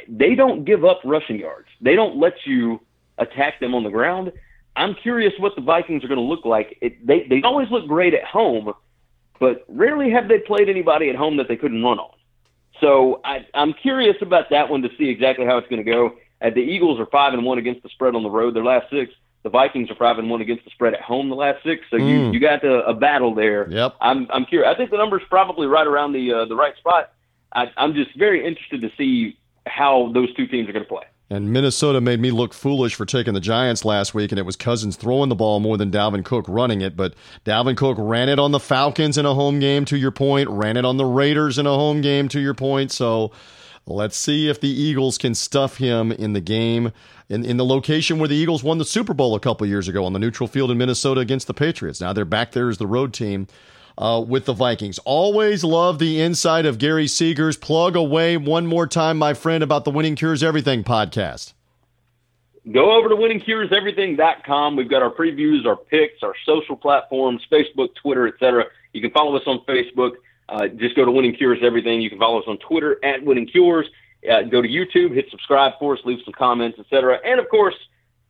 They 0.09 0.35
don't 0.35 0.65
give 0.65 0.85
up 0.85 1.01
rushing 1.05 1.39
yards. 1.39 1.69
They 1.81 1.97
don't 1.97 2.19
let 2.19 2.35
you 2.45 2.81
attack 3.19 3.61
them 3.61 3.75
on 3.75 3.83
the 3.85 3.91
ground. 3.91 4.33
I'm 4.77 4.95
curious 4.95 5.33
what 5.39 5.57
the 5.57 5.63
Vikings 5.63 6.05
are 6.05 6.09
going 6.09 6.19
to 6.21 6.25
look 6.25 6.45
like. 6.45 6.79
It, 6.81 7.05
they 7.07 7.27
they 7.29 7.43
always 7.43 7.71
look 7.71 7.87
great 7.89 8.15
at 8.15 8.25
home, 8.25 8.73
but 9.39 9.65
rarely 9.69 10.11
have 10.11 10.29
they 10.29 10.39
played 10.39 10.69
anybody 10.69 11.11
at 11.11 11.17
home 11.17 11.37
that 11.39 11.49
they 11.49 11.57
couldn't 11.57 11.83
run 11.83 11.99
on. 11.99 12.15
So 12.81 13.21
I, 13.25 13.47
I'm 13.53 13.75
curious 13.75 14.17
about 14.23 14.51
that 14.51 14.71
one 14.71 14.83
to 14.83 14.89
see 14.97 15.09
exactly 15.09 15.45
how 15.45 15.59
it's 15.59 15.69
going 15.69 15.85
to 15.85 15.91
go. 15.91 16.17
Uh, 16.41 16.51
the 16.51 16.61
Eagles 16.61 16.99
are 16.99 17.07
five 17.07 17.35
and 17.35 17.45
one 17.45 17.59
against 17.59 17.83
the 17.83 17.91
spread 17.91 18.15
on 18.15 18.23
the 18.23 18.31
road. 18.31 18.55
Their 18.55 18.65
last 18.65 18.87
six. 18.91 19.13
The 19.43 19.49
Vikings 19.51 19.91
are 19.91 19.95
five 19.95 20.19
and 20.19 20.29
one 20.29 20.41
against 20.43 20.65
the 20.65 20.71
spread 20.71 20.93
at 20.93 21.01
home 21.01 21.29
the 21.31 21.35
last 21.35 21.63
six, 21.65 21.83
so 21.91 21.97
you 21.97 22.05
Mm. 22.05 22.35
you 22.35 22.41
got 22.41 22.63
a, 22.65 22.87
a 22.87 22.95
battle 22.95 23.35
there. 23.35 23.67
Yep. 23.71 23.97
I'm 24.01 24.29
I'm 24.33 24.45
curious. 24.45 24.71
I 24.73 24.77
think 24.77 24.91
the 24.91 24.99
number's 24.99 25.23
probably 25.31 25.67
right 25.67 25.87
around 25.87 26.13
the 26.13 26.33
uh, 26.33 26.45
the 26.45 26.57
right 26.57 26.77
spot. 26.77 27.13
I, 27.55 27.71
I'm 27.77 27.95
just 27.95 28.15
very 28.19 28.47
interested 28.47 28.83
to 28.83 28.91
see 28.99 29.37
how 29.67 30.11
those 30.15 30.33
two 30.35 30.47
teams 30.47 30.69
are 30.69 30.73
going 30.73 30.85
to 30.85 30.89
play. 30.89 31.05
And 31.33 31.53
Minnesota 31.53 32.01
made 32.01 32.19
me 32.21 32.33
look 32.33 32.53
foolish 32.53 32.95
for 32.97 33.07
taking 33.07 33.35
the 33.35 33.41
Giants 33.41 33.85
last 33.85 34.15
week, 34.15 34.33
and 34.33 34.39
it 34.39 34.45
was 34.45 34.57
Cousins 34.57 34.97
throwing 34.97 35.29
the 35.29 35.35
ball 35.37 35.61
more 35.61 35.77
than 35.77 35.91
Dalvin 35.91 36.25
Cook 36.25 36.45
running 36.49 36.81
it. 36.81 36.97
But 36.97 37.15
Dalvin 37.45 37.77
Cook 37.77 37.97
ran 38.01 38.29
it 38.29 38.39
on 38.41 38.51
the 38.51 38.59
Falcons 38.61 39.17
in 39.17 39.27
a 39.27 39.35
home 39.35 39.61
game, 39.61 39.85
to 39.87 39.97
your 39.97 40.11
point, 40.11 40.49
ran 40.51 40.77
it 40.77 40.85
on 40.85 40.97
the 40.97 41.05
Raiders 41.05 41.57
in 41.57 41.67
a 41.67 41.75
home 41.75 42.01
game, 42.01 42.29
to 42.31 42.41
your 42.41 42.55
point. 42.55 42.91
So 42.91 43.31
let's 43.87 44.17
see 44.17 44.49
if 44.49 44.61
the 44.61 44.69
Eagles 44.69 45.19
can 45.19 45.35
stuff 45.37 45.77
him 45.77 46.11
in 46.11 46.33
the 46.33 46.41
game, 46.41 46.91
in, 47.31 47.45
in 47.45 47.57
the 47.57 47.65
location 47.65 48.19
where 48.19 48.29
the 48.29 48.35
Eagles 48.35 48.63
won 48.63 48.79
the 48.79 48.85
Super 48.85 49.15
Bowl 49.15 49.35
a 49.35 49.41
couple 49.41 49.67
years 49.67 49.89
ago 49.89 50.05
on 50.05 50.13
the 50.13 50.19
neutral 50.19 50.49
field 50.49 50.71
in 50.71 50.77
Minnesota 50.77 51.21
against 51.21 51.47
the 51.47 51.55
Patriots. 51.55 52.01
Now 52.01 52.13
they're 52.13 52.25
back 52.27 52.53
there 52.53 52.69
as 52.69 52.77
the 52.77 52.87
road 52.87 53.15
team. 53.15 53.47
Uh, 53.99 54.19
with 54.19 54.47
the 54.47 54.55
Vikings. 54.55 54.99
Always 55.01 55.63
love 55.63 55.99
the 55.99 56.23
insight 56.23 56.65
of 56.65 56.79
Gary 56.79 57.05
Seegers. 57.05 57.61
Plug 57.61 57.97
away 57.97 58.39
one 58.39 58.67
more 58.67 58.87
time, 58.87 59.19
my 59.19 59.35
friend, 59.35 59.63
about 59.63 59.85
the 59.85 59.91
Winning 59.91 60.17
Cures 60.17 60.43
Everything 60.43 60.85
podcast. 60.85 61.53
Go 62.73 62.93
over 62.93 63.11
to 63.11 63.15
winningcureseverything.com. 63.15 64.77
We've 64.77 64.89
got 64.89 65.03
our 65.03 65.11
previews, 65.11 65.67
our 65.67 65.77
picks, 65.77 66.23
our 66.23 66.33
social 66.47 66.77
platforms, 66.77 67.43
Facebook, 67.53 67.95
Twitter, 68.01 68.27
etc. 68.27 68.67
You 68.95 69.03
can 69.03 69.11
follow 69.11 69.37
us 69.37 69.43
on 69.47 69.61
Facebook. 69.69 70.13
Uh, 70.49 70.69
just 70.69 70.97
go 70.97 71.05
to 71.05 71.11
Winning 71.11 71.35
Cures 71.35 71.59
Everything. 71.63 72.01
You 72.01 72.09
can 72.09 72.19
follow 72.19 72.39
us 72.39 72.45
on 72.47 72.57
Twitter 72.59 73.05
at 73.05 73.23
Winning 73.23 73.49
Cures. 73.49 73.87
Uh, 74.29 74.43
go 74.43 74.61
to 74.61 74.69
YouTube, 74.69 75.15
hit 75.15 75.27
subscribe 75.31 75.73
for 75.79 75.95
us, 75.95 76.01
leave 76.05 76.19
some 76.25 76.35
comments, 76.35 76.79
etc. 76.79 77.19
And 77.25 77.41
of 77.41 77.49
course, 77.49 77.75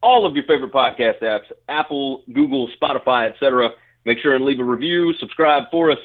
all 0.03 0.27
of 0.27 0.35
your 0.35 0.45
favorite 0.45 0.73
podcast 0.73 1.21
apps, 1.21 1.51
Apple, 1.69 2.23
Google, 2.33 2.69
Spotify, 2.81 3.31
etc. 3.31 3.71
Make 4.05 4.19
sure 4.19 4.35
and 4.35 4.45
leave 4.45 4.61
a 4.61 4.65
review, 4.65 5.13
subscribe 5.15 5.65
for 5.71 5.91
us. 5.91 5.99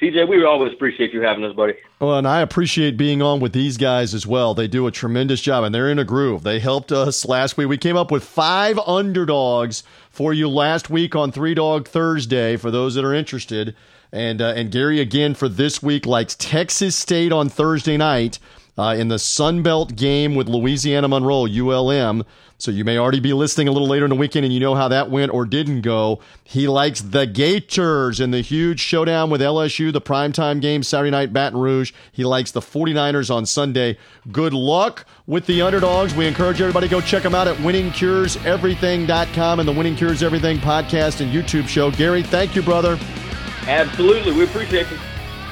TJ, 0.00 0.28
we 0.28 0.44
always 0.44 0.72
appreciate 0.72 1.12
you 1.12 1.22
having 1.22 1.44
us, 1.44 1.54
buddy. 1.54 1.74
Well, 2.00 2.18
and 2.18 2.26
I 2.26 2.40
appreciate 2.40 2.96
being 2.96 3.22
on 3.22 3.38
with 3.38 3.52
these 3.52 3.76
guys 3.76 4.14
as 4.14 4.26
well. 4.26 4.52
They 4.52 4.66
do 4.66 4.88
a 4.88 4.90
tremendous 4.90 5.40
job, 5.40 5.62
and 5.62 5.72
they're 5.72 5.88
in 5.88 6.00
a 6.00 6.04
groove. 6.04 6.42
They 6.42 6.58
helped 6.58 6.90
us 6.90 7.24
last 7.24 7.56
week. 7.56 7.68
We 7.68 7.78
came 7.78 7.96
up 7.96 8.10
with 8.10 8.24
five 8.24 8.80
underdogs 8.80 9.84
for 10.10 10.32
you 10.32 10.48
last 10.48 10.90
week 10.90 11.14
on 11.14 11.30
Three 11.30 11.54
Dog 11.54 11.86
Thursday. 11.86 12.56
For 12.56 12.72
those 12.72 12.96
that 12.96 13.04
are 13.04 13.14
interested, 13.14 13.76
and 14.10 14.42
uh, 14.42 14.54
and 14.56 14.72
Gary 14.72 14.98
again 15.00 15.34
for 15.34 15.48
this 15.48 15.80
week 15.80 16.04
likes 16.04 16.34
Texas 16.34 16.96
State 16.96 17.30
on 17.30 17.48
Thursday 17.48 17.96
night 17.96 18.40
uh, 18.78 18.94
in 18.98 19.08
the 19.08 19.18
Sun 19.18 19.62
Belt 19.62 19.94
game 19.96 20.34
with 20.34 20.48
Louisiana 20.48 21.08
Monroe 21.08 21.46
ULM. 21.46 22.24
So 22.58 22.70
you 22.70 22.84
may 22.84 22.96
already 22.96 23.18
be 23.18 23.32
listening 23.32 23.66
a 23.66 23.72
little 23.72 23.88
later 23.88 24.04
in 24.04 24.10
the 24.10 24.14
weekend 24.14 24.44
and 24.44 24.54
you 24.54 24.60
know 24.60 24.76
how 24.76 24.86
that 24.86 25.10
went 25.10 25.34
or 25.34 25.44
didn't 25.44 25.80
go. 25.80 26.20
He 26.44 26.68
likes 26.68 27.00
the 27.00 27.26
Gators 27.26 28.20
in 28.20 28.30
the 28.30 28.40
huge 28.40 28.78
showdown 28.78 29.30
with 29.30 29.40
LSU, 29.40 29.92
the 29.92 30.00
primetime 30.00 30.60
game 30.60 30.84
Saturday 30.84 31.10
night, 31.10 31.32
Baton 31.32 31.58
Rouge. 31.58 31.92
He 32.12 32.22
likes 32.22 32.52
the 32.52 32.60
49ers 32.60 33.34
on 33.34 33.46
Sunday. 33.46 33.98
Good 34.30 34.54
luck 34.54 35.06
with 35.26 35.46
the 35.46 35.60
underdogs. 35.60 36.14
We 36.14 36.28
encourage 36.28 36.60
everybody 36.60 36.86
go 36.86 37.00
check 37.00 37.24
them 37.24 37.34
out 37.34 37.48
at 37.48 37.56
winningcureseverything.com 37.56 39.58
and 39.58 39.68
the 39.68 39.72
Winning 39.72 39.96
Cures 39.96 40.22
Everything 40.22 40.58
podcast 40.58 41.20
and 41.20 41.32
YouTube 41.32 41.66
show. 41.66 41.90
Gary, 41.90 42.22
thank 42.22 42.54
you, 42.54 42.62
brother. 42.62 42.96
Absolutely. 43.66 44.30
We 44.30 44.44
appreciate 44.44 44.88
you. 44.88 44.98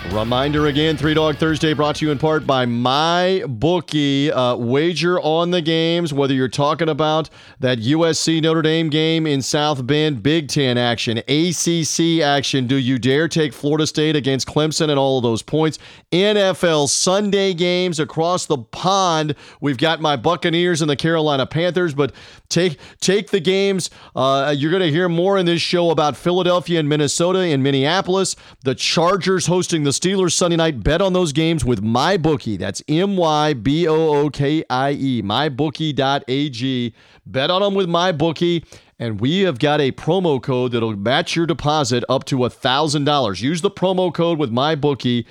Reminder 0.09 0.67
again, 0.67 0.97
Three 0.97 1.15
Dog 1.15 1.37
Thursday 1.37 1.73
brought 1.73 1.97
to 1.97 2.05
you 2.05 2.11
in 2.11 2.19
part 2.19 2.45
by 2.45 2.67
My 2.67 3.45
Bookie. 3.47 4.33
Uh, 4.33 4.57
wager 4.57 5.21
on 5.21 5.53
the 5.53 5.63
games, 5.63 6.13
whether 6.13 6.35
you're 6.35 6.49
talking 6.49 6.89
about 6.89 7.31
that 7.61 7.79
USC 7.79 8.43
Notre 8.43 8.61
Dame 8.61 8.91
game 8.91 9.25
in 9.25 9.41
South 9.41 9.87
Bend, 9.87 10.21
Big 10.21 10.49
Ten 10.49 10.77
action, 10.77 11.19
ACC 11.19 12.23
action. 12.25 12.67
Do 12.67 12.75
you 12.75 12.99
dare 12.99 13.29
take 13.29 13.53
Florida 13.53 13.87
State 13.87 14.17
against 14.17 14.49
Clemson 14.49 14.89
and 14.89 14.99
all 14.99 15.19
of 15.19 15.23
those 15.23 15.43
points? 15.43 15.79
NFL 16.11 16.89
Sunday 16.89 17.55
games 17.55 18.01
across 18.01 18.47
the 18.47 18.59
pond. 18.59 19.37
We've 19.61 19.79
got 19.79 20.01
my 20.01 20.17
Buccaneers 20.17 20.81
and 20.83 20.91
the 20.91 20.97
Carolina 20.97 21.47
Panthers, 21.47 21.95
but 21.95 22.13
take 22.49 22.81
take 23.01 23.31
the 23.31 23.41
games. 23.41 23.91
Uh, 24.17 24.53
you're 24.57 24.73
going 24.73 24.83
to 24.83 24.91
hear 24.91 25.09
more 25.09 25.39
in 25.39 25.47
this 25.47 25.63
show 25.63 25.91
about 25.91 26.17
Philadelphia 26.17 26.81
and 26.81 26.89
Minnesota 26.89 27.39
and 27.39 27.63
Minneapolis. 27.63 28.35
The 28.65 28.75
Chargers 28.75 29.47
hosting 29.47 29.85
the 29.85 30.00
Steelers 30.01 30.33
Sunday 30.33 30.57
night. 30.57 30.83
Bet 30.83 31.03
on 31.03 31.13
those 31.13 31.33
games 31.33 31.63
with 31.63 31.83
MyBookie. 31.83 32.59
That's 32.59 32.83
M 32.89 33.19
Y 33.19 33.53
B 33.53 33.87
O 33.87 34.15
O 34.15 34.31
K 34.31 34.65
I 34.71 34.93
E, 34.93 35.23
mybookie.ag. 35.23 36.95
Bet 37.27 37.51
on 37.51 37.61
them 37.61 37.75
with 37.75 37.87
MyBookie. 37.87 38.65
And 38.99 39.21
we 39.21 39.41
have 39.41 39.59
got 39.59 39.81
a 39.81 39.93
promo 39.93 40.43
code 40.43 40.73
that'll 40.73 40.97
match 40.97 41.37
your 41.37 41.45
deposit 41.47 42.03
up 42.09 42.25
to 42.25 42.37
$1,000. 42.37 43.43
Use 43.43 43.61
the 43.61 43.71
promo 43.71 44.13
code 44.13 44.39
with 44.39 44.51
MyBookie 44.51 45.27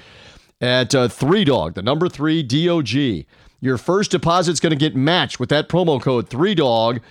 at 0.62 0.94
uh, 0.94 1.08
3Dog, 1.08 1.74
the 1.74 1.82
number 1.82 2.08
3 2.08 2.44
DOG. 2.44 3.26
Your 3.62 3.78
first 3.78 4.12
deposit's 4.12 4.60
going 4.60 4.72
to 4.72 4.76
get 4.76 4.96
matched 4.96 5.40
with 5.40 5.50
that 5.50 5.68
promo 5.68 6.00
code 6.00 6.30
3Dog 6.30 7.02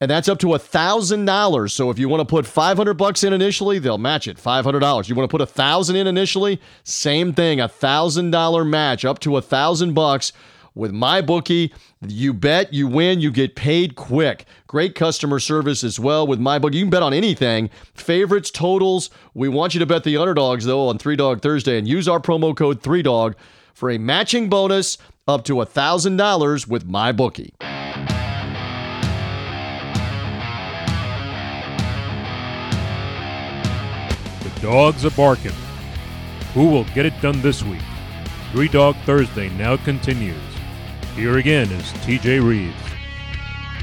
and 0.00 0.10
that's 0.10 0.28
up 0.28 0.38
to 0.38 0.54
a 0.54 0.58
thousand 0.58 1.24
dollars. 1.24 1.72
So 1.72 1.90
if 1.90 1.98
you 1.98 2.08
want 2.08 2.20
to 2.20 2.24
put 2.24 2.46
five 2.46 2.76
hundred 2.76 2.94
bucks 2.94 3.24
in 3.24 3.32
initially, 3.32 3.78
they'll 3.78 3.98
match 3.98 4.28
it 4.28 4.38
five 4.38 4.64
hundred 4.64 4.80
dollars. 4.80 5.08
You 5.08 5.14
want 5.14 5.28
to 5.28 5.32
put 5.32 5.40
a 5.40 5.46
thousand 5.46 5.96
in 5.96 6.06
initially, 6.06 6.60
same 6.84 7.32
thing, 7.32 7.60
a 7.60 7.68
thousand 7.68 8.30
dollar 8.30 8.64
match 8.64 9.04
up 9.04 9.18
to 9.20 9.36
a 9.36 9.42
thousand 9.42 9.94
bucks 9.94 10.32
with 10.74 10.92
my 10.92 11.20
bookie. 11.20 11.72
You 12.06 12.32
bet, 12.32 12.72
you 12.72 12.86
win, 12.86 13.20
you 13.20 13.32
get 13.32 13.56
paid 13.56 13.96
quick. 13.96 14.44
Great 14.68 14.94
customer 14.94 15.40
service 15.40 15.82
as 15.82 15.98
well 15.98 16.26
with 16.26 16.38
my 16.38 16.60
book. 16.60 16.72
You 16.72 16.82
can 16.82 16.90
bet 16.90 17.02
on 17.02 17.12
anything, 17.12 17.70
favorites, 17.94 18.52
totals. 18.52 19.10
We 19.34 19.48
want 19.48 19.74
you 19.74 19.80
to 19.80 19.86
bet 19.86 20.04
the 20.04 20.16
underdogs 20.16 20.64
though 20.64 20.88
on 20.88 20.98
Three 20.98 21.16
Dog 21.16 21.42
Thursday 21.42 21.76
and 21.76 21.88
use 21.88 22.06
our 22.06 22.20
promo 22.20 22.56
code 22.56 22.80
Three 22.82 23.02
Dog 23.02 23.34
for 23.74 23.90
a 23.90 23.98
matching 23.98 24.48
bonus 24.48 24.98
up 25.26 25.44
to 25.44 25.60
a 25.60 25.66
thousand 25.66 26.16
dollars 26.16 26.68
with 26.68 26.86
my 26.86 27.10
bookie. 27.10 27.52
Dogs 34.60 35.04
are 35.04 35.10
barking. 35.10 35.52
Who 36.54 36.68
will 36.68 36.84
get 36.84 37.06
it 37.06 37.20
done 37.20 37.40
this 37.42 37.62
week? 37.62 37.80
Three 38.52 38.68
Dog 38.68 38.96
Thursday 39.04 39.48
now 39.50 39.76
continues. 39.76 40.36
Here 41.14 41.38
again 41.38 41.70
is 41.70 41.92
TJ 42.04 42.46
Reeves. 42.46 42.74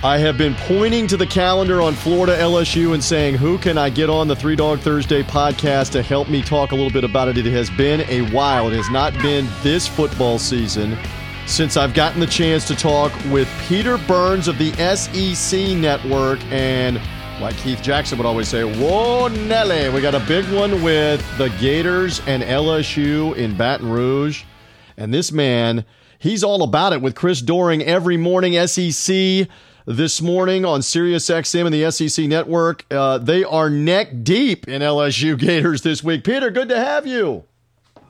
I 0.04 0.18
have 0.18 0.38
been 0.38 0.54
pointing 0.56 1.08
to 1.08 1.18
the 1.18 1.26
calendar 1.26 1.82
on 1.82 1.94
Florida 1.94 2.38
LSU 2.38 2.94
and 2.94 3.04
saying, 3.04 3.36
who 3.36 3.58
can 3.58 3.78
I 3.78 3.90
get 3.90 4.10
on 4.10 4.28
the 4.28 4.36
Three 4.36 4.56
Dog 4.56 4.80
Thursday 4.80 5.24
podcast 5.24 5.92
to 5.94 6.04
help 6.04 6.30
me 6.30 6.42
talk 6.44 6.72
a 6.72 6.76
little 6.76 6.92
bit 6.92 7.04
about 7.04 7.28
it? 7.28 7.38
It 7.38 7.46
has 7.46 7.70
been 7.72 8.02
a 8.02 8.30
while. 8.32 8.68
It 8.68 8.76
has 8.76 8.90
not 8.90 9.14
been 9.14 9.48
this 9.64 9.88
football 9.88 10.38
season 10.38 10.98
since 11.48 11.78
I've 11.78 11.94
gotten 11.94 12.20
the 12.20 12.28
chance 12.28 12.68
to 12.68 12.76
talk 12.76 13.12
with 13.32 13.48
Peter 13.68 13.98
Burns 13.98 14.48
of 14.48 14.58
the 14.58 14.74
SEC 14.96 15.78
Network 15.78 16.40
and 16.52 17.00
like 17.42 17.58
Keith 17.58 17.82
Jackson 17.82 18.18
would 18.18 18.26
always 18.26 18.48
say, 18.48 18.64
Whoa, 18.64 19.28
Nelly. 19.28 19.90
We 19.90 20.02
got 20.02 20.16
a 20.16 20.20
big 20.22 20.46
one 20.54 20.82
with 20.82 21.22
the 21.38 21.50
Gators 21.60 22.22
and 22.28 22.42
LSU 22.44 23.36
in 23.36 23.58
Baton 23.58 23.90
Rouge. 23.90 24.44
And 24.98 25.14
this 25.14 25.32
man, 25.32 25.86
he's 26.18 26.44
all 26.44 26.64
about 26.64 26.94
it 26.94 27.02
with 27.02 27.16
Chris 27.16 27.42
Doering 27.42 27.82
every 27.84 28.18
morning, 28.18 28.54
SEC 28.68 29.48
this 29.86 30.22
morning 30.22 30.66
on 30.66 30.82
Sirius 30.82 31.30
XM 31.30 31.66
and 31.66 31.74
the 31.74 31.92
SEC 31.92 32.26
network. 32.26 32.86
Uh, 32.90 33.18
they 33.18 33.44
are 33.44 33.70
neck 33.70 34.24
deep 34.24 34.68
in 34.68 34.82
LSU 34.82 35.38
Gators 35.38 35.82
this 35.82 36.04
week. 36.04 36.24
Peter, 36.24 36.50
good 36.50 36.70
to 36.70 36.80
have 36.80 37.06
you. 37.06 37.44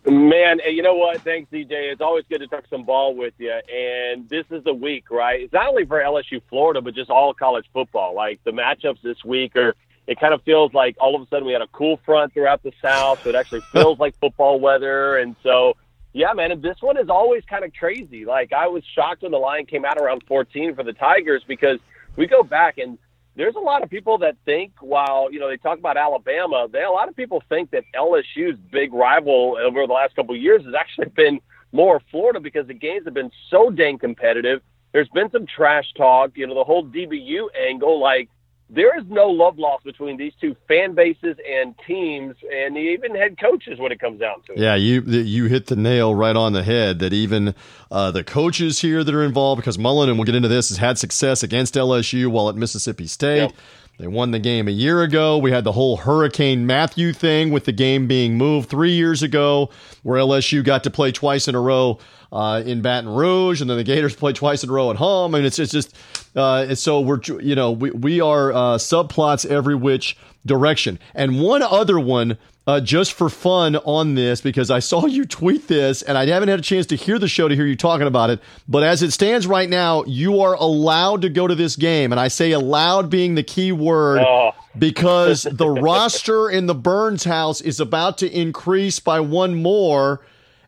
Man, 0.08 0.60
you 0.70 0.84
know 0.84 0.94
what? 0.94 1.22
Thanks, 1.22 1.52
TJ. 1.52 1.72
It's 1.72 2.02
always 2.02 2.26
good 2.30 2.39
to 2.39 2.48
talk 2.48 2.65
some 2.70 2.84
ball 2.84 3.15
with 3.15 3.34
you. 3.39 3.52
And 3.52 4.30
this 4.30 4.46
is 4.52 4.63
the 4.63 4.74
week, 4.74 5.10
right? 5.10 5.41
It's 5.41 5.54
not 5.54 5.68
only 5.68 5.86
for 5.86 6.00
LSU 6.00 6.41
Florida, 6.48 6.80
but 6.80 6.94
just 6.94 7.10
all 7.10 7.34
college 7.34 7.65
football. 7.74 8.13
Like 8.13 8.39
the 8.44 8.52
matchups 8.52 9.02
this 9.02 9.24
week 9.26 9.56
are, 9.56 9.74
it 10.06 10.20
kind 10.20 10.36
of 10.36 10.44
feels 10.44 10.76
like 10.76 10.96
all 11.00 11.15
of 11.15 11.24
a 11.24 11.28
sudden 11.28 11.48
we 11.48 11.54
had 11.54 11.63
a 11.63 11.68
cool 11.68 12.00
front 12.06 12.34
throughout 12.34 12.62
the 12.62 12.72
South. 12.84 13.24
So 13.24 13.30
it 13.30 13.36
actually 13.36 13.62
feels 13.72 13.98
like 13.98 14.15
football 14.20 14.60
weather. 14.60 15.18
And 15.18 15.36
so, 15.41 15.76
yeah, 16.13 16.34
man, 16.34 16.52
and 16.52 16.62
this 16.62 16.78
one 16.82 16.98
is 16.98 17.10
always 17.10 17.44
kind 17.46 17.65
of 17.65 17.74
crazy. 17.74 18.26
Like 18.26 18.54
I 18.54 18.68
was 18.68 18.84
shocked 18.94 19.24
when 19.24 19.32
the 19.32 19.39
line 19.39 19.65
came 19.65 19.86
out 19.86 19.98
around 19.98 20.24
14 20.28 20.76
for 20.76 20.84
the 20.84 20.94
Tigers 20.94 21.44
because 21.48 21.80
we 22.15 22.28
go 22.28 22.44
back 22.44 22.78
and 22.78 23.00
there's 23.36 23.56
a 23.56 23.60
lot 23.60 23.84
of 23.84 23.89
people 23.89 24.17
that 24.19 24.38
think 24.45 24.71
while 24.80 25.32
you 25.32 25.39
know 25.39 25.50
they 25.50 25.58
talk 25.58 25.78
about 25.78 25.98
Alabama, 25.98 26.67
they 26.71 26.84
a 26.84 26.89
lot 26.89 27.10
of 27.10 27.15
people 27.15 27.43
think 27.50 27.71
that 27.71 27.84
LSU's 27.95 28.58
big 28.71 28.93
rival 28.93 29.58
over 29.62 29.86
the 29.86 29.93
last 29.93 30.15
couple 30.15 30.36
of 30.36 30.41
years 30.41 30.63
has 30.65 30.74
actually 30.74 31.10
been 31.15 31.39
more 31.71 32.02
Florida 32.12 32.39
because 32.39 32.67
the 32.67 32.74
games 32.74 33.06
have 33.06 33.13
been 33.13 33.32
so 33.50 33.69
dang 33.69 33.98
competitive. 33.98 34.62
There's 34.93 35.10
been 35.10 35.30
some 35.30 35.45
trash 35.45 35.91
talk, 35.98 36.32
you 36.36 36.48
know, 36.48 36.56
the 36.56 36.63
whole 36.63 36.86
DBU 36.86 37.48
angle. 37.69 38.00
Like 38.00 38.30
there 38.69 38.97
is 38.97 39.06
no 39.08 39.28
love 39.28 39.60
lost 39.60 39.84
between 39.84 40.17
these 40.17 40.34
two 40.41 40.56
fan 40.67 40.95
bases 40.95 41.38
and 41.47 41.75
teams, 41.86 42.36
and 42.51 42.78
even 42.78 43.13
head 43.13 43.38
coaches 43.39 43.80
when 43.80 43.91
it 43.91 43.99
comes 43.99 44.19
down 44.19 44.41
to 44.43 44.54
it. 44.54 44.60
Yeah, 44.60 44.75
you 44.75 45.01
you 45.01 45.45
hit 45.45 45.67
the 45.67 45.75
nail 45.75 46.15
right 46.15 46.36
on 46.36 46.54
the 46.54 46.63
head. 46.63 46.99
That 46.99 47.13
even 47.13 47.54
uh, 47.91 48.12
the 48.12 48.23
coaches 48.23 48.80
here 48.80 49.04
that 49.04 49.13
are 49.13 49.23
involved, 49.23 49.62
because 49.62 49.78
Mullen, 49.78 50.10
and 50.10 50.17
we'll 50.17 50.25
get 50.25 50.36
into 50.36 50.47
this, 50.47 50.69
has 50.69 50.78
had 50.78 50.97
success 50.97 51.43
against 51.43 51.75
LSU 51.75 52.28
while 52.28 52.49
at 52.49 52.56
Mississippi 52.56 53.08
State. 53.08 53.38
Yep. 53.38 53.54
They 53.98 54.08
won 54.08 54.32
the 54.32 54.40
game 54.40 54.68
a 54.68 54.72
year 54.72 55.04
ago. 55.04 55.38
We 55.38 55.52
had 55.52 55.64
the 55.64 55.72
whole 55.72 55.98
Hurricane 55.98 56.66
Matthew 56.66 57.14
thing 57.14 57.52
with 57.52 57.64
the 57.64 57.72
game 57.72 58.08
being 58.08 58.38
moved 58.38 58.70
three 58.70 58.92
years 58.92 59.24
ago, 59.24 59.70
where 60.04 60.20
LSU 60.20 60.64
got 60.64 60.84
to 60.84 60.90
play 60.90 61.14
twice 61.14 61.48
in 61.48 61.56
a 61.56 61.62
row 61.62 62.00
uh, 62.32 62.62
in 62.66 62.82
Baton 62.82 63.10
Rouge, 63.10 63.62
and 63.62 63.70
then 63.70 63.78
the 63.78 63.86
Gators 63.86 64.14
play 64.18 64.34
twice 64.34 64.64
in 64.64 64.70
a 64.70 64.74
row 64.74 64.92
at 64.92 64.98
home. 64.98 65.34
I 65.34 65.40
mean, 65.40 65.46
it's, 65.46 65.60
it's 65.60 65.72
just 65.72 65.96
uh, 66.36 66.76
so 66.76 67.00
we're 67.00 67.22
you 67.42 67.56
know 67.56 67.72
we 67.72 67.92
we 67.92 68.20
are 68.20 68.52
uh, 68.52 68.58
subplots 68.78 69.46
every 69.46 69.76
which 69.76 70.18
direction. 70.46 71.00
And 71.14 71.42
one 71.42 71.62
other 71.62 71.98
one 71.98 72.38
uh, 72.67 72.80
just 72.80 73.13
for 73.13 73.30
fun 73.30 73.75
on 73.78 74.15
this 74.15 74.41
because 74.41 74.71
I 74.71 74.80
saw 74.80 75.06
you 75.06 75.25
tweet 75.25 75.67
this 75.67 76.01
and 76.01 76.18
I 76.18 76.26
haven't 76.26 76.49
had 76.49 76.59
a 76.59 76.63
chance 76.63 76.86
to 76.88 76.95
hear 76.95 77.20
the 77.20 77.28
show 77.28 77.47
to 77.47 77.55
hear 77.55 77.66
you 77.66 77.76
talking 77.76 78.07
about 78.07 78.30
it. 78.30 78.39
But 78.68 78.84
as 78.84 79.01
it 79.01 79.11
stands 79.11 79.47
right 79.47 79.70
now, 79.70 80.03
you 80.05 80.41
are 80.41 80.53
allowed 80.55 81.22
to 81.24 81.30
go 81.30 81.47
to 81.47 81.55
this 81.55 81.76
game. 81.76 82.11
And 82.11 82.20
I 82.20 82.28
say 82.28 82.51
allowed 82.51 83.09
being 83.09 83.36
the 83.36 83.43
key 83.43 83.72
word 83.72 84.20
oh. 84.20 84.51
because 84.78 85.43
the 85.51 85.70
roster 85.70 86.49
in 86.49 86.66
the 86.66 86.76
Burns 86.76 87.24
house 87.24 87.61
is 87.61 87.80
about 87.80 88.18
to 88.20 88.32
increase 88.32 88.99
by 88.99 89.20
one 89.20 89.61
more. 89.61 90.22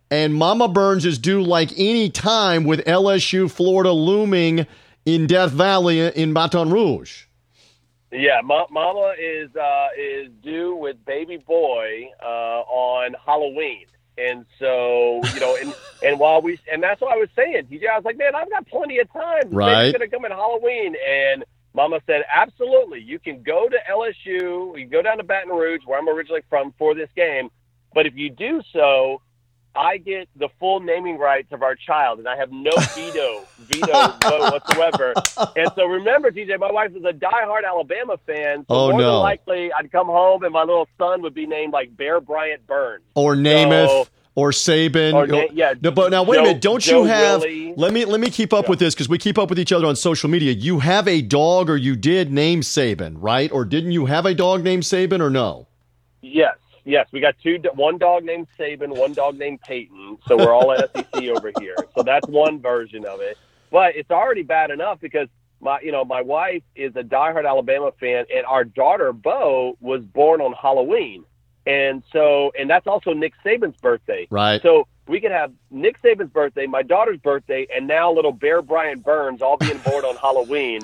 And 0.09 0.33
Mama 0.33 0.69
Burns 0.69 1.05
is 1.05 1.17
due 1.17 1.41
like 1.41 1.71
any 1.77 2.09
time 2.09 2.63
with 2.63 2.85
LSU 2.85 3.51
Florida 3.51 3.91
looming 3.91 4.65
in 5.05 5.27
Death 5.27 5.51
Valley 5.51 5.99
in 5.99 6.33
Baton 6.33 6.69
Rouge. 6.69 7.26
Yeah, 8.11 8.41
Ma- 8.43 8.67
Mama 8.71 9.13
is 9.19 9.53
uh, 9.55 9.87
is 9.97 10.29
due 10.41 10.75
with 10.75 11.03
baby 11.05 11.37
boy 11.37 12.09
uh, 12.23 12.61
on 12.61 13.15
Halloween, 13.25 13.85
and 14.17 14.45
so 14.59 15.21
you 15.33 15.39
know, 15.41 15.57
and 15.57 15.73
and 16.03 16.19
while 16.19 16.41
we 16.41 16.59
and 16.71 16.81
that's 16.81 17.01
what 17.01 17.11
I 17.11 17.17
was 17.17 17.29
saying, 17.35 17.65
TJ, 17.65 17.89
I 17.89 17.97
was 17.97 18.05
like, 18.05 18.17
man, 18.17 18.33
I've 18.33 18.49
got 18.49 18.65
plenty 18.67 18.99
of 18.99 19.11
time. 19.11 19.49
Right, 19.51 19.93
going 19.93 19.99
to 19.99 20.07
come 20.07 20.23
at 20.25 20.31
Halloween, 20.31 20.95
and 21.07 21.43
Mama 21.73 21.99
said, 22.07 22.23
absolutely, 22.33 23.01
you 23.01 23.19
can 23.19 23.43
go 23.43 23.69
to 23.69 23.77
LSU, 23.91 24.25
you 24.25 24.73
can 24.79 24.89
go 24.89 25.01
down 25.01 25.17
to 25.17 25.23
Baton 25.23 25.51
Rouge, 25.51 25.81
where 25.85 25.99
I'm 25.99 26.09
originally 26.09 26.41
from, 26.49 26.73
for 26.77 26.95
this 26.95 27.09
game. 27.15 27.49
But 27.93 28.07
if 28.07 28.15
you 28.15 28.31
do 28.31 28.61
so, 28.73 29.21
I 29.77 29.97
get 29.97 30.27
the 30.35 30.49
full 30.59 30.79
naming 30.79 31.17
rights 31.17 31.51
of 31.51 31.61
our 31.61 31.75
child, 31.75 32.19
and 32.19 32.27
I 32.27 32.35
have 32.35 32.51
no 32.51 32.71
veto 32.95 33.43
veto 33.59 34.07
vote 34.23 34.51
whatsoever. 34.53 35.13
And 35.55 35.69
so 35.75 35.85
remember, 35.85 36.31
TJ, 36.31 36.59
my 36.59 36.71
wife 36.71 36.95
is 36.95 37.03
a 37.05 37.13
diehard 37.13 37.65
Alabama 37.67 38.17
fan. 38.25 38.59
So 38.61 38.65
Oh, 38.69 38.91
more 38.91 38.99
no. 39.01 39.11
than 39.13 39.19
likely, 39.21 39.71
I'd 39.71 39.91
come 39.91 40.07
home 40.07 40.43
and 40.43 40.51
my 40.53 40.61
little 40.63 40.87
son 40.97 41.21
would 41.21 41.33
be 41.33 41.45
named 41.45 41.73
like 41.73 41.95
Bear 41.95 42.19
Bryant 42.19 42.65
Burns. 42.65 43.03
or 43.15 43.35
Namath 43.35 43.87
So- 43.87 44.07
or 44.35 44.51
Saban. 44.51 45.13
Or 45.15 45.25
yeah, 45.53 45.73
No, 45.81 45.89
but 45.91 46.11
now 46.11 46.21
wait 46.23 46.39
a 46.39 46.43
minute. 46.43 46.61
Don't 46.61 46.81
Joe 46.81 47.01
you 47.01 47.07
have? 47.07 47.41
Willie. 47.41 47.73
Let 47.75 47.91
me 47.93 48.05
let 48.05 48.19
me 48.19 48.29
keep 48.29 48.53
up 48.53 48.69
with 48.69 48.77
this 48.79 48.93
because 48.93 49.09
we 49.09 49.17
keep 49.17 49.37
up 49.39 49.49
with 49.49 49.57
each 49.59 49.71
other 49.71 49.87
on 49.87 49.95
social 49.95 50.29
media. 50.29 50.51
You 50.53 50.79
have 50.79 51.07
a 51.07 51.21
dog, 51.23 51.69
or 51.71 51.75
you 51.77 51.95
did 51.95 52.31
name 52.31 52.61
Saban, 52.61 53.15
right? 53.17 53.51
Or 53.51 53.65
didn't 53.65 53.91
you 53.93 54.05
have 54.05 54.25
a 54.27 54.33
dog 54.35 54.63
named 54.63 54.83
Saban, 54.83 55.21
or 55.21 55.29
no? 55.31 55.67
Yes, 56.21 56.55
yes, 56.87 57.07
we 57.11 57.19
got 57.19 57.35
two. 57.43 57.59
One 57.75 57.97
dog 57.97 58.23
named 58.23 58.47
Saban, 58.57 58.97
one 58.97 59.13
dog 59.13 59.37
named 59.37 59.61
Peyton. 59.61 60.17
So 60.27 60.37
we're 60.37 60.53
all 60.53 60.75
SEC 60.75 61.23
over 61.29 61.51
here. 61.59 61.75
So 61.95 62.03
that's 62.03 62.27
one 62.27 62.59
version 62.59 63.05
of 63.05 63.21
it. 63.21 63.37
But 63.71 63.95
it's 63.95 64.09
already 64.09 64.43
bad 64.43 64.71
enough 64.71 64.99
because 64.99 65.27
my, 65.59 65.79
you 65.81 65.91
know, 65.91 66.05
my 66.05 66.21
wife 66.21 66.63
is 66.75 66.95
a 66.95 67.03
diehard 67.03 67.47
Alabama 67.47 67.91
fan, 67.99 68.25
and 68.33 68.45
our 68.45 68.63
daughter 68.63 69.11
Bo 69.11 69.77
was 69.81 70.01
born 70.03 70.39
on 70.39 70.53
Halloween, 70.53 71.25
and 71.65 72.03
so, 72.13 72.51
and 72.57 72.69
that's 72.69 72.87
also 72.87 73.13
Nick 73.13 73.33
Saban's 73.43 73.75
birthday. 73.81 74.27
Right. 74.29 74.61
So 74.61 74.87
we 75.07 75.19
could 75.19 75.31
have 75.31 75.51
Nick 75.71 76.01
Saban's 76.01 76.31
birthday, 76.31 76.67
my 76.67 76.83
daughter's 76.83 77.19
birthday, 77.19 77.67
and 77.75 77.87
now 77.87 78.11
little 78.13 78.31
Bear 78.31 78.61
Bryant 78.61 79.03
Burns 79.03 79.41
all 79.41 79.57
being 79.57 79.79
born 79.79 80.05
on 80.05 80.15
Halloween. 80.15 80.81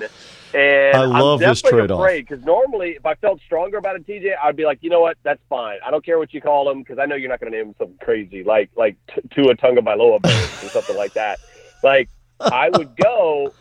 And 0.54 0.96
I 0.96 1.04
love 1.04 1.42
I'm 1.42 1.48
this 1.48 1.62
definitely 1.62 1.88
trade-off. 1.88 2.28
because 2.28 2.44
normally, 2.44 2.90
if 2.90 3.04
I 3.04 3.14
felt 3.16 3.40
stronger 3.40 3.78
about 3.78 3.96
it, 3.96 4.06
TJ, 4.06 4.34
I'd 4.42 4.56
be 4.56 4.64
like, 4.64 4.78
you 4.82 4.90
know 4.90 5.00
what, 5.00 5.16
that's 5.22 5.42
fine. 5.48 5.78
I 5.84 5.90
don't 5.90 6.04
care 6.04 6.18
what 6.18 6.32
you 6.32 6.40
call 6.40 6.70
him 6.70 6.80
because 6.80 6.98
I 6.98 7.06
know 7.06 7.16
you're 7.16 7.28
not 7.28 7.40
going 7.40 7.50
to 7.50 7.58
name 7.58 7.68
him 7.68 7.74
something 7.78 7.98
crazy 8.00 8.44
like 8.44 8.70
like 8.76 8.96
T- 9.12 9.22
Tua 9.30 9.56
Tagovailoa 9.56 10.24
or 10.24 10.68
something 10.68 10.96
like 10.96 11.14
that. 11.14 11.40
Like 11.82 12.08
I 12.40 12.70
would 12.70 12.96
go 13.02 13.52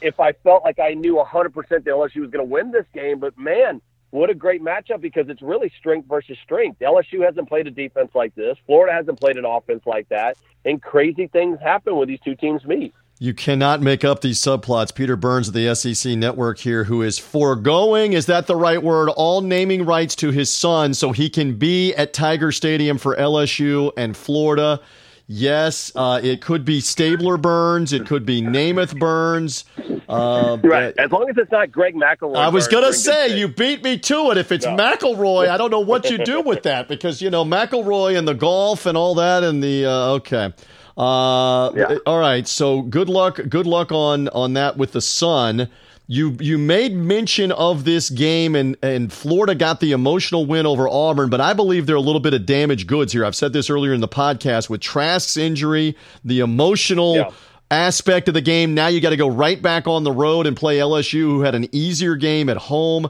if 0.00 0.20
I 0.20 0.32
felt 0.32 0.64
like 0.64 0.78
I 0.78 0.94
knew 0.94 1.14
100% 1.14 1.54
that 1.54 1.84
LSU 1.84 2.20
was 2.20 2.30
going 2.30 2.32
to 2.32 2.44
win 2.44 2.70
this 2.70 2.86
game. 2.94 3.18
But 3.18 3.38
man, 3.38 3.80
what 4.10 4.28
a 4.28 4.34
great 4.34 4.62
matchup 4.62 5.00
because 5.00 5.28
it's 5.28 5.40
really 5.40 5.72
strength 5.78 6.06
versus 6.08 6.36
strength. 6.44 6.80
LSU 6.80 7.24
hasn't 7.24 7.48
played 7.48 7.66
a 7.66 7.70
defense 7.70 8.10
like 8.14 8.34
this. 8.34 8.58
Florida 8.66 8.92
hasn't 8.92 9.18
played 9.18 9.38
an 9.38 9.46
offense 9.46 9.82
like 9.86 10.08
that. 10.10 10.36
And 10.64 10.82
crazy 10.82 11.28
things 11.28 11.58
happen 11.60 11.96
when 11.96 12.08
these 12.08 12.20
two 12.20 12.36
teams 12.36 12.64
meet. 12.64 12.94
You 13.22 13.34
cannot 13.34 13.80
make 13.80 14.04
up 14.04 14.20
these 14.20 14.40
subplots. 14.40 14.92
Peter 14.92 15.14
Burns 15.14 15.46
of 15.46 15.54
the 15.54 15.72
SEC 15.76 16.18
Network 16.18 16.58
here, 16.58 16.82
who 16.82 17.02
is 17.02 17.20
foregoing, 17.20 18.14
is 18.14 18.26
that 18.26 18.48
the 18.48 18.56
right 18.56 18.82
word, 18.82 19.10
all 19.10 19.42
naming 19.42 19.84
rights 19.84 20.16
to 20.16 20.32
his 20.32 20.52
son 20.52 20.92
so 20.92 21.12
he 21.12 21.30
can 21.30 21.54
be 21.54 21.94
at 21.94 22.12
Tiger 22.12 22.50
Stadium 22.50 22.98
for 22.98 23.14
LSU 23.14 23.92
and 23.96 24.16
Florida. 24.16 24.80
Yes, 25.28 25.92
uh, 25.94 26.20
it 26.20 26.42
could 26.42 26.64
be 26.64 26.80
Stabler 26.80 27.36
Burns. 27.36 27.92
It 27.92 28.06
could 28.06 28.26
be 28.26 28.42
Namath 28.42 28.98
Burns. 28.98 29.66
Uh, 30.08 30.58
Right. 30.60 30.92
As 30.98 31.12
long 31.12 31.30
as 31.30 31.36
it's 31.38 31.52
not 31.52 31.70
Greg 31.70 31.94
McElroy. 31.94 32.34
I 32.34 32.48
was 32.48 32.66
in 32.66 32.72
good 32.72 32.92
say 32.92 33.38
you 33.38 33.46
beat 33.46 33.84
me 33.84 33.98
to 33.98 34.32
it. 34.32 34.36
If 34.36 34.50
it's 34.50 34.66
No. 34.66 34.76
McElroy, 34.76 35.48
I 35.48 35.56
don't 35.58 35.70
know 35.70 35.78
what 35.78 36.10
you 36.10 36.18
do 36.18 36.40
with 36.40 36.64
that 36.64 36.88
because 36.88 37.22
you 37.22 37.30
know 37.30 37.44
McElroy 37.44 38.18
and 38.18 38.26
the 38.26 38.34
golf 38.34 38.84
and 38.84 38.98
all 38.98 39.14
that 39.14 39.44
and 39.44 39.62
the 39.62 39.86
uh, 39.86 40.14
okay. 40.14 40.52
Uh, 40.96 41.70
Yeah. 41.74 41.96
All 42.06 42.18
right. 42.18 42.46
So 42.46 42.82
good 42.82 43.08
luck. 43.08 43.40
Good 43.48 43.66
luck 43.66 43.92
on 43.92 44.28
on 44.28 44.54
that 44.54 44.76
with 44.76 44.92
the 44.92 45.00
sun. 45.00 45.68
You 46.08 46.36
you 46.40 46.58
made 46.58 46.94
mention 46.94 47.52
of 47.52 47.84
this 47.84 48.10
game 48.10 48.54
and 48.54 48.76
and 48.82 49.12
Florida 49.12 49.54
got 49.54 49.80
the 49.80 49.92
emotional 49.92 50.44
win 50.44 50.66
over 50.66 50.88
Auburn, 50.88 51.30
but 51.30 51.40
I 51.40 51.52
believe 51.54 51.86
they're 51.86 51.96
a 51.96 52.00
little 52.00 52.20
bit 52.20 52.34
of 52.34 52.44
damaged 52.44 52.86
goods 52.88 53.12
here. 53.12 53.24
I've 53.24 53.36
said 53.36 53.52
this 53.52 53.70
earlier 53.70 53.94
in 53.94 54.00
the 54.00 54.08
podcast 54.08 54.68
with 54.68 54.80
Trask's 54.80 55.36
injury, 55.36 55.96
the 56.24 56.40
emotional 56.40 57.16
Yeah. 57.16 57.30
aspect 57.70 58.28
of 58.28 58.34
the 58.34 58.40
game. 58.42 58.74
Now 58.74 58.88
you 58.88 59.00
got 59.00 59.10
to 59.10 59.16
go 59.16 59.28
right 59.28 59.62
back 59.62 59.86
on 59.86 60.04
the 60.04 60.12
road 60.12 60.46
and 60.46 60.54
play 60.56 60.78
LSU, 60.78 61.20
who 61.22 61.40
had 61.42 61.54
an 61.54 61.68
easier 61.72 62.16
game 62.16 62.50
at 62.50 62.56
home. 62.58 63.08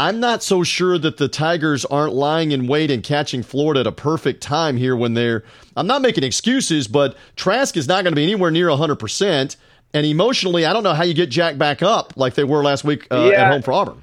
I'm 0.00 0.18
not 0.18 0.42
so 0.42 0.62
sure 0.64 0.96
that 0.96 1.18
the 1.18 1.28
Tigers 1.28 1.84
aren't 1.84 2.14
lying 2.14 2.52
in 2.52 2.66
wait 2.66 2.90
and 2.90 3.02
catching 3.02 3.42
Florida 3.42 3.80
at 3.80 3.86
a 3.86 3.92
perfect 3.92 4.42
time 4.42 4.78
here 4.78 4.96
when 4.96 5.12
they're. 5.12 5.44
I'm 5.76 5.86
not 5.86 6.00
making 6.00 6.24
excuses, 6.24 6.88
but 6.88 7.16
Trask 7.36 7.76
is 7.76 7.86
not 7.86 8.02
going 8.02 8.12
to 8.12 8.16
be 8.16 8.22
anywhere 8.22 8.50
near 8.50 8.68
100%. 8.68 9.56
And 9.92 10.06
emotionally, 10.06 10.64
I 10.64 10.72
don't 10.72 10.84
know 10.84 10.94
how 10.94 11.02
you 11.04 11.12
get 11.12 11.28
Jack 11.28 11.58
back 11.58 11.82
up 11.82 12.14
like 12.16 12.32
they 12.34 12.44
were 12.44 12.62
last 12.62 12.82
week 12.82 13.06
uh, 13.10 13.28
Yeah. 13.30 13.42
at 13.44 13.52
home 13.52 13.60
for 13.62 13.72
Auburn. 13.72 14.02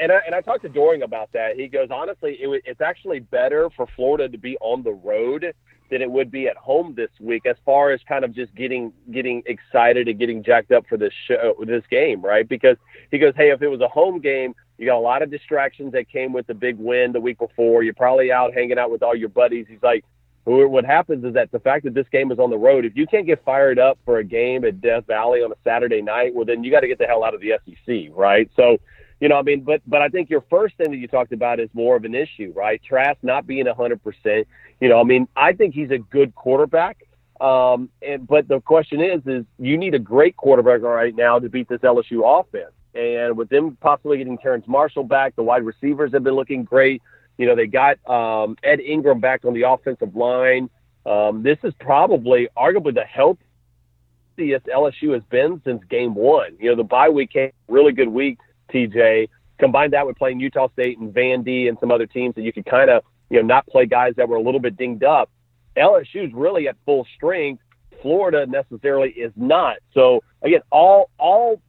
and 0.00 0.12
I, 0.12 0.18
and 0.24 0.34
I 0.36 0.40
talked 0.40 0.62
to 0.62 0.68
Doering 0.68 1.02
about 1.02 1.32
that. 1.32 1.56
He 1.56 1.66
goes, 1.66 1.88
honestly, 1.90 2.38
it, 2.40 2.46
wa- 2.46 2.58
it's 2.64 2.80
actually 2.80 3.18
better 3.18 3.70
for 3.76 3.88
Florida 3.96 4.28
to 4.28 4.38
be 4.38 4.56
on 4.60 4.84
the 4.84 4.92
road 4.92 5.52
than 5.90 6.00
it 6.00 6.10
would 6.10 6.30
be 6.30 6.46
at 6.46 6.56
home 6.56 6.94
this 6.96 7.10
week, 7.20 7.44
as 7.44 7.56
far 7.66 7.90
as 7.90 8.00
kind 8.08 8.24
of 8.24 8.32
just 8.34 8.54
getting 8.54 8.92
getting 9.10 9.42
excited 9.46 10.08
and 10.08 10.18
getting 10.18 10.42
jacked 10.42 10.72
up 10.72 10.86
for 10.88 10.96
this 10.96 11.12
show, 11.26 11.54
this 11.66 11.82
game, 11.90 12.22
right? 12.22 12.48
Because 12.48 12.76
he 13.10 13.18
goes, 13.18 13.34
hey, 13.36 13.50
if 13.50 13.60
it 13.60 13.68
was 13.68 13.80
a 13.82 13.88
home 13.88 14.18
game, 14.20 14.54
you 14.78 14.86
got 14.86 14.96
a 14.96 15.00
lot 15.00 15.22
of 15.22 15.30
distractions 15.30 15.92
that 15.92 16.08
came 16.08 16.32
with 16.32 16.46
the 16.46 16.54
big 16.54 16.78
win 16.78 17.12
the 17.12 17.20
week 17.20 17.38
before. 17.38 17.82
You're 17.82 17.94
probably 17.94 18.32
out 18.32 18.54
hanging 18.54 18.78
out 18.78 18.90
with 18.90 19.02
all 19.02 19.14
your 19.14 19.28
buddies. 19.28 19.66
He's 19.68 19.82
like, 19.82 20.04
what 20.44 20.84
happens 20.84 21.24
is 21.24 21.34
that 21.34 21.52
the 21.52 21.60
fact 21.60 21.84
that 21.84 21.94
this 21.94 22.06
game 22.10 22.32
is 22.32 22.38
on 22.38 22.50
the 22.50 22.58
road, 22.58 22.84
if 22.84 22.96
you 22.96 23.06
can't 23.06 23.26
get 23.26 23.44
fired 23.44 23.78
up 23.78 23.98
for 24.04 24.18
a 24.18 24.24
game 24.24 24.64
at 24.64 24.80
Death 24.80 25.06
Valley 25.06 25.40
on 25.40 25.52
a 25.52 25.54
Saturday 25.62 26.02
night, 26.02 26.34
well, 26.34 26.44
then 26.44 26.64
you 26.64 26.70
got 26.70 26.80
to 26.80 26.88
get 26.88 26.98
the 26.98 27.06
hell 27.06 27.22
out 27.22 27.34
of 27.34 27.40
the 27.40 27.52
SEC, 27.64 28.10
right? 28.12 28.50
So, 28.56 28.78
you 29.20 29.28
know, 29.28 29.36
I 29.36 29.42
mean, 29.42 29.60
but 29.60 29.82
but 29.86 30.02
I 30.02 30.08
think 30.08 30.30
your 30.30 30.44
first 30.50 30.76
thing 30.76 30.90
that 30.90 30.96
you 30.96 31.06
talked 31.06 31.32
about 31.32 31.60
is 31.60 31.70
more 31.74 31.94
of 31.94 32.04
an 32.04 32.14
issue, 32.14 32.52
right? 32.56 32.82
Trask 32.82 33.18
not 33.22 33.46
being 33.46 33.68
a 33.68 33.74
hundred 33.74 34.02
percent. 34.02 34.48
You 34.80 34.88
know, 34.88 35.00
I 35.00 35.04
mean, 35.04 35.28
I 35.36 35.52
think 35.52 35.74
he's 35.74 35.92
a 35.92 35.98
good 35.98 36.34
quarterback. 36.34 37.06
Um, 37.40 37.88
and 38.02 38.26
but 38.26 38.48
the 38.48 38.60
question 38.60 39.00
is, 39.00 39.20
is 39.26 39.44
you 39.60 39.78
need 39.78 39.94
a 39.94 40.00
great 40.00 40.36
quarterback 40.36 40.82
right 40.82 41.14
now 41.14 41.38
to 41.38 41.48
beat 41.48 41.68
this 41.68 41.80
LSU 41.82 42.40
offense. 42.40 42.72
And 42.94 43.36
with 43.36 43.48
them 43.48 43.76
possibly 43.80 44.18
getting 44.18 44.38
Terrace 44.38 44.64
Marshall 44.66 45.04
back, 45.04 45.34
the 45.36 45.42
wide 45.42 45.64
receivers 45.64 46.12
have 46.12 46.24
been 46.24 46.34
looking 46.34 46.64
great. 46.64 47.02
You 47.38 47.46
know, 47.46 47.56
they 47.56 47.66
got 47.66 47.98
um, 48.08 48.56
Ed 48.62 48.80
Ingram 48.80 49.20
back 49.20 49.44
on 49.44 49.54
the 49.54 49.62
offensive 49.62 50.14
line. 50.14 50.68
Um, 51.06 51.42
this 51.42 51.58
is 51.64 51.72
probably, 51.80 52.48
arguably, 52.56 52.94
the 52.94 53.04
healthiest 53.04 54.66
LSU 54.66 55.14
has 55.14 55.22
been 55.30 55.60
since 55.64 55.82
game 55.84 56.14
one. 56.14 56.56
You 56.60 56.70
know, 56.70 56.76
the 56.76 56.84
bye 56.84 57.08
week 57.08 57.32
came 57.32 57.50
really 57.68 57.92
good 57.92 58.08
week, 58.08 58.38
TJ. 58.72 59.28
Combine 59.58 59.90
that 59.92 60.06
with 60.06 60.16
playing 60.16 60.40
Utah 60.40 60.68
State 60.72 60.98
and 60.98 61.12
Vandy 61.14 61.68
and 61.68 61.78
some 61.80 61.90
other 61.90 62.06
teams 62.06 62.34
that 62.34 62.42
you 62.42 62.52
could 62.52 62.66
kind 62.66 62.90
of, 62.90 63.02
you 63.30 63.40
know, 63.40 63.46
not 63.46 63.66
play 63.66 63.86
guys 63.86 64.14
that 64.16 64.28
were 64.28 64.36
a 64.36 64.42
little 64.42 64.60
bit 64.60 64.76
dinged 64.76 65.04
up. 65.04 65.30
LSU's 65.76 66.32
really 66.34 66.68
at 66.68 66.76
full 66.84 67.06
strength. 67.16 67.62
Florida 68.02 68.46
necessarily 68.46 69.10
is 69.10 69.32
not. 69.36 69.76
So 69.94 70.22
again, 70.42 70.60
all 70.70 71.10
all 71.18 71.62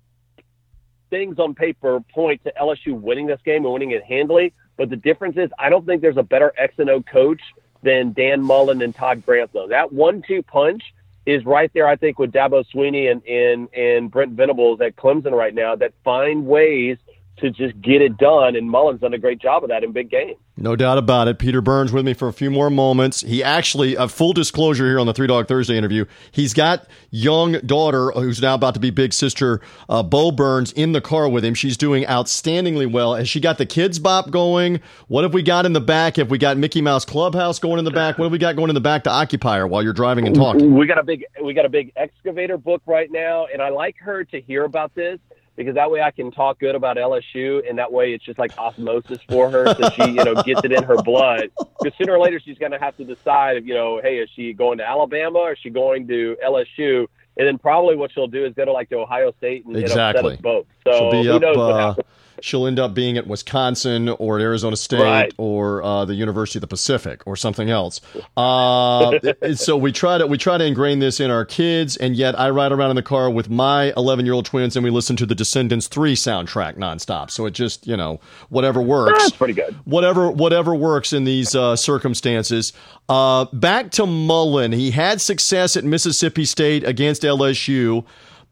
things 1.14 1.38
on 1.38 1.53
paper 1.53 1.99
point 2.11 2.43
to 2.43 2.51
LSU 2.59 2.99
winning 2.99 3.28
this 3.28 3.39
game 3.45 3.66
and 3.66 3.72
winning 3.72 3.91
it 3.91 4.03
handily. 4.03 4.51
But 4.78 4.89
the 4.89 4.95
difference 4.95 5.38
is, 5.38 5.51
I 5.59 5.70
don't 5.70 5.86
think 5.86 6.01
there's 6.01 6.18
a 6.18 6.24
better 6.24 6.51
X 6.57 6.74
and 6.80 6.89
O 6.89 7.03
coach 7.03 7.39
than 7.84 8.14
Dan 8.14 8.41
Mullen 8.41 8.82
and 8.82 8.95
Todd 8.95 9.24
Grantham. 9.24 9.70
That 9.70 9.93
one-two 9.93 10.41
punch 10.41 10.82
is 11.28 11.45
right 11.45 11.70
there. 11.76 11.88
I 11.88 11.97
think 11.97 12.18
with 12.18 12.32
Dabo 12.32 12.66
Swinney 12.74 13.11
and 13.11 13.24
and 13.28 13.72
and 13.76 14.09
Brent 14.09 14.32
Venables 14.32 14.82
at 14.82 14.95
Clemson 14.95 15.34
right 15.34 15.53
now 15.53 15.76
that 15.76 15.93
find 16.03 16.47
ways 16.47 16.97
to 17.38 17.49
just 17.49 17.79
get 17.81 18.01
it 18.01 18.17
done. 18.17 18.55
And 18.55 18.69
Mullen's 18.69 19.01
done 19.01 19.13
a 19.13 19.17
great 19.17 19.39
job 19.39 19.63
of 19.63 19.69
that 19.69 19.84
in 19.84 19.91
big 19.91 20.09
games. 20.09 20.38
No 20.55 20.75
doubt 20.75 20.99
about 20.99 21.27
it. 21.27 21.39
Peter 21.39 21.61
Burns 21.61 21.91
with 21.91 22.05
me 22.05 22.13
for 22.13 22.27
a 22.27 22.34
few 22.34 22.51
more 22.51 22.69
moments. 22.69 23.21
He 23.21 23.43
actually, 23.43 23.95
a 23.95 24.07
full 24.07 24.34
disclosure 24.34 24.86
here 24.86 24.99
on 24.99 25.07
the 25.07 25.13
Three 25.13 25.25
Dog 25.25 25.47
Thursday 25.47 25.75
interview, 25.75 26.05
he's 26.31 26.53
got 26.53 26.86
young 27.09 27.53
daughter 27.65 28.11
who's 28.11 28.39
now 28.39 28.53
about 28.53 28.75
to 28.75 28.79
be 28.79 28.91
big 28.91 29.13
sister, 29.13 29.61
uh, 29.89 30.03
Bo 30.03 30.31
Burns, 30.31 30.71
in 30.71 30.91
the 30.91 31.01
car 31.01 31.27
with 31.27 31.43
him. 31.43 31.55
She's 31.55 31.75
doing 31.75 32.03
outstandingly 32.03 32.91
well. 32.91 33.15
Has 33.15 33.27
she 33.27 33.39
got 33.39 33.57
the 33.57 33.65
Kidz 33.65 34.01
Bop 34.01 34.29
going? 34.29 34.79
What 35.07 35.23
have 35.23 35.34
we 35.34 35.41
got 35.41 35.65
in 35.65 35.73
the 35.73 35.81
back? 35.81 36.17
Have 36.17 36.29
we 36.29 36.38
got 36.38 36.55
Mickey 36.57 36.81
Mouse 36.81 37.03
Clubhouse 37.03 37.57
going 37.57 37.79
in 37.79 37.86
the 37.86 37.91
back? 37.91 38.19
What 38.19 38.25
have 38.25 38.31
we 38.31 38.38
got 38.38 38.55
going 38.55 38.69
in 38.69 38.75
the 38.75 38.81
back 38.81 39.05
to 39.05 39.09
Occupier 39.09 39.65
while 39.65 39.81
you're 39.81 39.91
driving 39.91 40.27
and 40.27 40.36
talking? 40.36 40.75
We 40.75 40.86
got 40.86 40.99
a 40.99 41.03
big 41.03 41.25
we 41.43 41.55
got 41.55 41.65
a 41.65 41.69
big 41.69 41.91
excavator 41.95 42.57
book 42.57 42.84
right 42.86 43.11
now, 43.11 43.47
and 43.51 43.59
I 43.59 43.69
like 43.69 43.95
her 43.99 44.23
to 44.25 44.39
hear 44.39 44.65
about 44.65 44.93
this 44.93 45.19
because 45.56 45.76
that 45.76 45.89
way 45.91 46.01
I 46.01 46.12
can 46.12 46.32
talk 46.32 46.60
good 46.60 46.76
about 46.76 46.97
LSU, 46.97 47.68
and 47.70 47.78
that 47.78 47.91
way 47.91 48.14
it's 48.14 48.24
just 48.26 48.39
like 48.39 48.58
osmosis 48.58 49.20
for 49.30 49.49
her, 49.49 49.74
so 49.76 49.89
she 49.91 50.06
you 50.12 50.24
know 50.24 50.36
gets 50.43 50.64
it 50.64 50.72
in 50.72 50.84
her 50.84 50.97
blood. 51.01 51.49
Because 51.84 51.97
sooner 51.97 52.14
or 52.14 52.20
later 52.20 52.39
she's 52.39 52.58
going 52.58 52.72
to 52.72 52.80
have 52.80 52.95
to 52.95 53.04
decide, 53.04 53.58
if, 53.58 53.66
you 53.66 53.74
know, 53.74 53.99
hey, 54.01 54.18
is 54.20 54.30
she 54.34 54.54
going 54.54 54.78
to 54.78 54.88
Alabama 54.88 55.39
or 55.39 55.51
is 55.51 55.60
she 55.62 55.70
going 55.70 56.08
to 56.08 56.38
LSU? 56.45 57.08
And 57.36 57.45
then 57.47 57.58
probably 57.58 57.97
what 57.97 58.12
she'll 58.14 58.28
do 58.28 58.45
is 58.45 58.54
go 58.54 58.64
to 58.64 58.72
like 58.72 58.88
to 58.89 58.99
Ohio 58.99 59.34
State 59.38 59.66
and 59.66 59.76
Exactly. 59.76 60.22
set 60.24 60.32
us 60.34 60.39
both. 60.41 60.66
So 60.86 60.91
She'll 60.97 61.12
be 61.12 61.24
who 61.28 61.34
up. 61.36 61.41
knows 61.41 61.58
what 61.58 61.72
Uh, 61.72 61.88
happens? 61.88 62.08
She'll 62.44 62.68
end 62.68 62.78
up 62.78 62.94
being 62.94 63.18
at 63.18 63.26
Wisconsin 63.26 64.10
or 64.10 64.38
at 64.38 64.41
Arizona 64.44 64.76
State 64.76 65.00
Right. 65.02 65.34
or 65.38 65.82
uh, 65.82 66.04
the 66.04 66.14
University 66.14 66.58
of 66.58 66.62
the 66.62 66.68
Pacific 66.68 67.22
or 67.26 67.38
something 67.38 67.70
else. 67.70 68.02
Uh, 68.36 69.18
so 69.56 69.78
we 69.78 69.94
try 69.94 70.18
to 70.18 70.28
we 70.28 70.38
try 70.38 70.58
to 70.58 70.66
ingrain 70.66 71.00
this 71.00 71.22
in 71.22 71.32
our 71.32 71.46
kids, 71.46 71.96
and 71.96 72.18
yet 72.18 72.38
I 72.38 72.50
ride 72.50 72.74
around 72.74 72.89
in 72.89 72.96
the 72.98 73.02
car 73.02 73.30
with 73.30 73.50
my 73.50 73.94
11 73.96 74.26
year 74.26 74.34
old 74.34 74.46
twins, 74.46 74.76
and 74.76 74.84
we 74.84 74.89
listen 74.91 75.16
to 75.16 75.26
the 75.26 75.36
Descendants 75.36 75.88
three 75.88 76.16
soundtrack 76.16 76.76
nonstop. 76.78 77.32
So 77.32 77.46
it 77.46 77.52
just 77.52 77.88
you 77.88 77.96
know 77.96 78.20
whatever 78.50 78.82
works 78.82 79.20
That's 79.20 79.36
pretty 79.38 79.54
good. 79.54 79.74
whatever 79.86 80.30
whatever 80.30 80.76
works 80.76 81.14
in 81.14 81.24
these 81.24 81.56
uh, 81.56 81.78
circumstances. 81.78 82.74
Uh, 83.08 83.46
back 83.54 83.91
to 83.91 84.06
Mullen, 84.06 84.74
he 84.74 84.91
had 84.91 85.22
success 85.22 85.78
at 85.78 85.86
Mississippi 85.86 86.44
State 86.44 86.84
against 86.84 87.22
LSU. 87.24 88.04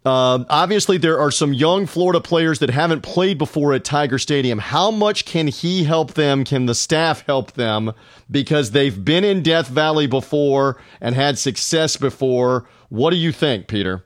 Uh, 0.04 0.44
obviously, 0.50 0.98
there 0.98 1.20
are 1.20 1.30
some 1.30 1.54
young 1.54 1.86
Florida 1.86 2.20
players 2.20 2.60
that 2.60 2.72
haven't 2.72 3.02
played 3.02 3.38
before 3.38 3.74
at 3.74 3.84
Tiger 3.84 4.18
Stadium. 4.18 4.58
How 4.58 4.90
much 4.90 5.26
can 5.26 5.48
he 5.48 5.84
help 5.84 6.16
them? 6.16 6.44
Can 6.44 6.66
the 6.66 6.74
staff 6.74 7.24
help 7.28 7.52
them? 7.52 7.94
Because 8.30 8.72
they've 8.72 9.06
been 9.06 9.24
in 9.24 9.44
Death 9.44 9.68
Valley 9.68 10.08
before 10.08 10.82
and 11.00 11.14
had 11.14 11.38
success 11.38 11.98
before. 11.98 12.68
What 12.90 13.12
do 13.12 13.16
you 13.18 13.32
think, 13.32 13.68
Peter? 13.68 14.04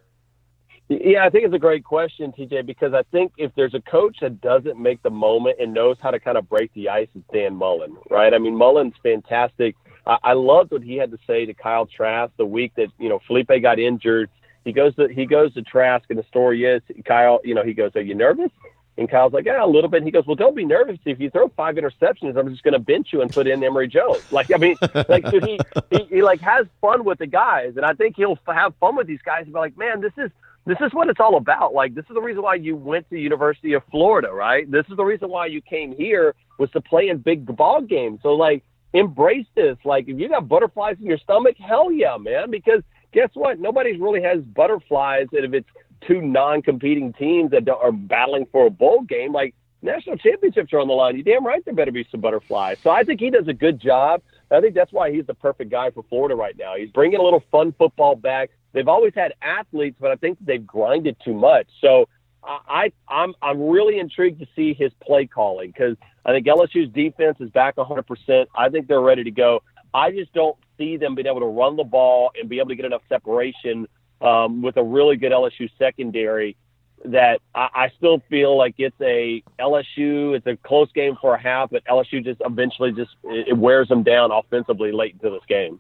Yeah, 0.90 1.26
I 1.26 1.30
think 1.30 1.46
it's 1.46 1.54
a 1.54 1.60
great 1.60 1.84
question, 1.84 2.32
TJ, 2.38 2.66
because 2.66 2.94
I 2.94 3.02
think 3.12 3.32
if 3.38 3.52
there's 3.56 3.74
a 3.74 3.82
coach 3.82 4.18
that 4.22 4.40
doesn't 4.40 4.80
make 4.80 5.02
the 5.02 5.10
moment 5.10 5.58
and 5.60 5.74
knows 5.74 5.98
how 6.00 6.12
to 6.12 6.20
kind 6.20 6.38
of 6.38 6.48
break 6.48 6.72
the 6.74 6.90
ice, 6.90 7.08
it's 7.16 7.26
Dan 7.34 7.56
Mullen, 7.56 7.98
right? 8.12 8.34
I 8.34 8.38
mean, 8.38 8.56
Mullen's 8.56 8.94
fantastic. 9.02 9.76
I, 10.06 10.18
I 10.24 10.34
loved 10.34 10.72
what 10.72 10.84
he 10.84 10.98
had 10.98 11.10
to 11.10 11.18
say 11.26 11.46
to 11.46 11.56
Kyle 11.56 11.88
Trask 11.88 12.34
the 12.38 12.46
week 12.46 12.74
that 12.76 12.90
you 13.00 13.10
know 13.10 13.20
Feleipe 13.28 13.62
got 13.64 13.80
injured. 13.80 14.30
He 14.66 14.74
goes 14.74 14.96
to 14.96 15.08
he 15.08 15.26
goes 15.26 15.54
to 15.54 15.62
Trask, 15.62 16.06
and 16.10 16.20
the 16.20 16.24
story 16.24 16.66
is 16.66 16.82
Kyle. 17.06 17.40
You 17.44 17.54
know, 17.54 17.64
he 17.64 17.74
goes, 17.74 17.96
"Are 17.96 18.02
you 18.02 18.16
nervous?" 18.16 18.52
And 18.98 19.10
Kyle's 19.10 19.32
like, 19.32 19.46
"Yeah, 19.46 19.64
a 19.64 19.68
little 19.68 19.90
bit." 19.90 20.04
He 20.04 20.12
goes, 20.12 20.26
"Well, 20.26 20.36
don't 20.36 20.56
be 20.56 20.66
nervous. 20.66 20.98
If 21.06 21.20
you 21.20 21.30
throw 21.30 21.50
five 21.50 21.76
interceptions, 21.76 22.36
I'm 22.36 22.50
just 22.50 22.64
going 22.64 22.74
to 22.74 22.80
bench 22.80 23.10
you 23.14 23.22
and 23.22 23.32
put 23.32 23.46
in 23.46 23.64
Emory 23.64 23.88
Jones." 23.88 24.24
Like, 24.32 24.52
I 24.54 24.58
mean, 24.58 24.76
like 25.08 25.28
so 25.28 25.40
he, 25.40 25.60
he 25.92 26.04
he 26.06 26.22
like 26.24 26.42
has 26.42 26.66
fun 26.82 27.06
with 27.06 27.20
the 27.20 27.28
guys, 27.28 27.78
and 27.78 27.86
I 27.86 27.94
think 27.94 28.16
he'll 28.16 28.40
have 28.48 28.74
fun 28.80 28.96
with 28.96 29.06
these 29.06 29.22
guys. 29.22 29.44
And 29.44 29.54
be 29.54 29.60
like, 29.60 29.78
"Man, 29.78 30.02
this 30.02 30.14
is." 30.18 30.32
this 30.68 30.78
is 30.82 30.92
what 30.94 31.10
it's 31.10 31.20
all 31.20 31.38
about. 31.38 31.74
Like, 31.76 31.94
this 31.94 32.06
is 32.10 32.16
the 32.16 32.22
reason 32.22 32.42
why 32.42 32.56
you 32.56 32.76
went 32.76 33.08
to 33.12 33.20
University 33.20 33.74
of 33.74 33.84
Florida, 33.92 34.32
right? 34.32 34.70
This 34.70 34.86
is 34.90 34.98
the 34.98 35.06
reason 35.06 35.30
why 35.30 35.46
you 35.46 35.62
came 35.62 35.96
here 35.96 36.34
was 36.58 36.72
to 36.72 36.82
play 36.82 37.10
in 37.10 37.20
big 37.20 37.46
ball 37.46 37.82
games. 37.82 38.20
So, 38.24 38.30
like, 38.30 38.64
embrace 38.94 39.46
this. 39.54 39.78
Like, 39.86 40.08
if 40.08 40.18
you 40.18 40.28
got 40.28 40.48
butterflies 40.48 40.98
in 41.00 41.06
your 41.06 41.20
stomach, 41.20 41.56
hell 41.58 41.92
yeah, 41.92 42.18
man. 42.18 42.50
Because 42.50 42.82
guess 43.16 43.30
what? 43.34 43.60
Nobody 43.60 43.98
really 43.98 44.22
has 44.22 44.44
butterflies. 44.44 45.28
And 45.32 45.46
if 45.46 45.54
it's 45.54 45.70
two 46.06 46.22
non-competing 46.22 47.14
teams 47.14 47.52
that 47.52 47.68
are 47.70 47.92
battling 47.92 48.46
for 48.52 48.68
a 48.68 48.70
bowl 48.70 49.02
game, 49.02 49.32
like 49.32 49.56
national 49.82 50.18
championships 50.18 50.74
are 50.74 50.80
on 50.80 50.88
the 50.88 50.94
line. 50.94 51.16
You 51.16 51.24
damn 51.24 51.46
right 51.46 51.64
there 51.64 51.74
better 51.74 51.92
be 51.92 52.06
some 52.12 52.20
butterflies. 52.20 52.78
So 52.84 52.92
I 52.92 53.04
think 53.04 53.22
he 53.22 53.30
does 53.32 53.48
a 53.48 53.54
good 53.54 53.80
job. 53.80 54.22
I 54.52 54.60
think 54.60 54.76
that's 54.76 54.92
why 54.92 55.12
he's 55.12 55.26
the 55.26 55.34
perfect 55.34 55.72
guy 55.72 55.90
for 55.92 56.04
Florida 56.04 56.36
right 56.36 56.56
now. 56.58 56.76
He's 56.78 56.92
bringing 56.92 57.20
a 57.20 57.24
little 57.24 57.44
fun 57.52 57.74
football 57.78 58.16
back. 58.16 58.52
They've 58.74 58.88
always 58.88 59.14
had 59.16 59.34
athletes, 59.42 59.98
but 60.00 60.12
I 60.12 60.16
think 60.16 60.38
they've 60.42 60.66
grinded 60.66 61.16
too 61.24 61.34
much. 61.34 61.68
So 61.80 62.08
I, 62.44 62.92
I'm 63.08 63.34
I'm 63.42 63.70
really 63.70 63.98
intrigued 63.98 64.40
to 64.40 64.48
see 64.56 64.74
his 64.74 64.92
play 65.02 65.26
calling 65.26 65.72
because 65.72 65.98
I 66.26 66.32
think 66.32 66.46
LSU's 66.46 66.94
defense 66.94 67.38
is 67.40 67.50
back 67.50 67.78
100%. 67.78 68.46
I 68.56 68.70
think 68.70 68.88
they're 68.88 69.02
ready 69.02 69.24
to 69.24 69.32
go. 69.32 69.64
I 69.94 70.12
just 70.12 70.32
don't 70.34 70.58
see 70.78 70.98
them 70.98 71.16
being 71.16 71.28
able 71.28 71.40
to 71.40 71.46
run 71.46 71.76
the 71.76 71.84
ball 71.84 72.32
and 72.40 72.50
be 72.50 72.60
able 72.60 72.70
to 72.70 72.76
get 72.76 72.86
enough 72.86 73.02
separation 73.10 73.88
um, 74.22 74.62
with 74.62 74.78
a 74.78 74.84
really 74.84 75.18
good 75.18 75.32
LSU 75.32 75.70
secondary. 75.78 76.56
That 77.04 77.40
I, 77.54 77.70
I 77.74 77.92
still 77.98 78.22
feel 78.30 78.58
like 78.58 78.76
it's 78.78 79.00
a 79.02 79.44
LSU. 79.60 80.36
It's 80.36 80.48
a 80.48 80.56
close 80.58 80.92
game 80.94 81.16
for 81.22 81.36
a 81.36 81.42
half, 81.42 81.70
but 81.70 81.84
LSU 81.86 82.24
just 82.24 82.42
eventually 82.44 82.92
just 82.94 83.12
it, 83.24 83.56
wears 83.56 83.88
them 83.90 84.02
down 84.02 84.32
offensively 84.32 84.92
late 84.92 85.14
into 85.14 85.30
this 85.30 85.46
game. 85.48 85.80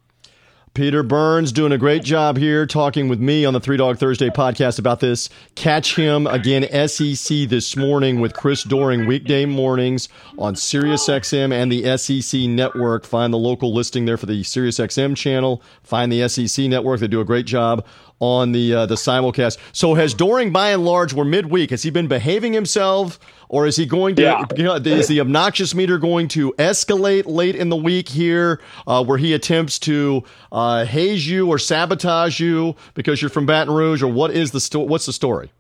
Peter 0.76 1.03
Burns 1.03 1.53
doing 1.53 1.71
a 1.71 1.78
great 1.78 2.03
job 2.03 2.36
here 2.36 2.65
talking 2.65 3.07
with 3.07 3.17
me 3.17 3.45
on 3.45 3.53
the 3.53 3.61
Three 3.61 3.78
Dog 3.78 3.97
Thursday 3.97 4.28
podcast 4.28 4.78
about 4.78 4.99
this. 4.99 5.30
Catch 5.55 5.95
him 5.95 6.28
again, 6.28 6.67
SEC 6.89 7.47
this 7.47 7.78
morning 7.78 8.19
with 8.19 8.34
Chris 8.34 8.61
Doering 8.63 9.07
weekday 9.07 9.45
mornings 9.45 10.09
on 10.38 10.53
SiriusXM 10.53 11.53
and 11.53 11.71
the 11.71 11.97
SEC 11.97 12.41
network. 12.41 13.05
Find 13.05 13.32
the 13.32 13.38
local 13.38 13.73
listing 13.73 14.03
there 14.03 14.17
for 14.17 14.26
the 14.26 14.41
SiriusXM 14.41 15.15
channel. 15.15 15.63
Find 15.82 16.11
the 16.11 16.28
SEC 16.28 16.65
network. 16.65 16.99
They 16.99 17.07
do 17.07 17.21
a 17.21 17.26
great 17.26 17.45
job 17.45 17.86
on 18.19 18.51
the 18.51 18.73
uh, 18.73 18.86
the 18.86 18.95
simulcast. 18.95 19.57
So 19.71 19.93
has 19.93 20.13
Doering, 20.13 20.51
by 20.51 20.71
and 20.71 20.84
large, 20.84 21.13
we're 21.13 21.23
midweek. 21.23 21.69
Has 21.69 21.84
he 21.84 21.89
been 21.89 22.07
behaving 22.07 22.51
himself, 22.51 23.17
or 23.49 23.65
is 23.67 23.75
he 23.75 23.85
going 23.85 24.15
to? 24.15 24.21
Yeah. 24.21 24.77
Is 24.77 25.07
the 25.07 25.19
obnoxious 25.19 25.73
meter 25.75 25.97
going 25.97 26.27
to 26.29 26.53
escalate 26.53 27.23
late 27.25 27.55
in 27.55 27.69
the 27.69 27.75
week 27.75 28.09
here, 28.09 28.59
uh, 28.87 29.03
where 29.03 29.17
he 29.17 29.33
attempts 29.33 29.79
to 29.79 30.23
uh, 30.51 30.85
haze 30.85 31.27
you 31.27 31.47
or 31.49 31.57
sabotage 31.59 32.39
you 32.39 32.75
because 32.93 33.21
you're 33.21 33.29
from 33.29 33.45
Baton 33.45 33.73
Rouge, 33.73 34.01
or 34.03 34.07
what 34.11 34.31
is 34.31 34.51
the 34.51 34.59
sto- 34.59 34.79
What's 34.81 35.05
the 35.05 35.13
story? 35.13 35.51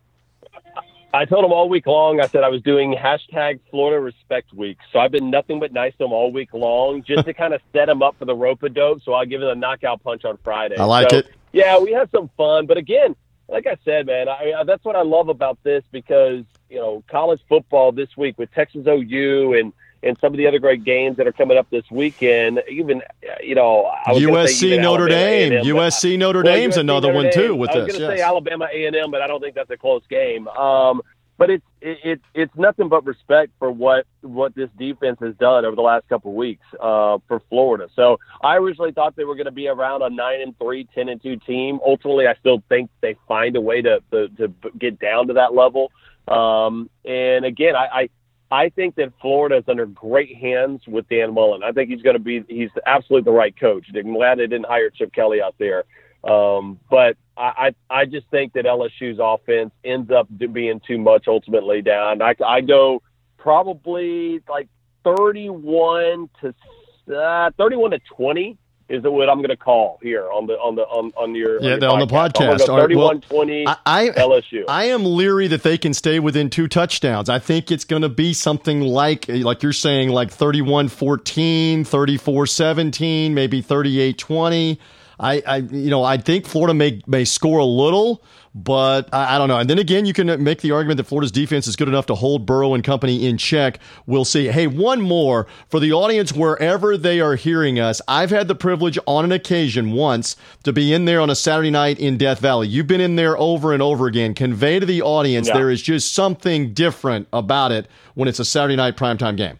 I 1.13 1.23
told 1.23 1.45
him 1.45 1.53
all 1.53 1.69
week 1.69 1.87
long. 1.87 2.19
I 2.19 2.27
said 2.27 2.43
I 2.43 2.49
was 2.49 2.61
doing 2.61 2.93
hashtag 2.93 3.61
Florida 3.71 4.01
Respect 4.01 4.51
Week, 4.53 4.77
so 4.91 4.99
I've 4.99 5.11
been 5.11 5.29
nothing 5.29 5.61
but 5.61 5.71
nice 5.71 5.93
to 5.97 6.03
him 6.03 6.11
all 6.11 6.29
week 6.29 6.53
long, 6.53 7.03
just 7.03 7.25
to 7.25 7.33
kind 7.33 7.53
of 7.53 7.61
set 7.73 7.87
him 7.87 8.03
up 8.03 8.17
for 8.19 8.25
the 8.25 8.35
rope 8.35 8.63
a 8.63 8.69
dope. 8.69 9.01
So 9.03 9.13
I'll 9.13 9.25
give 9.25 9.41
him 9.41 9.47
a 9.47 9.55
knockout 9.55 10.03
punch 10.03 10.25
on 10.25 10.37
Friday. 10.43 10.75
I 10.77 10.83
like 10.83 11.09
So, 11.11 11.19
it. 11.19 11.31
Yeah, 11.53 11.79
we 11.79 11.93
had 11.93 12.11
some 12.11 12.29
fun, 12.35 12.65
but 12.65 12.75
again, 12.77 13.15
like 13.47 13.65
I 13.65 13.77
said, 13.85 14.07
man, 14.07 14.27
I, 14.27 14.53
I, 14.59 14.63
that's 14.65 14.83
what 14.83 14.97
I 14.97 15.03
love 15.03 15.29
about 15.29 15.57
this 15.63 15.83
because 15.89 16.43
you 16.69 16.77
know 16.77 17.03
college 17.09 17.41
football 17.47 17.91
this 17.91 18.09
week 18.17 18.37
with 18.37 18.51
Texas 18.53 18.85
OU 18.87 19.53
and 19.53 19.73
and 20.03 20.17
some 20.19 20.31
of 20.33 20.37
the 20.37 20.45
other 20.47 20.59
great 20.59 20.83
games 20.83 21.17
that 21.17 21.25
are 21.25 21.31
coming 21.31 21.57
up 21.57 21.67
this 21.71 21.89
weekend. 21.89 22.61
Even 22.69 23.01
you 23.41 23.55
know, 23.55 23.85
I 23.85 24.13
was 24.13 24.23
gonna 24.25 24.47
say 24.47 24.67
USC 24.67 24.81
Notre 24.81 25.07
Dame. 25.07 25.53
A&M, 25.53 25.65
USC 25.65 26.17
Notre 26.17 26.43
well, 26.43 26.53
Dame's 26.53 26.75
USC 26.75 26.81
another 26.81 27.11
Notre 27.11 27.23
one 27.23 27.33
too 27.33 27.55
with 27.55 27.71
I 27.71 27.77
was 27.79 27.87
going 27.87 27.99
to 27.99 28.07
yes. 28.07 28.19
say 28.19 28.23
Alabama 28.23 28.67
A 28.71 28.85
and 28.85 28.95
M, 28.95 29.11
but 29.11 29.21
I 29.21 29.27
don't 29.27 29.41
think 29.41 29.55
that's 29.55 29.71
a 29.71 29.77
close 29.77 30.03
game. 30.07 30.47
Um, 30.47 31.01
but 31.37 31.49
it's 31.49 31.65
it, 31.81 31.97
it, 32.03 32.21
it's 32.33 32.55
nothing 32.55 32.87
but 32.87 33.05
respect 33.05 33.51
for 33.59 33.71
what 33.71 34.05
what 34.21 34.55
this 34.55 34.69
defense 34.77 35.17
has 35.21 35.35
done 35.35 35.65
over 35.65 35.75
the 35.75 35.81
last 35.81 36.07
couple 36.07 36.31
of 36.31 36.37
weeks 36.37 36.65
uh, 36.79 37.17
for 37.27 37.41
Florida. 37.49 37.89
So 37.95 38.19
I 38.41 38.55
originally 38.55 38.91
thought 38.91 39.15
they 39.15 39.25
were 39.25 39.35
going 39.35 39.45
to 39.45 39.51
be 39.51 39.67
around 39.67 40.01
a 40.01 40.09
nine 40.09 40.41
and 40.41 40.57
three, 40.57 40.87
10 40.95 41.09
and 41.09 41.21
two 41.21 41.35
team. 41.37 41.79
Ultimately, 41.85 42.27
I 42.27 42.35
still 42.35 42.63
think 42.69 42.89
they 43.01 43.17
find 43.27 43.55
a 43.55 43.61
way 43.61 43.81
to 43.81 44.01
to, 44.11 44.29
to 44.29 44.53
get 44.77 44.99
down 44.99 45.27
to 45.27 45.33
that 45.33 45.53
level. 45.53 45.91
Um, 46.27 46.89
and 47.03 47.45
again, 47.45 47.75
I. 47.75 47.87
I 47.91 48.09
I 48.51 48.69
think 48.69 48.95
that 48.95 49.11
Florida 49.21 49.57
is 49.57 49.63
under 49.67 49.87
great 49.87 50.37
hands 50.37 50.81
with 50.87 51.09
Dan 51.09 51.33
Mullen. 51.33 51.63
I 51.63 51.71
think 51.71 51.89
he's 51.89 52.03
going 52.03 52.15
to 52.15 52.21
be 52.21 52.43
he's 52.47 52.69
absolutely 52.85 53.25
the 53.25 53.35
right 53.35 53.59
coach. 53.59 53.87
I'm 53.93 54.13
glad 54.13 54.37
they 54.37 54.47
didn't 54.47 54.67
hire 54.67 54.91
Chip 54.91 55.11
Kelly 55.13 55.41
out 55.41 55.55
there. 55.57 55.83
Um, 56.23 56.79
but 56.89 57.17
I, 57.37 57.73
I 57.89 58.01
I 58.01 58.05
just 58.05 58.27
think 58.29 58.53
that 58.53 58.65
LSU's 58.65 59.19
offense 59.21 59.71
ends 59.83 60.11
up 60.11 60.27
being 60.53 60.79
too 60.87 60.97
much 60.97 61.25
ultimately 61.27 61.81
down. 61.81 62.21
I, 62.21 62.35
I 62.45 62.61
go 62.61 63.01
probably 63.37 64.41
like 64.47 64.69
31 65.03 66.29
to 66.41 67.15
uh, 67.15 67.51
31 67.57 67.91
to 67.91 67.99
20 68.15 68.57
is 68.87 69.03
it 69.03 69.11
what 69.11 69.29
I'm 69.29 69.37
going 69.37 69.49
to 69.49 69.57
call 69.57 69.99
here 70.01 70.29
on 70.31 70.45
the 70.45 70.53
on 70.53 70.75
the 70.75 70.83
on 70.83 71.11
on 71.17 71.33
your 71.33 71.59
Yeah, 71.61 71.73
on, 71.73 71.81
your 71.81 71.89
on 71.89 71.99
the 71.99 72.05
podcast. 72.07 72.67
go 72.67 72.77
right, 72.77 72.95
well, 72.95 73.19
I, 73.67 73.77
I 73.85 74.09
LSU. 74.09 74.63
I 74.67 74.85
am 74.85 75.03
leery 75.03 75.47
that 75.47 75.63
they 75.63 75.77
can 75.77 75.93
stay 75.93 76.19
within 76.19 76.51
two 76.51 76.67
touchdowns. 76.67 77.27
I 77.27 77.39
think 77.39 77.71
it's 77.71 77.83
going 77.83 78.03
to 78.03 78.09
be 78.09 78.33
something 78.33 78.81
like 78.81 79.27
like 79.27 79.63
you're 79.63 79.73
saying 79.73 80.09
like 80.09 80.29
31-14, 80.29 81.79
34-17, 81.81 83.31
maybe 83.31 83.63
38-20. 83.63 84.77
I, 85.19 85.41
I 85.47 85.57
you 85.57 85.89
know, 85.89 86.03
I 86.03 86.17
think 86.17 86.45
Florida 86.45 86.73
may 86.73 87.01
may 87.07 87.25
score 87.25 87.59
a 87.59 87.65
little, 87.65 88.23
but 88.53 89.09
I, 89.13 89.35
I 89.35 89.37
don't 89.37 89.47
know. 89.47 89.57
And 89.57 89.69
then 89.69 89.79
again, 89.79 90.05
you 90.05 90.13
can 90.13 90.43
make 90.43 90.61
the 90.61 90.71
argument 90.71 90.97
that 90.97 91.05
Florida's 91.05 91.31
defense 91.31 91.67
is 91.67 91.75
good 91.75 91.87
enough 91.87 92.05
to 92.07 92.15
hold 92.15 92.45
Burrow 92.45 92.73
and 92.73 92.83
company 92.83 93.25
in 93.25 93.37
check. 93.37 93.79
We'll 94.05 94.25
see. 94.25 94.47
Hey, 94.47 94.67
one 94.67 95.01
more 95.01 95.47
for 95.69 95.79
the 95.79 95.93
audience 95.93 96.33
wherever 96.33 96.97
they 96.97 97.19
are 97.19 97.35
hearing 97.35 97.79
us. 97.79 98.01
I've 98.07 98.29
had 98.29 98.47
the 98.47 98.55
privilege 98.55 98.97
on 99.07 99.25
an 99.25 99.31
occasion 99.31 99.91
once 99.91 100.35
to 100.63 100.73
be 100.73 100.93
in 100.93 101.05
there 101.05 101.21
on 101.21 101.29
a 101.29 101.35
Saturday 101.35 101.71
night 101.71 101.99
in 101.99 102.17
Death 102.17 102.39
Valley. 102.39 102.67
You've 102.67 102.87
been 102.87 103.01
in 103.01 103.15
there 103.15 103.37
over 103.37 103.73
and 103.73 103.81
over 103.81 104.07
again. 104.07 104.33
Convey 104.33 104.79
to 104.79 104.85
the 104.85 105.01
audience 105.01 105.47
Yeah. 105.47 105.55
there 105.55 105.69
is 105.69 105.81
just 105.81 106.13
something 106.13 106.73
different 106.73 107.27
about 107.31 107.71
it 107.71 107.87
when 108.15 108.27
it's 108.27 108.39
a 108.39 108.45
Saturday 108.45 108.75
night 108.75 108.95
primetime 108.97 109.35
game. 109.37 109.59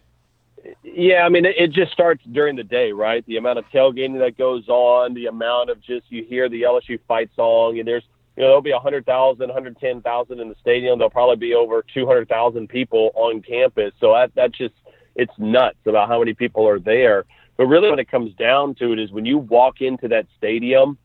Yeah, 0.98 1.24
I 1.26 1.28
mean, 1.28 1.44
it, 1.44 1.56
it 1.58 1.72
just 1.72 1.92
starts 1.92 2.24
during 2.32 2.56
the 2.56 2.64
day, 2.64 2.90
right? 2.90 3.22
The 3.26 3.36
amount 3.36 3.58
of 3.58 3.66
tailgating 3.66 4.18
that 4.18 4.38
goes 4.38 4.66
on, 4.66 5.12
the 5.12 5.26
amount 5.26 5.68
of 5.68 5.78
just 5.82 6.10
you 6.10 6.24
hear 6.24 6.48
the 6.48 6.62
LSU 6.62 6.98
fight 7.06 7.28
song, 7.36 7.78
and 7.78 7.86
there's 7.86 8.02
you 8.34 8.42
know 8.42 8.48
there'll 8.48 8.62
be 8.62 8.72
100,000, 8.72 9.46
110,000 9.46 10.40
in 10.40 10.48
the 10.48 10.54
stadium. 10.58 10.98
There'll 10.98 11.10
probably 11.10 11.36
be 11.36 11.54
over 11.54 11.84
200,000 11.92 12.66
people 12.70 13.10
on 13.14 13.42
campus. 13.42 13.92
So 14.00 14.14
that 14.14 14.34
that 14.36 14.52
just 14.52 14.72
it's 15.16 15.32
nuts 15.36 15.76
about 15.84 16.08
how 16.08 16.18
many 16.18 16.32
people 16.32 16.66
are 16.66 16.78
there. 16.78 17.26
But 17.58 17.66
really, 17.66 17.90
when 17.90 17.98
it 17.98 18.10
comes 18.10 18.34
down 18.36 18.74
to 18.76 18.94
it, 18.94 18.98
is 18.98 19.12
when 19.12 19.26
you 19.26 19.36
walk 19.36 19.82
into 19.82 20.08
that 20.08 20.26
stadium, 20.38 20.96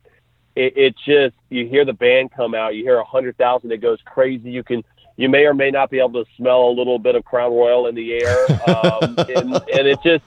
it, 0.56 0.72
it 0.78 0.96
just 1.06 1.36
you 1.50 1.68
hear 1.68 1.84
the 1.84 1.92
band 1.92 2.32
come 2.34 2.56
out, 2.56 2.76
you 2.76 2.84
hear 2.84 2.96
a 2.96 3.04
100,000, 3.04 3.70
it 3.70 3.78
goes 3.82 4.00
crazy. 4.06 4.52
You 4.52 4.64
can 4.64 4.86
you 5.22 5.30
may 5.30 5.46
or 5.46 5.54
may 5.54 5.70
not 5.70 5.92
be 5.92 6.00
able 6.00 6.24
to 6.24 6.26
smell 6.36 6.64
a 6.64 6.72
little 6.72 6.98
bit 6.98 7.16
of 7.16 7.24
Crown 7.24 7.52
Royal 7.52 7.88
in 7.88 7.96
the 7.96 8.14
air, 8.14 8.46
um, 8.68 9.16
and, 9.18 9.54
and 9.54 9.88
it 9.88 10.00
just 10.04 10.24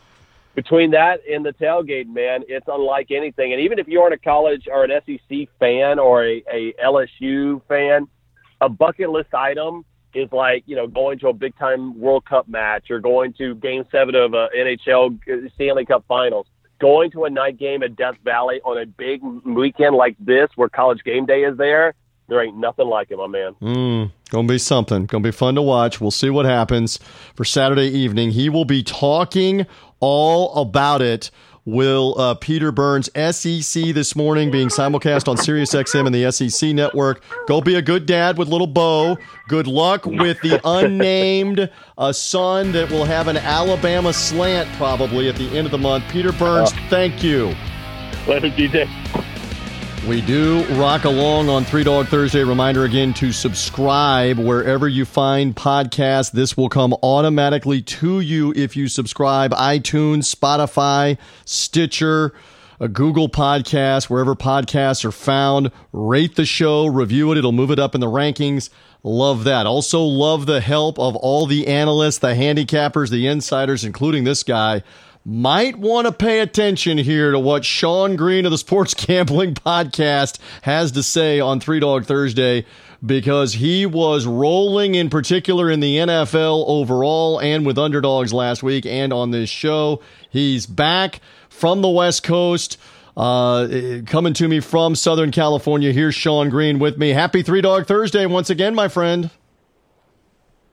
between 0.54 0.92
that 0.92 1.20
and 1.28 1.44
the 1.44 1.52
tailgate, 1.52 2.06
man, 2.06 2.44
it's 2.46 2.66
unlike 2.68 3.10
anything. 3.10 3.52
And 3.52 3.60
even 3.60 3.80
if 3.80 3.88
you 3.88 4.00
aren't 4.00 4.14
a 4.14 4.18
college 4.18 4.68
or 4.70 4.84
an 4.84 5.00
SEC 5.04 5.48
fan 5.58 5.98
or 5.98 6.24
a, 6.24 6.44
a 6.50 6.72
LSU 6.74 7.60
fan, 7.66 8.06
a 8.60 8.68
bucket 8.68 9.10
list 9.10 9.34
item 9.34 9.84
is 10.14 10.30
like 10.30 10.62
you 10.66 10.76
know 10.76 10.86
going 10.86 11.18
to 11.18 11.28
a 11.28 11.32
big 11.32 11.58
time 11.58 11.98
World 11.98 12.24
Cup 12.24 12.48
match 12.48 12.90
or 12.90 13.00
going 13.00 13.32
to 13.34 13.56
Game 13.56 13.84
Seven 13.90 14.14
of 14.14 14.32
a 14.34 14.48
NHL 14.56 15.18
Stanley 15.54 15.84
Cup 15.84 16.04
Finals. 16.06 16.46
Going 16.80 17.10
to 17.12 17.24
a 17.24 17.30
night 17.30 17.58
game 17.58 17.82
at 17.82 17.96
Death 17.96 18.16
Valley 18.24 18.60
on 18.64 18.78
a 18.78 18.86
big 18.86 19.22
weekend 19.22 19.96
like 19.96 20.16
this, 20.20 20.50
where 20.54 20.68
College 20.68 21.02
Game 21.04 21.24
Day 21.24 21.44
is 21.44 21.56
there, 21.56 21.94
there 22.28 22.42
ain't 22.42 22.56
nothing 22.56 22.86
like 22.86 23.10
it, 23.10 23.16
my 23.16 23.26
man. 23.26 23.54
Mm, 23.60 24.10
gonna 24.30 24.48
be 24.48 24.58
something. 24.58 25.06
Gonna 25.06 25.22
be 25.22 25.30
fun 25.30 25.54
to 25.56 25.62
watch. 25.62 26.00
We'll 26.00 26.10
see 26.10 26.30
what 26.30 26.46
happens 26.46 26.98
for 27.34 27.44
Saturday 27.44 27.88
evening. 27.88 28.30
He 28.30 28.48
will 28.48 28.64
be 28.64 28.82
talking 28.82 29.66
all 30.00 30.54
about 30.54 31.02
it. 31.02 31.30
Will 31.66 32.14
uh, 32.20 32.34
Peter 32.34 32.70
Burns 32.72 33.08
SEC 33.14 33.94
this 33.94 34.14
morning 34.14 34.50
being 34.50 34.68
simulcast 34.68 35.28
on 35.28 35.38
SiriusXM 35.38 36.04
and 36.04 36.14
the 36.14 36.30
SEC 36.30 36.74
network? 36.74 37.24
Go 37.46 37.62
be 37.62 37.76
a 37.76 37.82
good 37.82 38.04
dad 38.04 38.36
with 38.36 38.48
little 38.48 38.66
Bo. 38.66 39.16
Good 39.48 39.66
luck 39.66 40.04
with 40.04 40.38
the 40.42 40.60
unnamed 40.62 41.70
uh, 41.96 42.12
son 42.12 42.72
that 42.72 42.90
will 42.90 43.06
have 43.06 43.28
an 43.28 43.38
Alabama 43.38 44.12
slant 44.12 44.68
probably 44.76 45.30
at 45.30 45.36
the 45.36 45.48
end 45.56 45.66
of 45.66 45.70
the 45.70 45.78
month. 45.78 46.04
Peter 46.10 46.32
Burns, 46.32 46.70
uh, 46.70 46.76
thank 46.90 47.24
you. 47.24 47.54
Later, 48.26 48.50
TJ. 48.50 49.33
We 50.08 50.20
do 50.20 50.62
rock 50.74 51.04
along 51.04 51.48
on 51.48 51.64
Three 51.64 51.82
Dog 51.82 52.08
Thursday. 52.08 52.44
Reminder 52.44 52.84
again 52.84 53.14
to 53.14 53.32
subscribe 53.32 54.38
wherever 54.38 54.86
you 54.86 55.06
find 55.06 55.56
podcasts. 55.56 56.30
This 56.30 56.58
will 56.58 56.68
come 56.68 56.92
automatically 57.02 57.80
to 57.80 58.20
you 58.20 58.52
if 58.54 58.76
you 58.76 58.88
subscribe. 58.88 59.52
iTunes, 59.52 60.32
Spotify, 60.32 61.16
Stitcher, 61.46 62.34
a 62.78 62.86
Google 62.86 63.30
Podcast, 63.30 64.10
wherever 64.10 64.34
podcasts 64.34 65.06
are 65.06 65.12
found. 65.12 65.70
Rate 65.90 66.36
the 66.36 66.44
show, 66.44 66.84
review 66.84 67.32
it. 67.32 67.38
It'll 67.38 67.52
move 67.52 67.70
it 67.70 67.78
up 67.78 67.94
in 67.94 68.02
the 68.02 68.06
rankings. 68.06 68.68
Love 69.02 69.44
that. 69.44 69.66
Also, 69.66 70.02
love 70.02 70.44
the 70.44 70.60
help 70.60 70.98
of 70.98 71.16
all 71.16 71.46
the 71.46 71.66
analysts, 71.66 72.18
the 72.18 72.34
handicappers, 72.34 73.08
the 73.08 73.26
insiders, 73.26 73.84
including 73.84 74.24
this 74.24 74.42
guy 74.42 74.82
might 75.24 75.76
want 75.76 76.06
to 76.06 76.12
pay 76.12 76.40
attention 76.40 76.98
here 76.98 77.32
to 77.32 77.38
what 77.38 77.64
Sean 77.64 78.16
Green 78.16 78.44
of 78.44 78.50
the 78.50 78.58
Sports 78.58 78.92
Gambling 79.06 79.54
Podcast 79.54 80.38
has 80.62 80.92
to 80.92 81.02
say 81.02 81.40
on 81.40 81.60
Three 81.60 81.80
Dog 81.80 82.04
Thursday 82.04 82.66
because 83.04 83.54
he 83.54 83.86
was 83.86 84.26
rolling 84.26 84.94
in 84.94 85.10
particular 85.10 85.70
in 85.70 85.80
the 85.80 85.96
NFL 85.96 86.64
overall 86.66 87.40
and 87.40 87.64
with 87.64 87.78
underdogs 87.78 88.32
last 88.32 88.62
week 88.62 88.84
and 88.86 89.12
on 89.12 89.30
this 89.30 89.48
show. 89.48 90.02
He's 90.30 90.66
back 90.66 91.20
from 91.48 91.80
the 91.80 91.88
West 91.88 92.22
Coast. 92.22 92.78
Uh, 93.16 94.00
coming 94.06 94.34
to 94.34 94.48
me 94.48 94.58
from 94.60 94.96
Southern 94.96 95.30
California. 95.30 95.92
Here's 95.92 96.14
Sean 96.14 96.50
Green 96.50 96.78
with 96.78 96.98
me. 96.98 97.10
Happy 97.10 97.42
Three 97.42 97.60
Dog 97.60 97.86
Thursday 97.86 98.26
once 98.26 98.50
again, 98.50 98.74
my 98.74 98.88
friend. 98.88 99.30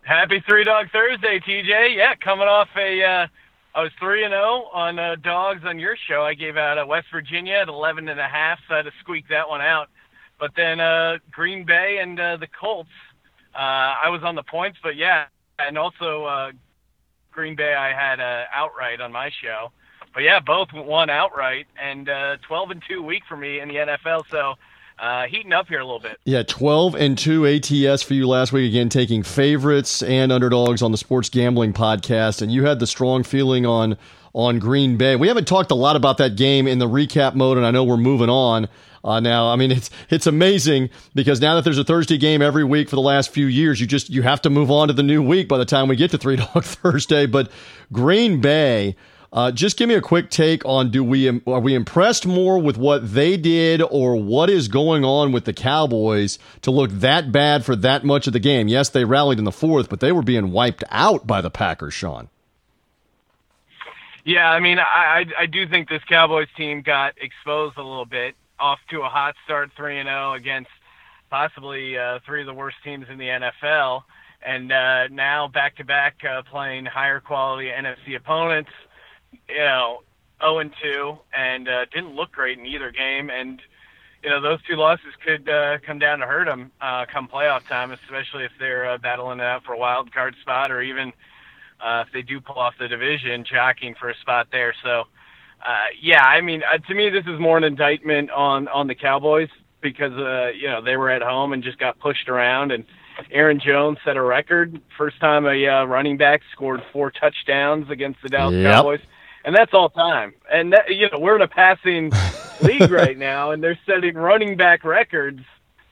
Happy 0.02 0.43
Three 0.45 0.64
Dog 0.64 0.88
Thursday, 0.91 1.39
TJ. 1.39 1.95
Yeah, 1.95 2.16
coming 2.16 2.47
off 2.47 2.70
a 2.76 3.04
uh, 3.04 3.28
I 3.74 3.84
was 3.84 3.91
three 3.99 4.24
and 4.24 4.32
zero 4.32 4.65
oh 4.65 4.69
on 4.74 4.99
uh, 4.99 5.15
dogs 5.15 5.61
on 5.65 5.80
your 5.80 5.95
show. 6.07 6.24
I 6.24 6.34
gave 6.34 6.57
out 6.57 6.78
uh, 6.78 6.86
West 6.86 7.07
Virginia 7.11 7.55
at 7.55 7.69
eleven 7.69 8.09
and 8.09 8.19
a 8.19 8.28
half, 8.28 8.59
so 8.67 8.74
I 8.74 8.78
had 8.78 8.86
to 8.86 8.91
squeak 8.99 9.30
that 9.30 9.47
one 9.47 9.61
out. 9.61 9.89
But 10.39 10.51
then 10.55 10.80
uh, 10.80 11.19
Green 11.32 11.65
Bay 11.65 11.99
and 12.01 12.19
uh, 12.19 12.38
the 12.38 12.47
Colts, 12.47 12.89
uh, 13.55 13.57
I 13.57 14.09
was 14.09 14.24
on 14.24 14.36
the 14.36 14.43
points, 14.43 14.80
but 14.84 14.95
yeah, 14.95 15.26
and 15.57 15.78
also 15.78 16.26
uh, 16.26 16.51
Green 17.32 17.55
Bay 17.55 17.74
I 17.74 17.93
had 17.93 18.19
uh, 18.19 18.45
outright 18.53 18.99
on 18.99 19.11
my 19.11 19.30
show. 19.41 19.72
But 20.13 20.24
yeah, 20.24 20.41
both 20.41 20.74
won 20.74 21.09
outright, 21.09 21.67
and 21.82 22.09
uh, 22.09 22.38
twelve 22.45 22.72
and 22.72 22.84
two 22.89 23.01
week 23.01 23.24
for 23.30 23.38
me 23.38 23.61
in 23.61 23.69
the 23.69 23.76
NFL. 23.76 24.24
So 24.30 24.55
uh, 25.02 25.26
heating 25.26 25.52
up 25.52 25.68
here 25.68 25.80
a 25.80 25.84
little 25.84 25.99
bit. 25.99 26.20
Yeah, 26.26 26.43
12 26.43 26.93
and 26.95 27.18
2 27.18 27.47
ATS 27.47 28.04
for 28.04 28.14
you 28.14 28.28
last 28.28 28.54
week. 28.54 28.70
Again, 28.70 28.88
taking 28.88 29.24
favorites 29.24 30.04
and 30.04 30.32
underdogs 30.32 30.84
on 30.84 30.91
the 30.91 30.97
Sports 30.97 31.28
Gambling 31.30 31.74
Podcast. 31.74 32.41
And 32.43 32.52
you 32.52 32.66
had 32.66 32.80
the 32.80 32.88
strong 32.88 33.24
feeling 33.24 33.66
on 33.66 33.97
on 34.34 34.60
Green 34.60 34.95
Bay. 34.95 35.16
We 35.18 35.28
haven't 35.28 35.47
talked 35.47 35.72
a 35.72 35.76
lot 35.76 35.95
about 35.95 36.18
that 36.20 36.38
game 36.38 36.68
in 36.68 36.80
the 36.80 36.88
recap 36.88 37.36
mode, 37.36 37.58
and 37.58 37.66
I 37.66 37.72
know 37.72 37.84
we're 37.84 37.97
moving 37.97 38.30
on. 38.30 38.70
Uh, 39.04 39.20
now, 39.20 39.52
I 39.52 39.56
mean, 39.56 39.72
it's 39.72 39.89
it's 40.10 40.28
amazing 40.28 40.89
because 41.16 41.41
now 41.41 41.56
that 41.56 41.64
there's 41.64 41.80
a 41.80 41.84
Thursday 41.84 42.18
game 42.18 42.41
every 42.41 42.64
week 42.64 42.88
for 42.88 42.95
the 42.95 43.02
last 43.02 43.32
few 43.32 43.47
years, 43.47 43.82
you 43.82 43.88
just 43.88 44.10
you 44.10 44.22
have 44.22 44.41
to 44.43 44.49
move 44.49 44.70
on 44.70 44.88
to 44.88 44.93
the 44.93 45.04
new 45.04 45.24
week 45.24 45.47
by 45.47 45.58
the 45.58 45.66
time 45.66 45.88
we 45.88 45.95
get 45.95 46.12
to 46.12 46.18
Three 46.18 46.36
Dog 46.36 46.64
Thursday. 46.64 47.26
But 47.26 47.52
Green 47.91 48.39
Bay, 48.39 48.95
uh, 49.34 49.50
just 49.50 49.78
give 49.78 49.88
me 49.88 49.96
a 49.96 50.02
quick 50.02 50.30
take 50.30 50.66
on 50.66 50.92
do 50.92 51.04
we 51.04 51.30
are 51.30 51.60
we 51.60 51.74
impressed 51.74 52.26
more 52.26 52.60
with 52.60 52.78
what 52.78 53.14
they 53.14 53.38
did 53.38 53.82
or 53.82 54.18
what 54.18 54.50
is 54.50 54.68
going 54.68 55.06
on 55.06 55.32
with 55.32 55.46
the 55.46 55.54
Cowboys 55.54 56.38
to 56.62 56.70
look 56.70 56.92
that 56.92 57.32
bad 57.32 57.64
for 57.64 57.76
that 57.78 58.04
much 58.04 58.28
of 58.28 58.34
the 58.34 58.40
game? 58.40 58.68
Yes, 58.68 58.90
they 58.90 59.06
rallied 59.06 59.40
in 59.40 59.46
the 59.46 59.52
fourth, 59.52 59.90
but 59.90 60.02
they 60.02 60.12
were 60.12 60.22
being 60.22 60.52
wiped 60.52 60.84
out 60.90 61.26
by 61.26 61.40
the 61.40 61.50
Packers, 61.50 61.94
Sean. 61.94 62.28
Yeah, 64.26 64.52
I 64.52 64.60
mean, 64.60 64.80
I 64.80 65.26
I 65.40 65.46
do 65.46 65.66
think 65.66 65.88
this 65.88 66.04
Cowboys 66.10 66.50
team 66.58 66.82
got 66.82 67.14
exposed 67.20 67.78
a 67.78 67.84
little 67.84 68.06
bit 68.06 68.36
off 68.60 68.80
to 68.90 69.02
a 69.02 69.10
hot 69.10 69.36
start, 69.46 69.72
three 69.78 69.98
and 69.98 70.08
zero 70.08 70.32
oh 70.32 70.34
against 70.34 70.70
possibly 71.30 71.98
uh, 71.98 72.20
three 72.26 72.42
of 72.42 72.48
the 72.48 72.54
worst 72.54 72.76
teams 72.84 73.06
in 73.10 73.18
the 73.18 73.28
NFL, 73.28 74.04
and 74.46 74.74
uh, 74.74 75.08
now 75.08 75.48
back 75.48 75.78
to 75.78 75.86
back 75.86 76.18
playing 76.52 76.86
higher 76.86 77.22
quality 77.22 77.70
NFC 77.70 78.18
opponents 78.18 78.70
you 79.50 79.58
know, 79.58 80.02
0 80.42 80.60
and 80.60 80.72
2, 80.82 81.18
and 81.34 81.68
uh, 81.68 81.86
didn't 81.94 82.16
look 82.16 82.32
great 82.32 82.58
in 82.58 82.66
either 82.66 82.92
game. 82.92 83.30
And 83.30 83.62
you 84.24 84.30
know, 84.30 84.42
those 84.42 84.60
two 84.64 84.76
losses 84.76 85.14
could 85.26 85.50
uh, 85.50 85.80
come 85.86 86.00
down 86.00 86.20
to 86.20 86.28
hurt 86.28 86.46
them 86.46 86.72
uh, 86.80 87.06
come 87.12 87.28
playoff 87.28 87.68
time, 87.68 87.92
especially 87.92 88.44
if 88.44 88.52
they're 88.60 88.92
uh, 88.92 88.98
battling 88.98 89.40
it 89.40 89.44
out 89.44 89.64
for 89.64 89.74
a 89.74 89.78
wild 89.78 90.14
card 90.14 90.36
spot, 90.42 90.72
or 90.72 90.82
even 90.82 91.12
uh, 91.80 92.04
if 92.06 92.14
they 92.14 92.22
do 92.22 92.40
pull 92.40 92.60
off 92.60 92.76
the 92.80 92.88
division, 92.88 93.44
jockeying 93.44 93.96
for 93.96 94.10
a 94.10 94.16
spot 94.18 94.48
there. 94.52 94.76
So, 94.84 95.06
uh, 95.66 95.86
yeah, 96.00 96.24
I 96.24 96.42
mean, 96.42 96.62
uh, 96.64 96.78
to 96.78 96.94
me, 96.94 97.10
this 97.10 97.26
is 97.26 97.40
more 97.40 97.58
an 97.58 97.64
indictment 97.64 98.30
on 98.32 98.68
on 98.68 98.88
the 98.88 98.96
Cowboys 98.96 99.50
because 99.82 100.14
uh, 100.14 100.52
you 100.56 100.68
know 100.68 100.82
they 100.82 100.98
were 100.98 101.10
at 101.10 101.24
home 101.24 101.54
and 101.54 101.64
just 101.64 101.78
got 101.80 102.00
pushed 102.00 102.30
around 102.30 102.72
and. 102.72 102.86
Aaron 103.30 103.60
Jones 103.60 103.98
set 104.06 104.16
a 104.16 104.22
record. 104.22 104.82
First 104.98 105.20
time 105.20 105.46
a 105.46 105.68
uh, 105.68 105.84
running 105.84 106.16
back 106.18 106.42
scored 106.54 106.82
four 106.92 107.12
touchdowns 107.12 107.90
against 107.90 108.20
the 108.24 108.30
Dallas 108.30 108.56
yep. 108.56 108.74
Cowboys 108.74 109.02
and 109.44 109.56
that's 109.56 109.74
all 109.74 109.89
time. 109.89 110.34
And 110.52 110.74
that, 110.74 110.94
you 110.94 111.10
know, 111.12 111.20
we're 111.20 111.36
in 111.36 111.42
a 111.42 111.48
passing 111.48 112.12
league 112.62 112.92
right 112.92 113.18
now, 113.18 113.52
and 113.52 113.64
they're 113.64 113.80
setting 113.86 114.16
running 114.16 114.58
back 114.58 114.84
records. 114.84 115.42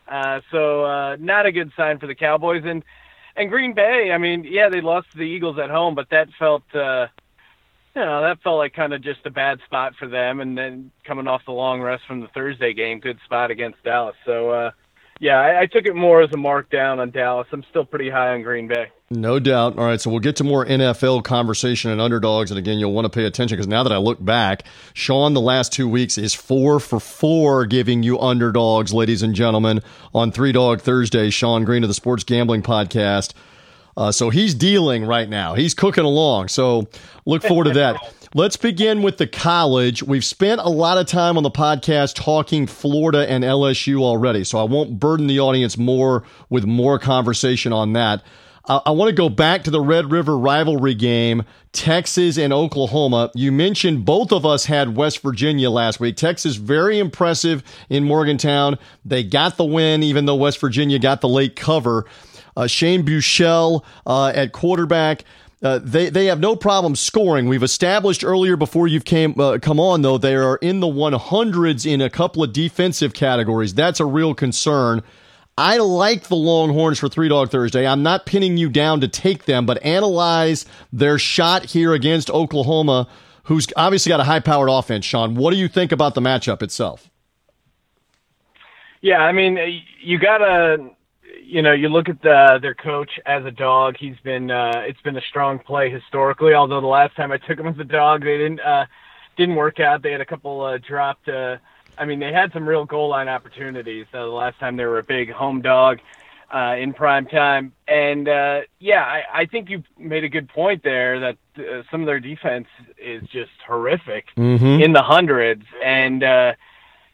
Uh, 0.07 0.41
so 0.51 0.83
uh, 0.85 1.17
not 1.19 1.45
a 1.45 1.51
good 1.51 1.71
sign 1.77 1.99
for 1.99 2.07
the 2.07 2.15
Cowboys 2.15 2.63
and 2.65 2.83
and 3.35 3.49
Green 3.49 3.73
Bay. 3.73 4.11
I 4.11 4.17
mean, 4.17 4.43
yeah, 4.43 4.69
they 4.69 4.81
lost 4.81 5.11
to 5.11 5.17
the 5.17 5.23
Eagles 5.23 5.57
at 5.59 5.69
home, 5.69 5.95
but 5.95 6.09
that 6.09 6.27
felt, 6.37 6.63
uh, 6.75 7.07
you 7.95 8.01
know, 8.01 8.21
that 8.21 8.41
felt 8.41 8.57
like 8.57 8.73
kind 8.73 8.93
of 8.93 9.01
just 9.01 9.25
a 9.25 9.29
bad 9.29 9.59
spot 9.65 9.93
for 9.97 10.07
them. 10.07 10.41
And 10.41 10.57
then 10.57 10.91
coming 11.05 11.27
off 11.27 11.45
the 11.45 11.53
long 11.53 11.79
rest 11.79 12.03
from 12.05 12.19
the 12.19 12.27
Thursday 12.27 12.73
game, 12.73 12.99
good 12.99 13.19
spot 13.23 13.49
against 13.49 13.81
Dallas. 13.83 14.15
So 14.25 14.49
uh, 14.49 14.71
yeah, 15.19 15.37
I, 15.37 15.61
I 15.61 15.65
took 15.65 15.85
it 15.85 15.95
more 15.95 16.21
as 16.21 16.31
a 16.31 16.37
markdown 16.37 16.99
on 16.99 17.11
Dallas. 17.11 17.47
I'm 17.51 17.63
still 17.69 17.85
pretty 17.85 18.09
high 18.09 18.33
on 18.33 18.41
Green 18.41 18.67
Bay. 18.67 18.87
No 19.11 19.39
doubt. 19.39 19.77
All 19.77 19.85
right, 19.85 19.99
so 19.99 20.09
we'll 20.09 20.19
get 20.19 20.35
to 20.37 20.43
more 20.43 20.65
NFL 20.65 21.23
conversation 21.23 21.89
and 21.91 21.99
underdogs. 21.99 22.51
And 22.51 22.57
again, 22.57 22.77
you'll 22.77 22.93
want 22.93 23.05
to 23.05 23.09
pay 23.09 23.25
attention 23.25 23.57
because 23.57 23.67
now 23.67 23.83
that 23.83 23.91
I 23.91 23.97
look 23.97 24.23
back, 24.23 24.63
Sean, 24.93 25.33
the 25.33 25.41
last 25.41 25.73
two 25.73 25.87
weeks 25.87 26.17
is 26.17 26.33
four 26.33 26.79
for 26.79 26.99
four 26.99 27.65
giving 27.65 28.03
you 28.03 28.19
underdogs, 28.19 28.93
ladies 28.93 29.23
and 29.23 29.33
gentlemen, 29.33 29.81
on 30.13 30.31
Three 30.31 30.51
Dog 30.51 30.81
Thursday. 30.81 31.31
Sean 31.31 31.65
Green 31.65 31.83
of 31.83 31.89
the 31.89 31.93
Sports 31.95 32.23
Gambling 32.23 32.61
Podcast. 32.61 33.33
Uh, 33.99 34.13
so 34.13 34.29
he's 34.29 34.55
dealing 34.55 35.05
right 35.05 35.27
now. 35.27 35.55
He's 35.55 35.73
cooking 35.73 36.05
along. 36.05 36.47
So 36.47 36.87
look 37.25 37.43
forward 37.43 37.65
to 37.65 37.73
that. 37.73 37.97
Let's 38.33 38.55
begin 38.55 39.01
with 39.01 39.17
the 39.17 39.27
college. 39.27 40.01
We've 40.01 40.23
spent 40.23 40.61
a 40.61 40.69
lot 40.69 40.97
of 40.97 41.05
time 41.05 41.35
on 41.35 41.43
the 41.43 41.51
podcast 41.51 42.15
talking 42.15 42.65
Florida 42.65 43.29
and 43.29 43.43
LSU 43.43 44.01
already, 44.01 44.45
so 44.45 44.57
I 44.57 44.63
won't 44.63 45.01
burden 45.01 45.27
the 45.27 45.41
audience 45.41 45.77
more 45.77 46.23
with 46.49 46.63
more 46.63 46.97
conversation 46.97 47.73
on 47.73 47.91
that. 47.93 48.23
I, 48.69 48.81
I 48.85 48.91
want 48.91 49.09
to 49.09 49.15
go 49.15 49.27
back 49.27 49.63
to 49.63 49.71
the 49.71 49.81
Red 49.81 50.11
River 50.11 50.37
rivalry 50.37 50.93
game, 50.93 51.43
Texas 51.73 52.37
and 52.37 52.53
Oklahoma. 52.53 53.31
You 53.33 53.51
mentioned 53.51 54.05
both 54.05 54.31
of 54.31 54.45
us 54.45 54.65
had 54.65 54.95
West 54.95 55.21
Virginia 55.21 55.69
last 55.69 55.99
week. 55.99 56.15
Texas 56.15 56.55
very 56.55 56.99
impressive 56.99 57.63
in 57.89 58.05
Morgantown. 58.05 58.77
They 59.03 59.23
got 59.23 59.57
the 59.57 59.65
win, 59.65 60.03
even 60.03 60.25
though 60.25 60.35
West 60.35 60.59
Virginia 60.61 60.99
got 60.99 61.19
the 61.19 61.27
late 61.27 61.55
cover. 61.55 62.05
Uh, 62.59 62.67
Shane 62.67 63.03
Buechele 63.03 63.83
uh, 64.05 64.33
at 64.35 64.51
quarterback. 64.51 65.23
Uh, 65.61 65.79
they 65.81 66.09
they 66.09 66.25
have 66.25 66.39
no 66.39 66.55
problem 66.55 66.95
scoring. 66.95 67.47
We've 67.47 67.63
established 67.63 68.23
earlier 68.23 68.57
before 68.57 68.87
you've 68.87 69.05
came 69.05 69.39
uh, 69.39 69.59
come 69.61 69.79
on 69.79 70.01
though 70.01 70.17
they 70.17 70.35
are 70.35 70.57
in 70.57 70.79
the 70.79 70.87
100s 70.87 71.89
in 71.89 72.01
a 72.01 72.09
couple 72.09 72.43
of 72.43 72.53
defensive 72.53 73.13
categories. 73.13 73.73
That's 73.73 73.99
a 73.99 74.05
real 74.05 74.33
concern. 74.33 75.03
I 75.57 75.77
like 75.77 76.27
the 76.27 76.35
Longhorns 76.35 76.99
for 76.99 77.09
Three 77.09 77.27
Dog 77.27 77.49
Thursday. 77.49 77.85
I'm 77.85 78.03
not 78.03 78.25
pinning 78.25 78.57
you 78.57 78.69
down 78.69 79.01
to 79.01 79.09
take 79.09 79.45
them, 79.45 79.65
but 79.65 79.83
analyze 79.83 80.65
their 80.93 81.17
shot 81.19 81.65
here 81.65 81.93
against 81.93 82.29
Oklahoma, 82.29 83.09
who's 83.43 83.67
obviously 83.75 84.09
got 84.09 84.21
a 84.21 84.23
high 84.23 84.39
powered 84.39 84.69
offense. 84.69 85.03
Sean, 85.03 85.35
what 85.35 85.51
do 85.51 85.57
you 85.57 85.67
think 85.67 85.91
about 85.91 86.13
the 86.13 86.21
matchup 86.21 86.61
itself? 86.61 87.09
Yeah, 89.01 89.19
I 89.19 89.33
mean, 89.33 89.57
you 90.01 90.17
gotta, 90.17 90.91
you 91.49 91.63
know, 91.63 91.71
you 91.71 91.89
look 91.89 92.09
at 92.09 92.21
the, 92.21 92.59
their 92.61 92.75
coach 92.75 93.19
as 93.25 93.43
a 93.43 93.51
dog. 93.51 93.97
He's 93.99 94.17
been, 94.23 94.51
uh, 94.51 94.83
it's 94.85 95.01
been 95.01 95.17
a 95.17 95.21
strong 95.21 95.57
play 95.57 95.89
historically. 95.89 96.53
Although 96.53 96.81
the 96.81 96.87
last 96.87 97.15
time 97.15 97.31
I 97.31 97.37
took 97.37 97.59
him 97.59 97.67
as 97.67 97.79
a 97.79 97.83
dog, 97.83 98.23
they 98.23 98.37
didn't, 98.37 98.59
uh, 98.59 98.85
didn't 99.35 99.55
work 99.55 99.79
out. 99.79 100.03
They 100.03 100.11
had 100.11 100.21
a 100.21 100.25
couple 100.25 100.61
uh, 100.61 100.77
dropped. 100.77 101.27
Uh, 101.27 101.57
I 101.97 102.05
mean, 102.05 102.19
they 102.19 102.31
had 102.31 102.53
some 102.53 102.69
real 102.69 102.85
goal 102.85 103.09
line 103.09 103.27
opportunities. 103.27 104.05
Uh, 104.13 104.25
the 104.25 104.31
last 104.31 104.59
time 104.59 104.77
they 104.77 104.85
were 104.85 104.99
a 104.99 105.03
big 105.03 105.31
home 105.31 105.61
dog 105.61 105.99
uh, 106.53 106.75
in 106.77 106.93
prime 106.93 107.25
time, 107.25 107.73
and 107.87 108.27
uh, 108.27 108.61
yeah, 108.79 109.03
I, 109.03 109.41
I 109.41 109.45
think 109.45 109.69
you 109.69 109.83
made 109.97 110.23
a 110.23 110.29
good 110.29 110.49
point 110.49 110.83
there 110.83 111.19
that 111.19 111.37
uh, 111.57 111.83
some 111.91 112.01
of 112.01 112.07
their 112.07 112.19
defense 112.19 112.67
is 112.97 113.21
just 113.29 113.51
horrific 113.67 114.25
mm-hmm. 114.35 114.81
in 114.81 114.93
the 114.93 115.03
hundreds, 115.03 115.65
and 115.83 116.23
uh, 116.23 116.53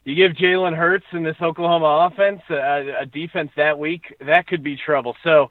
you 0.06 0.14
give 0.14 0.32
Jalen 0.36 0.76
Hurts 0.76 1.06
and 1.10 1.26
this 1.26 1.36
Oklahoma 1.42 2.10
offense 2.10 2.40
a, 2.48 3.02
a 3.02 3.06
defense 3.06 3.50
that 3.56 3.78
week, 3.78 4.16
that 4.20 4.46
could 4.46 4.62
be 4.62 4.76
trouble. 4.76 5.16
So. 5.22 5.50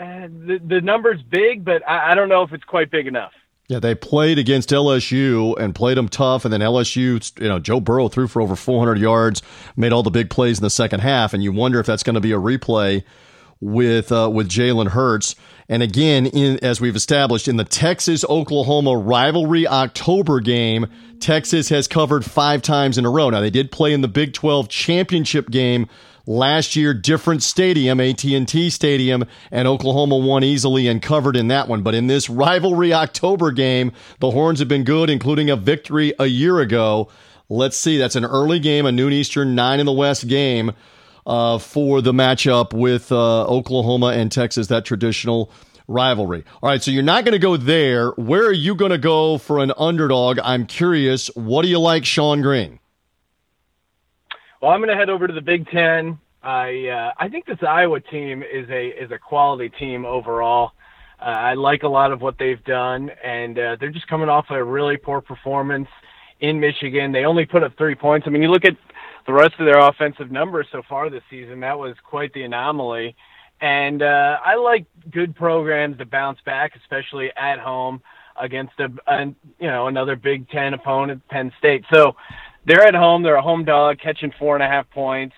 Uh, 0.00 0.26
the 0.26 0.58
the 0.66 0.80
number's 0.80 1.20
big, 1.20 1.66
but 1.66 1.86
I, 1.86 2.12
I 2.12 2.14
don't 2.14 2.30
know 2.30 2.42
if 2.42 2.52
it's 2.54 2.64
quite 2.64 2.90
big 2.90 3.06
enough. 3.06 3.32
Yeah, 3.68 3.78
they 3.78 3.94
played 3.94 4.38
against 4.38 4.70
LSU 4.70 5.56
and 5.58 5.74
played 5.74 5.96
them 5.96 6.08
tough, 6.08 6.44
and 6.44 6.52
then 6.52 6.60
LSU, 6.60 7.40
you 7.40 7.48
know, 7.48 7.58
Joe 7.58 7.80
Burrow 7.80 8.08
threw 8.08 8.26
for 8.26 8.42
over 8.42 8.56
400 8.56 8.98
yards, 8.98 9.42
made 9.76 9.92
all 9.92 10.02
the 10.02 10.10
big 10.10 10.30
plays 10.30 10.58
in 10.58 10.62
the 10.62 10.70
second 10.70 11.00
half, 11.00 11.32
and 11.32 11.42
you 11.42 11.52
wonder 11.52 11.78
if 11.78 11.86
that's 11.86 12.02
going 12.02 12.14
to 12.14 12.20
be 12.20 12.32
a 12.32 12.38
replay 12.38 13.04
with 13.62 14.12
uh, 14.12 14.28
with 14.30 14.50
Jalen 14.50 14.88
Hurts. 14.88 15.34
And 15.68 15.82
again, 15.82 16.26
in, 16.26 16.62
as 16.62 16.82
we've 16.82 16.96
established 16.96 17.48
in 17.48 17.56
the 17.56 17.64
Texas 17.64 18.26
Oklahoma 18.28 18.98
rivalry 18.98 19.66
October 19.66 20.40
game, 20.40 20.86
Texas 21.20 21.70
has 21.70 21.88
covered 21.88 22.26
five 22.26 22.60
times 22.60 22.98
in 22.98 23.06
a 23.06 23.10
row. 23.10 23.30
Now 23.30 23.40
they 23.40 23.48
did 23.48 23.72
play 23.72 23.94
in 23.94 24.02
the 24.02 24.08
Big 24.08 24.34
12 24.34 24.68
championship 24.68 25.48
game 25.48 25.88
Last 26.26 26.76
year, 26.76 26.94
different 26.94 27.42
stadium, 27.42 27.98
AT&T 27.98 28.70
Stadium, 28.70 29.24
and 29.50 29.66
Oklahoma 29.66 30.16
won 30.16 30.44
easily 30.44 30.86
and 30.86 31.02
covered 31.02 31.34
in 31.34 31.48
that 31.48 31.66
one. 31.66 31.82
But 31.82 31.96
in 31.96 32.06
this 32.06 32.30
rivalry 32.30 32.92
October 32.92 33.50
game, 33.50 33.90
the 34.20 34.30
Horns 34.30 34.60
have 34.60 34.68
been 34.68 34.84
good, 34.84 35.10
including 35.10 35.50
a 35.50 35.56
victory 35.56 36.14
a 36.20 36.26
year 36.26 36.60
ago. 36.60 37.08
Let's 37.48 37.76
see. 37.76 37.98
That's 37.98 38.14
an 38.14 38.24
early 38.24 38.60
game, 38.60 38.86
a 38.86 38.92
noon 38.92 39.12
Eastern, 39.12 39.56
nine 39.56 39.80
in 39.80 39.86
the 39.86 39.92
West 39.92 40.28
game 40.28 40.72
uh, 41.26 41.58
for 41.58 42.00
the 42.00 42.12
matchup 42.12 42.72
with 42.72 43.12
uh, 43.12 43.44
Oklahoma 43.44 44.08
and 44.08 44.30
Texas, 44.30 44.66
that 44.68 44.84
traditional 44.84 45.50
rivalry. 45.88 46.44
All 46.62 46.70
right, 46.70 46.82
so 46.82 46.90
you're 46.90 47.02
not 47.02 47.24
going 47.24 47.32
to 47.32 47.38
go 47.38 47.56
there. 47.56 48.10
Where 48.12 48.46
are 48.46 48.52
you 48.52 48.74
going 48.74 48.90
to 48.92 48.98
go 48.98 49.38
for 49.38 49.58
an 49.58 49.72
underdog? 49.76 50.38
I'm 50.42 50.66
curious. 50.66 51.28
What 51.34 51.62
do 51.62 51.68
you 51.68 51.78
like, 51.78 52.04
Sean 52.04 52.42
Green? 52.42 52.78
Well, 54.60 54.70
I'm 54.70 54.80
going 54.80 54.90
to 54.90 54.96
head 54.96 55.10
over 55.10 55.26
to 55.26 55.32
the 55.32 55.40
Big 55.40 55.68
Ten. 55.70 56.18
I 56.42 56.88
uh, 56.88 57.12
I 57.18 57.28
think 57.28 57.46
this 57.46 57.58
Iowa 57.62 58.00
team 58.00 58.42
is 58.42 58.68
a 58.68 58.88
is 58.88 59.10
a 59.10 59.18
quality 59.18 59.68
team 59.68 60.04
overall. 60.04 60.72
Uh, 61.20 61.24
I 61.26 61.54
like 61.54 61.84
a 61.84 61.88
lot 61.88 62.10
of 62.10 62.20
what 62.20 62.36
they've 62.38 62.62
done, 62.64 63.10
and 63.24 63.56
uh, 63.56 63.76
they're 63.78 63.90
just 63.90 64.08
coming 64.08 64.28
off 64.28 64.46
a 64.50 64.62
really 64.62 64.96
poor 64.96 65.20
performance 65.20 65.88
in 66.40 66.58
Michigan. 66.58 67.12
They 67.12 67.24
only 67.24 67.46
put 67.46 67.62
up 67.62 67.76
three 67.78 67.94
points. 67.94 68.26
I 68.26 68.30
mean, 68.30 68.42
you 68.42 68.50
look 68.50 68.64
at 68.64 68.76
the 69.26 69.32
rest 69.32 69.54
of 69.58 69.66
their 69.66 69.78
offensive 69.78 70.30
numbers 70.30 70.66
so 70.72 70.82
far 70.88 71.10
this 71.10 71.22
season. 71.30 71.60
That 71.60 71.78
was 71.78 71.94
quite 72.04 72.32
the 72.32 72.42
anomaly. 72.42 73.14
And 73.60 74.02
uh, 74.02 74.38
I 74.44 74.56
like 74.56 74.86
good 75.10 75.36
programs 75.36 75.98
to 75.98 76.04
bounce 76.04 76.40
back, 76.44 76.72
especially 76.76 77.30
at 77.36 77.60
home 77.60 78.02
against 78.40 78.72
a, 78.80 78.88
a 79.06 79.26
you 79.60 79.68
know 79.68 79.86
another 79.86 80.16
Big 80.16 80.48
Ten 80.50 80.74
opponent, 80.74 81.22
Penn 81.28 81.52
State. 81.58 81.84
So 81.92 82.16
they're 82.66 82.86
at 82.86 82.94
home. 82.94 83.22
They're 83.22 83.36
a 83.36 83.42
home 83.42 83.64
dog, 83.64 83.98
catching 84.02 84.32
four 84.38 84.56
and 84.56 84.62
a 84.62 84.66
half 84.66 84.90
points. 84.90 85.36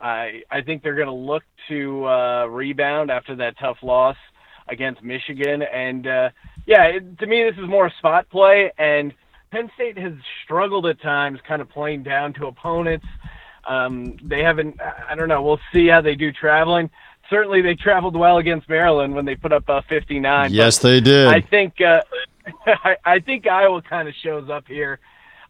I 0.00 0.42
I 0.50 0.62
think 0.62 0.82
they're 0.82 0.96
going 0.96 1.06
to 1.06 1.12
look 1.12 1.44
to 1.68 2.06
uh, 2.06 2.46
rebound 2.46 3.10
after 3.10 3.36
that 3.36 3.56
tough 3.60 3.78
loss 3.82 4.16
against 4.68 5.02
Michigan. 5.02 5.62
And 5.62 6.06
uh, 6.06 6.30
yeah, 6.66 6.84
it, 6.84 7.18
to 7.18 7.26
me, 7.26 7.44
this 7.44 7.54
is 7.62 7.68
more 7.68 7.86
a 7.86 7.92
spot 7.98 8.28
play. 8.30 8.72
And 8.78 9.12
Penn 9.50 9.70
State 9.74 9.98
has 9.98 10.12
struggled 10.44 10.86
at 10.86 11.00
times, 11.00 11.40
kind 11.46 11.60
of 11.60 11.68
playing 11.68 12.02
down 12.02 12.32
to 12.34 12.46
opponents. 12.46 13.06
Um, 13.66 14.16
they 14.22 14.42
haven't. 14.42 14.80
I 14.80 15.14
don't 15.14 15.28
know. 15.28 15.42
We'll 15.42 15.60
see 15.72 15.88
how 15.88 16.00
they 16.00 16.14
do 16.14 16.32
traveling. 16.32 16.90
Certainly, 17.28 17.62
they 17.62 17.74
traveled 17.74 18.16
well 18.16 18.38
against 18.38 18.68
Maryland 18.68 19.14
when 19.14 19.24
they 19.24 19.36
put 19.36 19.52
up 19.52 19.68
uh, 19.68 19.82
59. 19.88 20.52
Yes, 20.52 20.78
they 20.78 21.00
did. 21.00 21.28
I 21.28 21.40
think. 21.40 21.80
Uh, 21.80 22.02
I, 22.66 22.96
I 23.04 23.18
think 23.20 23.46
Iowa 23.46 23.82
kind 23.82 24.08
of 24.08 24.14
shows 24.14 24.48
up 24.48 24.66
here 24.66 24.98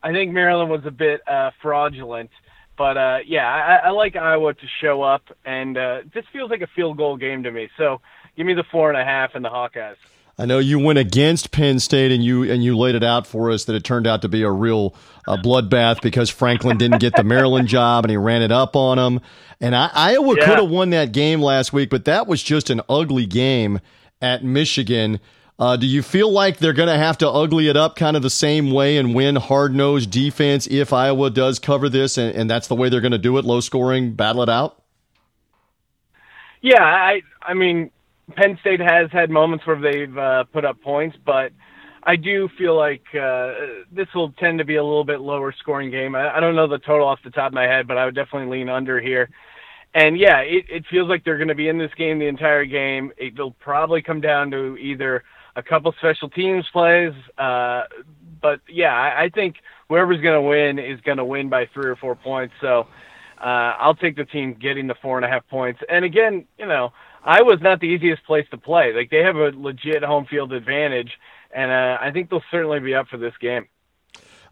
I 0.03 0.12
think 0.12 0.32
Maryland 0.32 0.70
was 0.70 0.84
a 0.86 0.90
bit 0.90 1.26
uh, 1.28 1.51
fraudulent. 1.61 2.30
But 2.76 2.96
uh, 2.96 3.18
yeah, 3.26 3.46
I, 3.46 3.88
I 3.88 3.90
like 3.90 4.16
Iowa 4.16 4.55
to 4.55 4.66
show 4.80 5.03
up, 5.03 5.22
and 5.44 5.76
uh, 5.76 6.01
this 6.14 6.24
feels 6.32 6.51
like 6.51 6.62
a 6.62 6.66
field 6.66 6.96
goal 6.96 7.16
game 7.16 7.42
to 7.42 7.51
me. 7.51 7.68
So 7.76 8.01
give 8.36 8.46
me 8.46 8.55
the 8.55 8.64
four 8.64 8.90
and 8.90 8.98
a 8.98 9.05
half 9.05 9.34
and 9.34 9.44
the 9.44 9.51
Hawkeyes. 9.51 9.96
I 10.41 10.47
know 10.47 10.59
you 10.59 10.78
went 10.78 10.99
against 10.99 11.51
Penn 11.51 11.78
State, 11.80 12.11
and 12.12 12.24
you 12.24 12.51
and 12.51 12.64
you 12.64 12.78
laid 12.78 12.95
it 12.95 13.05
out 13.05 13.26
for 13.26 13.51
us 13.51 13.66
that 13.66 13.76
it 13.76 13.84
turned 13.84 14.07
out 14.07 14.22
to 14.22 14.28
be 14.28 14.43
a 14.43 14.51
real 14.51 14.95
uh, 15.28 15.36
bloodbath 15.36 16.01
because 16.01 16.30
Franklin 16.30 16.78
didn't 16.78 17.01
get 17.01 17.14
the 17.14 17.24
Maryland 17.24 17.68
job, 17.68 18.07
and 18.07 18.11
he 18.11 18.16
ran 18.16 18.41
it 18.41 18.51
up 18.51 18.74
on 18.74 18.99
him. 18.99 19.20
And 19.61 19.76
I, 19.76 19.91
Iowa 19.93 20.36
yeah. 20.38 20.47
could 20.47 20.59
have 20.59 20.70
won 20.70 20.91
that 20.91 21.12
game 21.12 21.43
last 21.43 21.74
week, 21.74 21.91
but 21.91 22.07
that 22.07 22.26
was 22.26 22.43
just 22.43 22.70
an 22.70 22.80
ugly 22.88 23.26
game 23.26 23.80
at 24.22 24.43
Michigan. 24.43 25.20
Uh, 25.59 25.76
do 25.76 25.86
you 25.86 26.03
feel 26.03 26.32
like 26.32 26.57
they're 26.57 26.72
going 26.72 26.88
to 26.88 26.97
have 26.97 27.18
to 27.18 27.28
ugly 27.28 27.68
it 27.68 27.76
up 27.76 27.95
kind 27.95 28.16
of 28.16 28.22
the 28.22 28.30
same 28.30 28.70
way 28.70 28.97
and 28.97 29.14
win 29.14 29.36
hard 29.36 29.74
nosed 29.74 30.11
defense 30.11 30.66
if 30.68 30.91
Iowa 30.91 31.28
does 31.28 31.59
cover 31.59 31.91
this 31.91 32.16
and, 32.16 32.34
and 32.34 32.49
that's 32.49 32.66
the 32.66 32.74
way 32.74 32.88
they're 32.88 33.03
going 33.03 33.12
to 33.12 33.18
do 33.18 33.36
it, 33.36 33.45
low 33.45 33.61
scoring, 33.61 34.14
battle 34.14 34.43
it 34.43 34.49
out? 34.49 34.82
Yeah, 36.62 36.82
I 36.82 37.20
I 37.43 37.53
mean 37.53 37.91
Penn 38.31 38.59
State 38.61 38.81
has 38.81 39.11
had 39.12 39.31
moments 39.31 39.66
where 39.66 39.81
they've 39.81 40.16
uh, 40.16 40.45
put 40.45 40.64
up 40.64 40.81
points, 40.83 41.16
but 41.24 41.53
I 42.03 42.16
do 42.16 42.49
feel 42.57 42.76
like 42.76 43.03
uh, 43.14 43.53
this 43.93 44.09
will 44.14 44.33
tend 44.33 44.59
to 44.59 44.64
be 44.64 44.76
a 44.76 44.83
little 44.83 45.05
bit 45.05 45.20
lower 45.20 45.53
scoring 45.53 45.91
game. 45.91 46.14
I, 46.14 46.37
I 46.37 46.41
don't 46.41 46.57
know 46.57 46.66
the 46.66 46.78
total 46.78 47.07
off 47.07 47.18
the 47.24 47.31
top 47.31 47.49
of 47.49 47.55
my 47.55 47.64
head, 47.64 47.87
but 47.87 47.99
I 47.99 48.05
would 48.07 48.14
definitely 48.14 48.59
lean 48.59 48.68
under 48.68 49.01
here. 49.01 49.28
And 49.93 50.18
yeah, 50.18 50.39
it, 50.39 50.64
it 50.68 50.85
feels 50.91 51.09
like 51.09 51.24
they're 51.24 51.37
going 51.37 51.49
to 51.49 51.55
be 51.55 51.68
in 51.68 51.76
this 51.76 51.91
game 51.97 52.18
the 52.18 52.26
entire 52.26 52.64
game. 52.64 53.12
It'll 53.18 53.53
probably 53.53 54.03
come 54.03 54.20
down 54.20 54.51
to 54.53 54.76
either 54.78 55.24
a 55.57 55.62
couple 55.62 55.93
special 55.99 56.31
teams 56.31 56.64
plays. 56.72 57.12
Uh, 57.37 57.83
but 58.41 58.61
yeah, 58.68 58.95
I, 58.95 59.24
I 59.24 59.28
think 59.28 59.57
whoever's 59.89 60.20
going 60.20 60.41
to 60.41 60.49
win 60.49 60.78
is 60.78 61.01
going 61.01 61.18
to 61.18 61.24
win 61.24 61.49
by 61.49 61.66
three 61.74 61.91
or 61.91 61.97
four 61.97 62.14
points. 62.14 62.55
So 62.61 62.87
uh, 63.41 63.74
I'll 63.78 63.97
take 63.97 64.16
the 64.16 64.24
team 64.24 64.55
getting 64.55 64.87
the 64.87 64.95
four 65.03 65.16
and 65.18 65.24
a 65.24 65.28
half 65.28 65.47
points. 65.49 65.81
And 65.89 66.05
again, 66.05 66.47
you 66.57 66.66
know, 66.66 66.93
Iowa's 67.25 67.61
not 67.61 67.81
the 67.81 67.87
easiest 67.87 68.25
place 68.25 68.47
to 68.51 68.59
play. 68.59 68.93
Like 68.95 69.11
they 69.11 69.23
have 69.23 69.37
a 69.37 69.53
legit 69.55 70.03
home 70.03 70.27
field 70.27 70.53
advantage, 70.53 71.11
and 71.55 71.71
uh, 71.71 71.99
I 72.01 72.11
think 72.12 72.31
they'll 72.31 72.43
certainly 72.51 72.81
be 72.81 72.95
up 72.95 73.09
for 73.09 73.18
this 73.18 73.35
game. 73.41 73.66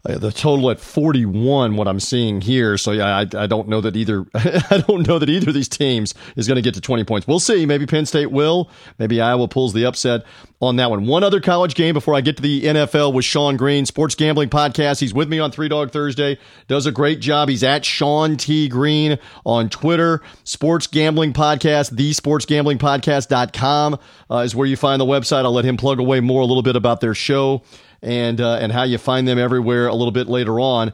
Uh, 0.07 0.17
the 0.17 0.31
total 0.31 0.71
at 0.71 0.79
41 0.79 1.75
what 1.75 1.87
i'm 1.87 1.99
seeing 1.99 2.39
here. 2.39 2.77
So 2.77 2.91
yeah 2.91 3.17
i, 3.17 3.21
I 3.21 3.47
don't 3.47 3.67
know 3.67 3.81
that 3.81 3.97
either 3.97 4.25
i 4.33 4.83
don't 4.87 5.05
know 5.05 5.19
that 5.19 5.29
either 5.29 5.49
of 5.49 5.53
these 5.53 5.67
teams 5.67 6.13
is 6.37 6.47
going 6.47 6.55
to 6.55 6.61
get 6.61 6.73
to 6.75 6.81
20 6.81 7.03
points. 7.03 7.27
We'll 7.27 7.39
see. 7.39 7.65
Maybe 7.65 7.85
penn 7.85 8.05
state 8.05 8.31
will. 8.31 8.69
Maybe 8.97 9.19
iowa 9.19 9.47
pulls 9.49 9.73
the 9.73 9.85
upset 9.85 10.23
on 10.61 10.77
that 10.77 10.89
one. 10.89 11.05
One 11.05 11.23
other 11.23 11.41
college 11.41 11.75
game 11.75 11.93
before 11.93 12.15
i 12.15 12.21
get 12.21 12.37
to 12.37 12.41
the 12.41 12.63
nfl 12.63 13.13
with 13.13 13.25
sean 13.25 13.57
green 13.57 13.85
sports 13.85 14.15
gambling 14.15 14.49
podcast. 14.49 15.01
He's 15.01 15.13
with 15.13 15.27
me 15.27 15.39
on 15.39 15.51
three 15.51 15.67
dog 15.67 15.91
thursday. 15.91 16.37
Does 16.67 16.85
a 16.85 16.91
great 16.91 17.19
job. 17.19 17.49
He's 17.49 17.63
at 17.63 17.83
sean 17.83 18.37
t. 18.37 18.69
Green 18.69 19.19
on 19.45 19.69
twitter. 19.69 20.21
Sports 20.45 20.87
gambling 20.87 21.33
podcast 21.33 21.89
the 21.91 22.13
sports 22.13 22.45
gambling 22.45 22.77
podcast.com 22.77 23.99
uh, 24.31 24.37
is 24.37 24.55
where 24.55 24.67
you 24.67 24.77
find 24.77 25.01
the 25.01 25.05
website. 25.05 25.43
I'll 25.43 25.51
let 25.51 25.65
him 25.65 25.75
plug 25.75 25.99
away 25.99 26.21
more 26.21 26.41
a 26.41 26.45
little 26.45 26.63
bit 26.63 26.77
about 26.77 27.01
their 27.01 27.13
show 27.13 27.63
and 28.01 28.39
uh, 28.41 28.55
and 28.55 28.71
how 28.71 28.83
you 28.83 28.97
find 28.97 29.27
them 29.27 29.37
everywhere 29.37 29.87
a 29.87 29.95
little 29.95 30.11
bit 30.11 30.27
later 30.27 30.59
on. 30.59 30.93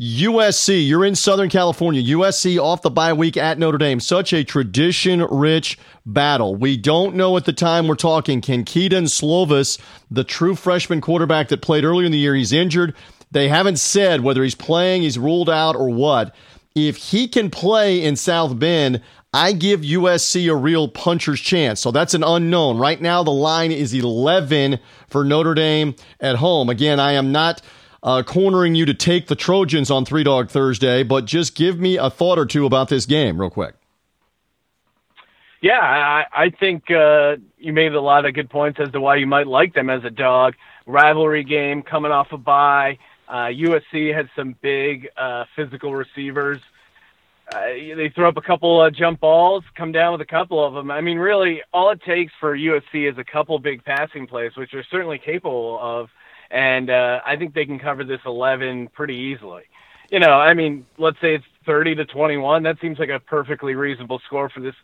USC, 0.00 0.88
you're 0.88 1.04
in 1.04 1.14
Southern 1.14 1.48
California. 1.48 2.02
USC 2.16 2.58
off 2.58 2.82
the 2.82 2.90
bye 2.90 3.12
week 3.12 3.36
at 3.36 3.60
Notre 3.60 3.78
Dame. 3.78 4.00
Such 4.00 4.32
a 4.32 4.42
tradition 4.42 5.20
rich 5.30 5.78
battle. 6.04 6.56
We 6.56 6.76
don't 6.76 7.14
know 7.14 7.36
at 7.36 7.44
the 7.44 7.52
time 7.52 7.86
we're 7.86 7.94
talking. 7.94 8.40
Can 8.40 8.64
Kedon 8.64 9.04
Slovis, 9.04 9.78
the 10.10 10.24
true 10.24 10.56
freshman 10.56 11.00
quarterback 11.00 11.46
that 11.48 11.62
played 11.62 11.84
earlier 11.84 12.06
in 12.06 12.12
the 12.12 12.18
year, 12.18 12.34
he's 12.34 12.52
injured. 12.52 12.92
They 13.30 13.48
haven't 13.48 13.78
said 13.78 14.22
whether 14.22 14.42
he's 14.42 14.56
playing, 14.56 15.02
he's 15.02 15.18
ruled 15.18 15.48
out, 15.48 15.76
or 15.76 15.88
what. 15.90 16.34
If 16.74 16.96
he 16.96 17.28
can 17.28 17.48
play 17.48 18.02
in 18.02 18.16
South 18.16 18.58
Bend, 18.58 19.00
I 19.32 19.52
give 19.52 19.80
USC 19.80 20.50
a 20.50 20.56
real 20.56 20.88
puncher's 20.88 21.40
chance. 21.40 21.80
So 21.80 21.92
that's 21.92 22.14
an 22.14 22.22
unknown. 22.24 22.78
Right 22.78 23.00
now, 23.00 23.22
the 23.22 23.30
line 23.30 23.70
is 23.70 23.94
11 23.94 24.80
for 25.14 25.22
Notre 25.22 25.54
Dame 25.54 25.94
at 26.18 26.34
home. 26.34 26.68
Again, 26.68 26.98
I 26.98 27.12
am 27.12 27.30
not 27.30 27.62
uh, 28.02 28.24
cornering 28.24 28.74
you 28.74 28.84
to 28.86 28.94
take 28.94 29.28
the 29.28 29.36
Trojans 29.36 29.88
on 29.88 30.04
Three 30.04 30.24
Dog 30.24 30.50
Thursday, 30.50 31.04
but 31.04 31.24
just 31.24 31.54
give 31.54 31.78
me 31.78 31.96
a 31.96 32.10
thought 32.10 32.36
or 32.36 32.44
two 32.44 32.66
about 32.66 32.88
this 32.88 33.06
game, 33.06 33.40
real 33.40 33.48
quick. 33.48 33.76
Yeah, 35.62 35.78
I, 35.78 36.24
I 36.32 36.50
think 36.50 36.90
uh, 36.90 37.36
you 37.58 37.72
made 37.72 37.94
a 37.94 38.00
lot 38.00 38.26
of 38.26 38.34
good 38.34 38.50
points 38.50 38.80
as 38.80 38.90
to 38.90 39.00
why 39.00 39.14
you 39.14 39.28
might 39.28 39.46
like 39.46 39.72
them 39.72 39.88
as 39.88 40.02
a 40.02 40.10
dog. 40.10 40.54
Rivalry 40.84 41.44
game 41.44 41.84
coming 41.84 42.10
off 42.10 42.32
a 42.32 42.36
bye. 42.36 42.98
Uh, 43.28 43.46
USC 43.46 44.12
has 44.12 44.26
some 44.34 44.56
big 44.62 45.08
uh, 45.16 45.44
physical 45.54 45.94
receivers. 45.94 46.58
Uh, 47.52 47.60
they 47.96 48.10
throw 48.14 48.28
up 48.28 48.36
a 48.36 48.42
couple 48.42 48.88
jump 48.90 49.20
balls, 49.20 49.64
come 49.74 49.92
down 49.92 50.12
with 50.12 50.20
a 50.20 50.26
couple 50.26 50.64
of 50.64 50.74
them. 50.74 50.90
I 50.90 51.00
mean, 51.00 51.18
really, 51.18 51.62
all 51.72 51.90
it 51.90 52.02
takes 52.02 52.32
for 52.40 52.56
USC 52.56 53.10
is 53.10 53.18
a 53.18 53.24
couple 53.24 53.58
big 53.58 53.84
passing 53.84 54.26
plays, 54.26 54.56
which 54.56 54.70
they're 54.72 54.86
certainly 54.90 55.18
capable 55.18 55.78
of, 55.80 56.08
and 56.50 56.88
uh, 56.88 57.20
I 57.24 57.36
think 57.36 57.54
they 57.54 57.66
can 57.66 57.78
cover 57.78 58.02
this 58.02 58.20
11 58.24 58.88
pretty 58.88 59.16
easily. 59.16 59.64
You 60.10 60.20
know, 60.20 60.32
I 60.32 60.54
mean, 60.54 60.86
let's 60.98 61.20
say 61.20 61.34
it's 61.34 61.44
30 61.66 61.96
to 61.96 62.04
21. 62.06 62.62
That 62.62 62.80
seems 62.80 62.98
like 62.98 63.08
a 63.10 63.20
perfectly 63.20 63.74
reasonable 63.74 64.20
score 64.26 64.48
for 64.48 64.60
this 64.60 64.74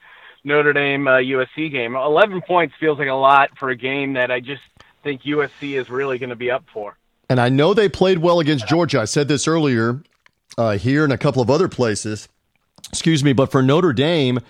Notre 0.44 0.72
Dame 0.72 1.06
uh, 1.06 1.12
USC 1.12 1.70
game. 1.70 1.94
11 1.94 2.42
points 2.42 2.74
feels 2.80 2.98
like 2.98 3.08
a 3.08 3.14
lot 3.14 3.50
for 3.58 3.70
a 3.70 3.76
game 3.76 4.14
that 4.14 4.30
I 4.30 4.40
just 4.40 4.62
think 5.02 5.22
USC 5.22 5.78
is 5.78 5.88
really 5.88 6.18
going 6.18 6.30
to 6.30 6.36
be 6.36 6.50
up 6.50 6.64
for. 6.72 6.96
And 7.28 7.40
I 7.40 7.48
know 7.48 7.74
they 7.74 7.88
played 7.88 8.18
well 8.18 8.40
against 8.40 8.66
Georgia. 8.66 9.00
I 9.00 9.04
said 9.04 9.28
this 9.28 9.46
earlier 9.46 10.02
uh, 10.58 10.76
here 10.78 11.04
and 11.04 11.12
a 11.12 11.18
couple 11.18 11.40
of 11.42 11.50
other 11.50 11.68
places. 11.68 12.28
Excuse 12.88 13.22
me, 13.22 13.32
but 13.32 13.52
for 13.52 13.62
Notre 13.62 13.92
Dame, 13.92 14.40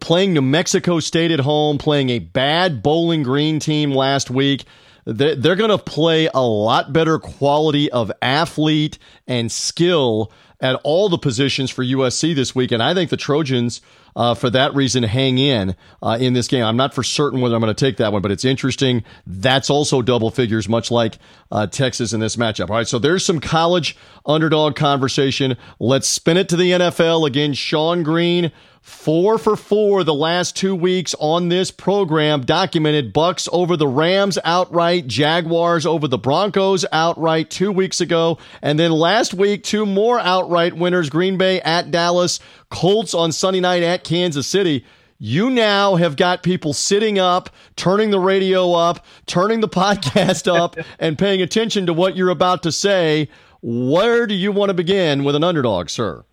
playing 0.00 0.32
New 0.32 0.42
Mexico 0.42 1.00
State 1.00 1.30
at 1.30 1.40
home, 1.40 1.76
playing 1.78 2.10
a 2.10 2.18
bad 2.18 2.82
Bowling 2.82 3.22
Green 3.22 3.58
team 3.58 3.92
last 3.92 4.30
week, 4.30 4.64
they're 5.04 5.56
going 5.56 5.70
to 5.70 5.78
play 5.78 6.28
a 6.32 6.40
lot 6.40 6.92
better 6.92 7.18
quality 7.18 7.90
of 7.90 8.12
athlete 8.22 8.98
and 9.26 9.50
skill 9.50 10.32
at 10.60 10.78
all 10.84 11.08
the 11.08 11.18
positions 11.18 11.70
for 11.70 11.82
USC 11.82 12.34
this 12.34 12.54
week. 12.54 12.70
And 12.70 12.82
I 12.82 12.94
think 12.94 13.10
the 13.10 13.16
Trojans, 13.16 13.80
uh, 14.16 14.34
for 14.34 14.50
that 14.50 14.74
reason, 14.74 15.02
hang 15.02 15.38
in 15.38 15.76
uh, 16.02 16.18
in 16.20 16.32
this 16.32 16.48
game. 16.48 16.64
I'm 16.64 16.76
not 16.76 16.94
for 16.94 17.02
certain 17.02 17.40
whether 17.40 17.54
I'm 17.54 17.60
going 17.60 17.74
to 17.74 17.84
take 17.84 17.96
that 17.98 18.12
one, 18.12 18.22
but 18.22 18.30
it's 18.30 18.44
interesting. 18.44 19.04
That's 19.26 19.70
also 19.70 20.02
double 20.02 20.30
figures, 20.30 20.68
much 20.68 20.90
like 20.90 21.18
uh, 21.50 21.66
Texas 21.66 22.12
in 22.12 22.20
this 22.20 22.36
matchup. 22.36 22.70
All 22.70 22.76
right, 22.76 22.88
so 22.88 22.98
there's 22.98 23.24
some 23.24 23.40
college 23.40 23.96
underdog 24.26 24.76
conversation. 24.76 25.56
Let's 25.78 26.08
spin 26.08 26.36
it 26.36 26.48
to 26.50 26.56
the 26.56 26.72
NFL 26.72 27.26
again. 27.26 27.54
Sean 27.54 28.02
Green 28.02 28.52
Four 28.80 29.36
for 29.36 29.56
four 29.56 30.04
the 30.04 30.14
last 30.14 30.56
two 30.56 30.74
weeks 30.74 31.14
on 31.20 31.48
this 31.48 31.70
program 31.70 32.40
documented 32.40 33.12
Bucs 33.12 33.46
over 33.52 33.76
the 33.76 33.86
Rams 33.86 34.38
outright, 34.42 35.06
Jaguars 35.06 35.84
over 35.84 36.08
the 36.08 36.16
Broncos 36.18 36.86
outright 36.90 37.50
two 37.50 37.72
weeks 37.72 38.00
ago, 38.00 38.38
and 38.62 38.78
then 38.78 38.90
last 38.90 39.34
week 39.34 39.64
two 39.64 39.84
more 39.84 40.18
outright 40.18 40.74
winners: 40.74 41.10
Green 41.10 41.36
Bay 41.36 41.60
at 41.60 41.90
Dallas, 41.90 42.40
Colts 42.70 43.12
on 43.12 43.32
Sunday 43.32 43.60
night 43.60 43.82
at 43.82 44.02
Kansas 44.02 44.46
City. 44.46 44.84
You 45.18 45.50
now 45.50 45.96
have 45.96 46.16
got 46.16 46.42
people 46.42 46.72
sitting 46.72 47.18
up, 47.18 47.50
turning 47.76 48.10
the 48.10 48.18
radio 48.18 48.72
up, 48.72 49.04
turning 49.26 49.60
the 49.60 49.68
podcast 49.68 50.50
up, 50.50 50.76
and 50.98 51.18
paying 51.18 51.42
attention 51.42 51.84
to 51.84 51.92
what 51.92 52.16
you're 52.16 52.30
about 52.30 52.62
to 52.62 52.72
say. 52.72 53.28
Where 53.60 54.26
do 54.26 54.34
you 54.34 54.52
want 54.52 54.70
to 54.70 54.74
begin 54.74 55.22
with 55.22 55.36
an 55.36 55.44
underdog, 55.44 55.90
sir? 55.90 56.24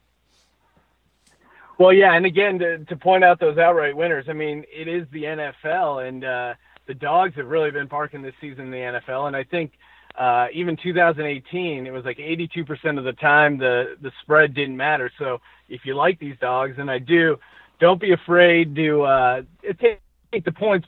Well, 1.80 1.93
yeah, 1.93 2.13
and 2.13 2.25
again 2.25 2.57
to 2.59 2.80
to 2.86 2.95
point 2.95 3.23
out 3.23 3.39
those 3.39 3.57
outright 3.57 3.95
winners. 3.95 4.25
I 4.30 4.34
mean, 4.34 4.65
it 4.71 4.88
is 4.88 5.05
the 5.11 5.23
NFL, 5.23 6.07
and 6.07 6.23
uh, 6.23 6.53
the 6.88 6.95
dogs 6.95 7.36
have 7.36 7.47
really 7.47 7.69
been 7.69 7.88
parking 7.88 8.21
this 8.21 8.34
season 8.41 8.65
in 8.65 8.71
the 8.71 8.99
NFL. 9.07 9.28
And 9.28 9.36
I 9.36 9.43
think 9.43 9.73
uh, 10.17 10.47
even 10.53 10.75
2018, 10.82 11.86
it 11.86 11.91
was 11.91 12.03
like 12.03 12.17
82% 12.17 12.97
of 12.97 13.03
the 13.03 13.13
time 13.13 13.57
the 13.59 13.95
the 14.01 14.11
spread 14.23 14.55
didn't 14.55 14.75
matter. 14.75 15.11
So 15.19 15.39
if 15.69 15.82
you 15.86 15.95
like 15.95 16.19
these 16.19 16.36
dogs, 16.41 16.75
and 16.80 16.89
I 16.89 16.97
do, 16.97 17.38
don't 17.80 18.01
be 18.01 18.11
afraid 18.11 18.75
to 18.75 19.03
uh, 19.03 19.41
take, 19.80 20.01
take 20.32 20.45
the 20.45 20.51
points, 20.51 20.88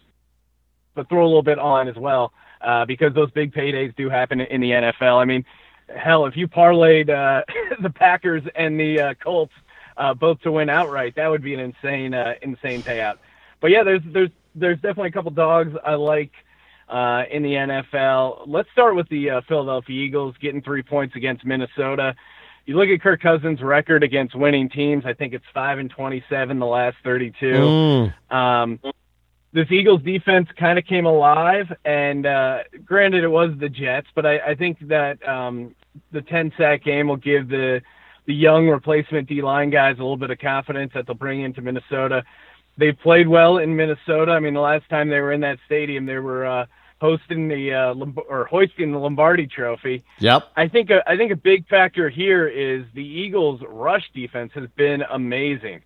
but 0.96 1.08
throw 1.08 1.24
a 1.24 1.28
little 1.28 1.44
bit 1.44 1.60
on 1.60 1.88
as 1.88 1.96
well, 1.98 2.34
uh, 2.62 2.86
because 2.86 3.14
those 3.14 3.30
big 3.32 3.54
paydays 3.54 3.96
do 3.96 4.10
happen 4.10 4.42
in 4.42 4.60
the 4.60 4.72
NFL. 4.72 5.22
I 5.22 5.26
mean, 5.26 5.46
hell, 5.96 6.26
if 6.26 6.36
you 6.36 6.48
parlayed 6.48 7.10
uh, 7.10 7.44
the 7.84 7.92
Packers 7.92 8.42
and 8.56 8.80
the 8.80 9.00
uh, 9.00 9.14
Colts 9.24 9.54
uh, 10.00 10.14
both 10.14 10.40
to 10.42 10.52
win 10.52 10.70
outright. 10.70 11.16
That 11.16 11.28
would 11.28 11.44
be 11.44 11.54
an 11.54 11.60
insane, 11.60 12.14
uh, 12.14 12.36
insane 12.42 12.82
payout. 12.82 13.18
But 13.60 13.72
yeah, 13.72 13.84
there's 13.84 14.02
there's 14.06 14.30
there's 14.56 14.78
definitely 14.78 15.10
a 15.10 15.12
couple 15.12 15.32
dogs 15.32 15.76
I 15.86 15.96
like 15.96 16.32
uh, 16.88 17.24
in 17.30 17.44
the 17.44 17.54
NFL. 17.54 18.44
Let's 18.48 18.72
start 18.72 18.96
with 18.96 19.10
the 19.10 19.30
uh, 19.30 19.42
Philadelphia 19.48 20.02
Eagles 20.02 20.36
getting 20.40 20.62
three 20.62 20.82
points 20.82 21.16
against 21.16 21.46
Minnesota. 21.46 22.16
You 22.66 22.78
look 22.78 22.90
at 22.90 23.02
Kirk 23.02 23.22
Cousins' 23.22 23.62
record 23.62 24.04
against 24.04 24.36
winning 24.36 24.70
teams. 24.70 25.04
I 25.06 25.14
think 25.14 25.34
it's 25.34 25.46
five 25.54 25.80
and 25.80 25.90
twenty-seven 25.90 26.60
the 26.60 26.66
last 26.66 26.98
thirty-two. 27.04 27.54
Mm. 28.32 28.34
Um, 28.34 28.80
this 29.52 29.70
Eagles 29.72 30.04
defense 30.04 30.48
kind 30.58 30.78
of 30.78 30.86
came 30.86 31.06
alive, 31.06 31.74
and 31.84 32.26
uh, 32.26 32.60
granted, 32.86 33.24
it 33.24 33.30
was 33.30 33.52
the 33.60 33.68
Jets, 33.68 34.08
but 34.14 34.26
I, 34.26 34.38
I 34.40 34.56
think 34.56 34.78
that 34.88 35.28
um, 35.28 35.76
the 36.12 36.22
ten 36.22 36.54
sack 36.58 36.84
game 36.84 37.08
will 37.08 37.18
give 37.18 37.50
the 37.50 37.82
the 38.30 38.36
young 38.36 38.68
replacement 38.68 39.28
D 39.28 39.42
line 39.42 39.72
guys 39.72 39.96
a 39.96 40.02
little 40.02 40.16
bit 40.16 40.30
of 40.30 40.38
confidence 40.38 40.92
that 40.94 41.08
they'll 41.08 41.16
bring 41.16 41.42
into 41.42 41.64
Minnesota. 41.64 42.24
They've 42.78 42.98
played 43.02 43.28
well 43.28 43.58
in 43.58 43.76
Minnesota. 43.76 44.34
I 44.34 44.40
mean, 44.40 44.54
the 44.54 44.60
last 44.60 44.88
time 44.88 45.10
they 45.10 45.20
were 45.20 45.34
in 45.34 45.42
that 45.42 45.58
stadium, 45.66 46.06
they 46.06 46.20
were 46.20 46.46
uh, 46.46 46.66
hosting 47.02 47.48
the 47.48 47.74
uh, 47.74 48.22
or 48.30 48.46
hoisting 48.46 48.92
the 48.92 49.00
Lombardi 49.00 49.48
Trophy. 49.48 50.04
Yep. 50.20 50.44
I 50.56 50.68
think 50.68 50.92
a, 50.92 51.02
I 51.10 51.18
think 51.18 51.32
a 51.32 51.36
big 51.36 51.68
factor 51.68 52.08
here 52.08 52.48
is 52.48 52.86
the 52.94 53.04
Eagles' 53.04 53.62
rush 53.68 54.08
defense 54.14 54.52
has 54.54 54.70
been 54.78 55.02
amazing. 55.10 55.82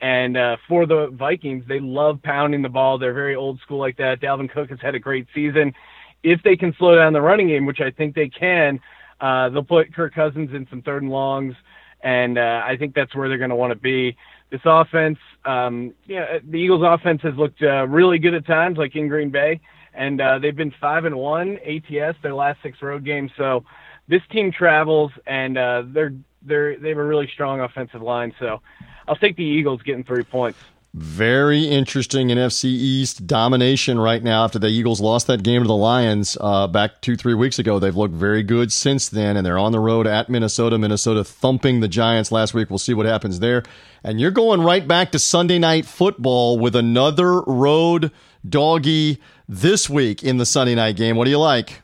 And 0.00 0.36
uh, 0.36 0.56
for 0.68 0.86
the 0.86 1.08
Vikings, 1.08 1.64
they 1.66 1.80
love 1.80 2.22
pounding 2.22 2.62
the 2.62 2.68
ball. 2.68 2.98
They're 2.98 3.12
very 3.12 3.34
old 3.34 3.58
school 3.58 3.80
like 3.80 3.96
that. 3.96 4.20
Dalvin 4.20 4.48
Cook 4.48 4.70
has 4.70 4.78
had 4.80 4.94
a 4.94 5.00
great 5.00 5.26
season. 5.34 5.74
If 6.22 6.44
they 6.44 6.54
can 6.54 6.72
slow 6.78 6.94
down 6.94 7.12
the 7.12 7.20
running 7.20 7.48
game, 7.48 7.66
which 7.66 7.80
I 7.80 7.90
think 7.90 8.14
they 8.14 8.28
can, 8.28 8.78
uh, 9.20 9.48
they'll 9.48 9.64
put 9.64 9.92
Kirk 9.92 10.14
Cousins 10.14 10.50
in 10.54 10.64
some 10.70 10.80
third 10.82 11.02
and 11.02 11.10
longs 11.10 11.56
and 12.00 12.38
uh, 12.38 12.62
I 12.64 12.76
think 12.76 12.94
that's 12.94 13.14
where 13.14 13.28
they're 13.28 13.38
going 13.38 13.50
to 13.50 13.56
want 13.56 13.72
to 13.72 13.78
be. 13.78 14.16
This 14.50 14.60
offense, 14.64 15.18
um, 15.44 15.94
yeah, 16.06 16.38
the 16.42 16.58
Eagles' 16.58 16.82
offense 16.84 17.22
has 17.22 17.34
looked 17.34 17.62
uh, 17.62 17.86
really 17.86 18.18
good 18.18 18.34
at 18.34 18.46
times, 18.46 18.78
like 18.78 18.96
in 18.96 19.08
Green 19.08 19.30
Bay, 19.30 19.60
and 19.92 20.20
uh, 20.20 20.38
they've 20.38 20.56
been 20.56 20.72
five 20.80 21.04
and 21.04 21.16
one 21.16 21.58
ATS 21.58 22.16
their 22.22 22.34
last 22.34 22.62
six 22.62 22.80
road 22.80 23.04
games. 23.04 23.30
So 23.36 23.64
this 24.06 24.22
team 24.30 24.50
travels, 24.50 25.12
and 25.26 25.58
uh, 25.58 25.82
they're 25.86 26.14
they're 26.42 26.78
they 26.78 26.90
have 26.90 26.98
a 26.98 27.04
really 27.04 27.28
strong 27.32 27.60
offensive 27.60 28.00
line. 28.00 28.32
So 28.38 28.62
I'll 29.06 29.16
take 29.16 29.36
the 29.36 29.44
Eagles 29.44 29.82
getting 29.82 30.04
three 30.04 30.24
points. 30.24 30.58
Very 30.94 31.64
interesting 31.64 32.28
NFC 32.28 32.64
East 32.64 33.26
domination 33.26 34.00
right 34.00 34.22
now 34.22 34.44
after 34.44 34.58
the 34.58 34.68
Eagles 34.68 35.02
lost 35.02 35.26
that 35.26 35.42
game 35.42 35.62
to 35.62 35.68
the 35.68 35.76
Lions 35.76 36.38
uh, 36.40 36.66
back 36.66 37.02
two, 37.02 37.14
three 37.14 37.34
weeks 37.34 37.58
ago. 37.58 37.78
They've 37.78 37.94
looked 37.94 38.14
very 38.14 38.42
good 38.42 38.72
since 38.72 39.06
then, 39.06 39.36
and 39.36 39.44
they're 39.44 39.58
on 39.58 39.72
the 39.72 39.80
road 39.80 40.06
at 40.06 40.30
Minnesota. 40.30 40.78
Minnesota 40.78 41.24
thumping 41.24 41.80
the 41.80 41.88
Giants 41.88 42.32
last 42.32 42.54
week. 42.54 42.70
We'll 42.70 42.78
see 42.78 42.94
what 42.94 43.04
happens 43.04 43.40
there. 43.40 43.64
And 44.02 44.18
you're 44.18 44.30
going 44.30 44.62
right 44.62 44.88
back 44.88 45.12
to 45.12 45.18
Sunday 45.18 45.58
night 45.58 45.84
football 45.84 46.58
with 46.58 46.74
another 46.74 47.42
road 47.42 48.10
doggy 48.48 49.20
this 49.46 49.90
week 49.90 50.24
in 50.24 50.38
the 50.38 50.46
Sunday 50.46 50.74
night 50.74 50.96
game. 50.96 51.16
What 51.16 51.26
do 51.26 51.30
you 51.30 51.38
like? 51.38 51.82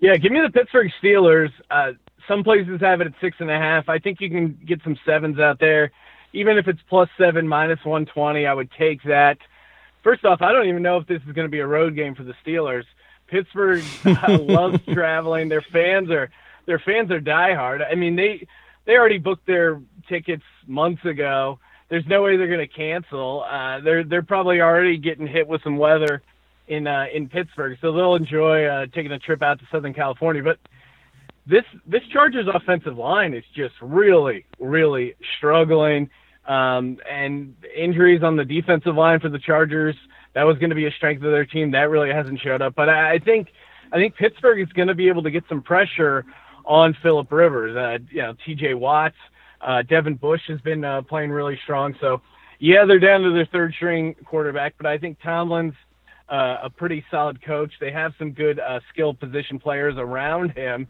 Yeah, 0.00 0.16
give 0.16 0.32
me 0.32 0.40
the 0.40 0.50
Pittsburgh 0.50 0.90
Steelers. 1.02 1.50
Uh, 1.70 1.92
some 2.26 2.42
places 2.42 2.80
have 2.80 3.02
it 3.02 3.08
at 3.08 3.12
six 3.20 3.36
and 3.40 3.50
a 3.50 3.58
half. 3.58 3.90
I 3.90 3.98
think 3.98 4.22
you 4.22 4.30
can 4.30 4.58
get 4.66 4.80
some 4.82 4.96
sevens 5.04 5.38
out 5.38 5.58
there 5.60 5.92
even 6.32 6.58
if 6.58 6.68
it's 6.68 6.80
plus 6.88 7.08
seven, 7.18 7.46
minus 7.46 7.78
120, 7.84 8.46
I 8.46 8.54
would 8.54 8.70
take 8.78 9.02
that. 9.04 9.38
First 10.02 10.24
off, 10.24 10.40
I 10.42 10.52
don't 10.52 10.68
even 10.68 10.82
know 10.82 10.96
if 10.96 11.06
this 11.06 11.20
is 11.26 11.32
going 11.32 11.46
to 11.46 11.50
be 11.50 11.60
a 11.60 11.66
road 11.66 11.94
game 11.94 12.14
for 12.14 12.24
the 12.24 12.34
Steelers. 12.44 12.84
Pittsburgh 13.26 13.84
loves 14.28 14.78
traveling. 14.92 15.48
Their 15.48 15.64
fans 15.72 16.10
are 16.10 16.30
their 16.66 16.78
fans 16.78 17.10
are 17.10 17.20
diehard. 17.20 17.80
I 17.88 17.94
mean, 17.94 18.16
they 18.16 18.46
they 18.86 18.96
already 18.96 19.18
booked 19.18 19.46
their 19.46 19.80
tickets 20.08 20.42
months 20.66 21.04
ago. 21.04 21.58
There's 21.88 22.06
no 22.06 22.22
way 22.22 22.36
they're 22.36 22.46
going 22.46 22.60
to 22.60 22.66
cancel. 22.66 23.44
Uh, 23.48 23.80
they're 23.80 24.04
they're 24.04 24.22
probably 24.22 24.60
already 24.60 24.96
getting 24.96 25.26
hit 25.26 25.46
with 25.48 25.62
some 25.62 25.76
weather 25.76 26.22
in 26.68 26.86
uh, 26.86 27.06
in 27.12 27.28
Pittsburgh, 27.28 27.78
so 27.80 27.92
they'll 27.92 28.14
enjoy 28.14 28.64
uh, 28.64 28.86
taking 28.94 29.12
a 29.12 29.18
trip 29.18 29.42
out 29.42 29.58
to 29.58 29.66
Southern 29.70 29.94
California. 29.94 30.42
But 30.42 30.58
this 31.46 31.64
this 31.86 32.02
Chargers 32.12 32.46
offensive 32.52 32.96
line 32.96 33.34
is 33.34 33.44
just 33.54 33.74
really 33.80 34.46
really 34.58 35.14
struggling. 35.36 36.10
Um, 36.46 36.98
and 37.08 37.54
injuries 37.76 38.22
on 38.22 38.36
the 38.36 38.44
defensive 38.44 38.96
line 38.96 39.20
for 39.20 39.28
the 39.28 39.38
Chargers, 39.38 39.94
that 40.34 40.44
was 40.44 40.58
going 40.58 40.70
to 40.70 40.76
be 40.76 40.86
a 40.86 40.90
strength 40.92 41.22
of 41.22 41.30
their 41.30 41.44
team. 41.44 41.70
That 41.72 41.90
really 41.90 42.10
hasn't 42.10 42.40
showed 42.40 42.62
up. 42.62 42.74
But 42.74 42.88
I, 42.88 43.14
I 43.14 43.18
think 43.18 43.48
I 43.92 43.96
think 43.96 44.16
Pittsburgh 44.16 44.60
is 44.60 44.72
going 44.72 44.88
to 44.88 44.94
be 44.94 45.08
able 45.08 45.22
to 45.22 45.30
get 45.30 45.44
some 45.48 45.62
pressure 45.62 46.24
on 46.64 46.96
Philip 47.02 47.30
Rivers. 47.30 47.76
Uh, 47.76 48.02
you 48.10 48.22
know, 48.22 48.34
T.J. 48.44 48.74
Watts, 48.74 49.16
uh, 49.60 49.82
Devin 49.82 50.14
Bush 50.14 50.42
has 50.48 50.60
been 50.60 50.84
uh, 50.84 51.02
playing 51.02 51.30
really 51.30 51.58
strong. 51.64 51.94
So 52.00 52.20
yeah, 52.58 52.84
they're 52.86 53.00
down 53.00 53.22
to 53.22 53.32
their 53.32 53.46
third 53.46 53.74
string 53.74 54.14
quarterback, 54.24 54.74
but 54.76 54.86
I 54.86 54.98
think 54.98 55.18
Tomlin's 55.22 55.74
uh, 56.28 56.58
a 56.62 56.70
pretty 56.70 57.04
solid 57.10 57.42
coach. 57.42 57.72
They 57.80 57.90
have 57.90 58.12
some 58.18 58.32
good 58.32 58.60
uh, 58.60 58.80
skilled 58.92 59.18
position 59.18 59.58
players 59.58 59.94
around 59.98 60.50
him. 60.52 60.86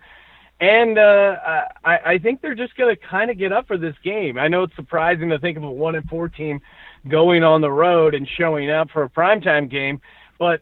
And 0.61 0.99
uh, 0.99 1.37
I, 1.85 1.99
I 2.05 2.19
think 2.19 2.43
they're 2.43 2.55
just 2.55 2.77
going 2.77 2.95
to 2.95 3.01
kind 3.09 3.31
of 3.31 3.39
get 3.39 3.51
up 3.51 3.67
for 3.67 3.79
this 3.79 3.95
game. 4.05 4.39
I 4.39 4.47
know 4.49 4.65
it's 4.65 4.77
surprising 4.77 5.31
to 5.31 5.39
think 5.39 5.57
of 5.57 5.63
a 5.63 5.71
one 5.71 5.95
and 5.95 6.07
four 6.09 6.29
team 6.29 6.61
going 7.09 7.43
on 7.43 7.63
the 7.63 7.71
road 7.71 8.15
and 8.15 8.29
showing 8.37 8.71
up 8.71 8.91
for 8.91 9.05
a 9.05 9.09
primetime 9.09 9.71
game. 9.71 10.03
But 10.39 10.61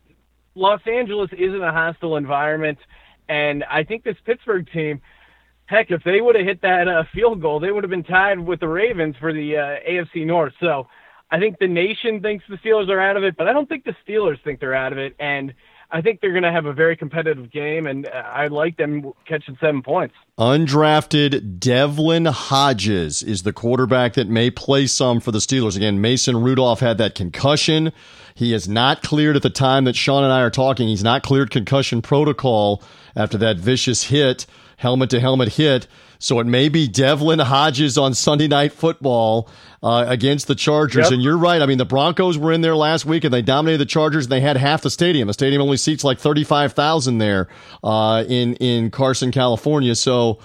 Los 0.55 0.80
Angeles 0.86 1.30
isn't 1.36 1.62
a 1.62 1.72
hostile 1.72 2.16
environment, 2.16 2.78
and 3.28 3.64
I 3.64 3.82
think 3.82 4.05
this 4.05 4.16
Pittsburgh 4.24 4.68
team. 4.72 5.01
Heck, 5.66 5.90
if 5.90 6.03
they 6.03 6.22
would 6.22 6.34
have 6.34 6.46
hit 6.46 6.62
that 6.62 6.88
uh, 6.88 7.05
field 7.12 7.42
goal, 7.42 7.61
they 7.61 7.70
would 7.70 7.84
have 7.84 7.90
been 7.90 8.03
tied 8.03 8.38
with 8.38 8.59
the 8.59 8.68
Ravens 8.68 9.14
for 9.20 9.34
the 9.34 9.55
uh, 9.55 9.76
AFC 9.86 10.24
North. 10.24 10.55
So 10.61 10.86
I 11.30 11.38
think 11.38 11.59
the 11.59 11.68
nation 11.68 12.22
thinks 12.22 12.44
the 12.49 12.57
Steelers 12.57 12.88
are 12.88 13.01
out 13.01 13.18
of 13.18 13.24
it, 13.24 13.36
but 13.36 13.49
I 13.49 13.53
don't 13.53 13.68
think 13.68 13.84
the 13.84 13.94
Steelers 14.07 14.42
think 14.42 14.61
they're 14.61 14.74
out 14.74 14.92
of 14.92 14.99
it. 14.99 15.14
And 15.18 15.53
I 15.91 16.03
think 16.03 16.20
they're 16.20 16.32
going 16.32 16.43
to 16.43 16.53
have 16.53 16.66
a 16.66 16.72
very 16.72 16.97
competitive 16.97 17.51
game, 17.51 17.86
and 17.86 18.07
I 18.09 18.49
like 18.49 18.76
them 18.76 19.12
catching 19.26 19.57
seven 19.59 19.82
points. 19.82 20.14
Undrafted 20.39 21.59
Devlin 21.59 22.26
Hodges 22.26 23.22
is 23.22 23.43
the 23.43 23.55
quarterback 23.55 24.12
that 24.14 24.28
may 24.28 24.51
play 24.51 24.86
some 24.86 25.18
for 25.18 25.32
the 25.32 25.39
Steelers. 25.39 25.76
Again, 25.76 26.01
Mason 26.01 26.43
Rudolph 26.43 26.80
had 26.80 26.99
that 26.99 27.14
concussion. 27.14 27.91
He 28.34 28.53
is 28.53 28.68
not 28.68 29.03
cleared 29.03 29.34
at 29.34 29.43
the 29.43 29.51
time 29.51 29.84
that 29.84 29.97
Sean 29.97 30.24
and 30.24 30.32
I 30.32 30.43
are 30.43 30.51
talking. 30.51 30.89
He's 30.89 31.03
not 31.03 31.22
cleared 31.22 31.51
concussion 31.51 32.03
protocol 32.03 32.82
after 33.16 33.39
that 33.39 33.57
vicious 33.57 34.05
hit, 34.05 34.47
helmet 34.79 35.11
to 35.11 35.20
helmet 35.20 35.55
hit. 35.55 35.87
So 36.18 36.41
it 36.41 36.47
may 36.47 36.68
be 36.68 36.89
Devlin 36.89 37.39
Hodges 37.39 37.97
on 37.97 38.14
Sunday 38.14 38.49
Night 38.49 38.72
Football 38.72 39.49
uh, 39.83 40.05
against 40.09 40.49
the 40.49 40.55
Chargers. 40.55 41.05
Yep. 41.05 41.12
And 41.12 41.22
you're 41.22 41.37
right. 41.37 41.62
I 41.62 41.66
mean, 41.66 41.79
the 41.79 41.85
Broncos 41.85 42.37
were 42.37 42.53
in 42.53 42.61
there 42.61 42.74
last 42.74 43.05
week 43.05 43.22
and 43.22 43.33
they 43.33 43.43
dominated 43.43 43.79
the 43.79 43.87
Chargers. 43.87 44.24
And 44.24 44.33
they 44.33 44.41
had 44.41 44.57
half 44.57 44.83
the 44.83 44.91
stadium. 44.91 45.29
The 45.29 45.35
stadium 45.35 45.62
only 45.62 45.76
seats 45.76 46.03
like 46.03 46.18
35,000 46.18 47.18
there 47.18 47.49
uh, 47.85 48.24
in 48.26 48.55
in 48.55 48.91
Carson, 48.91 49.31
California. 49.31 49.95
So 49.95 50.41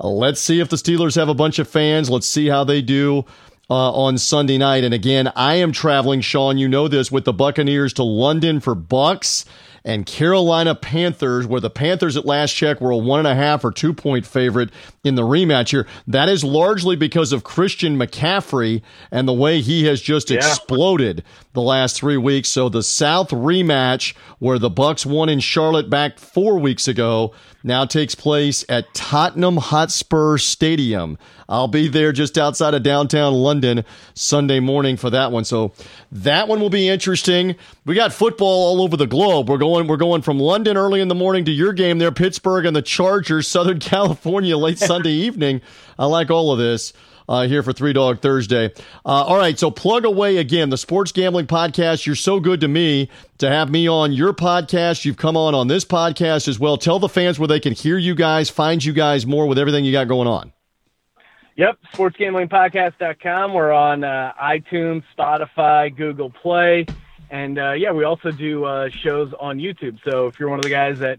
uh, 0.00 0.08
let's 0.08 0.40
see 0.40 0.60
if 0.60 0.68
the 0.70 0.76
Steelers 0.76 1.16
have 1.16 1.28
a 1.28 1.34
bunch 1.34 1.58
of 1.58 1.68
fans. 1.68 2.08
Let's 2.08 2.26
see 2.26 2.46
how 2.46 2.64
they 2.64 2.80
do. 2.80 3.24
Uh, 3.70 3.92
on 3.92 4.16
Sunday 4.16 4.56
night. 4.56 4.82
And 4.82 4.94
again, 4.94 5.30
I 5.36 5.56
am 5.56 5.72
traveling, 5.72 6.22
Sean, 6.22 6.56
you 6.56 6.68
know 6.68 6.88
this, 6.88 7.12
with 7.12 7.26
the 7.26 7.34
Buccaneers 7.34 7.92
to 7.92 8.02
London 8.02 8.60
for 8.60 8.74
Bucs 8.74 9.44
and 9.84 10.06
Carolina 10.06 10.74
Panthers, 10.74 11.46
where 11.46 11.60
the 11.60 11.70
Panthers 11.70 12.16
at 12.16 12.24
last 12.24 12.52
check 12.52 12.80
were 12.80 12.90
a 12.90 12.96
one 12.96 13.20
and 13.20 13.28
a 13.28 13.34
half 13.34 13.64
or 13.64 13.70
two 13.70 13.92
point 13.92 14.26
favorite 14.26 14.70
in 15.04 15.14
the 15.14 15.22
rematch 15.22 15.70
here. 15.70 15.86
That 16.06 16.28
is 16.28 16.44
largely 16.44 16.96
because 16.96 17.32
of 17.32 17.44
Christian 17.44 17.98
McCaffrey 17.98 18.82
and 19.10 19.26
the 19.26 19.32
way 19.32 19.60
he 19.60 19.84
has 19.86 20.00
just 20.00 20.30
yeah. 20.30 20.38
exploded 20.38 21.24
the 21.58 21.62
last 21.62 21.96
three 21.96 22.16
weeks. 22.16 22.48
So 22.48 22.68
the 22.68 22.84
South 22.84 23.30
rematch, 23.30 24.14
where 24.38 24.60
the 24.60 24.70
Bucs 24.70 25.04
won 25.04 25.28
in 25.28 25.40
Charlotte 25.40 25.90
back 25.90 26.20
four 26.20 26.56
weeks 26.56 26.86
ago, 26.86 27.34
now 27.64 27.84
takes 27.84 28.14
place 28.14 28.64
at 28.68 28.94
Tottenham 28.94 29.56
Hotspur 29.56 30.38
Stadium. 30.38 31.18
I'll 31.48 31.66
be 31.66 31.88
there 31.88 32.12
just 32.12 32.38
outside 32.38 32.74
of 32.74 32.84
downtown 32.84 33.34
London 33.34 33.84
Sunday 34.14 34.60
morning 34.60 34.96
for 34.96 35.10
that 35.10 35.32
one. 35.32 35.44
So 35.44 35.72
that 36.12 36.46
one 36.46 36.60
will 36.60 36.70
be 36.70 36.88
interesting. 36.88 37.56
We 37.84 37.96
got 37.96 38.12
football 38.12 38.46
all 38.68 38.82
over 38.82 38.96
the 38.96 39.08
globe. 39.08 39.48
We're 39.48 39.58
going 39.58 39.88
we're 39.88 39.96
going 39.96 40.22
from 40.22 40.38
London 40.38 40.76
early 40.76 41.00
in 41.00 41.08
the 41.08 41.16
morning 41.16 41.44
to 41.46 41.50
your 41.50 41.72
game 41.72 41.98
there, 41.98 42.12
Pittsburgh 42.12 42.66
and 42.66 42.76
the 42.76 42.82
Chargers, 42.82 43.48
Southern 43.48 43.80
California, 43.80 44.56
late 44.56 44.78
Sunday 44.78 45.10
evening. 45.10 45.60
I 45.98 46.06
like 46.06 46.30
all 46.30 46.52
of 46.52 46.58
this. 46.60 46.92
Uh, 47.28 47.46
here 47.46 47.62
for 47.62 47.72
Three 47.72 47.92
Dog 47.92 48.20
Thursday. 48.20 48.72
Uh, 49.04 49.24
all 49.24 49.36
right, 49.36 49.58
so 49.58 49.70
plug 49.70 50.04
away 50.04 50.38
again 50.38 50.70
the 50.70 50.78
Sports 50.78 51.12
Gambling 51.12 51.46
Podcast. 51.46 52.06
You're 52.06 52.16
so 52.16 52.40
good 52.40 52.60
to 52.60 52.68
me 52.68 53.10
to 53.36 53.48
have 53.50 53.70
me 53.70 53.86
on 53.86 54.12
your 54.12 54.32
podcast. 54.32 55.04
You've 55.04 55.18
come 55.18 55.36
on 55.36 55.54
on 55.54 55.68
this 55.68 55.84
podcast 55.84 56.48
as 56.48 56.58
well. 56.58 56.78
Tell 56.78 56.98
the 56.98 57.08
fans 57.08 57.38
where 57.38 57.48
they 57.48 57.60
can 57.60 57.74
hear 57.74 57.98
you 57.98 58.14
guys, 58.14 58.48
find 58.48 58.82
you 58.82 58.92
guys 58.92 59.26
more 59.26 59.46
with 59.46 59.58
everything 59.58 59.84
you 59.84 59.92
got 59.92 60.08
going 60.08 60.26
on. 60.26 60.52
Yep, 61.56 61.78
sportsgamblingpodcast.com. 61.92 63.52
We're 63.52 63.72
on 63.72 64.04
uh, 64.04 64.32
iTunes, 64.40 65.02
Spotify, 65.18 65.94
Google 65.94 66.30
Play, 66.30 66.86
and 67.30 67.58
uh, 67.58 67.72
yeah, 67.72 67.90
we 67.90 68.04
also 68.04 68.30
do 68.30 68.64
uh, 68.64 68.88
shows 68.90 69.34
on 69.38 69.58
YouTube. 69.58 69.98
So 70.08 70.28
if 70.28 70.38
you're 70.38 70.48
one 70.48 70.60
of 70.60 70.64
the 70.64 70.70
guys 70.70 71.00
that 71.00 71.18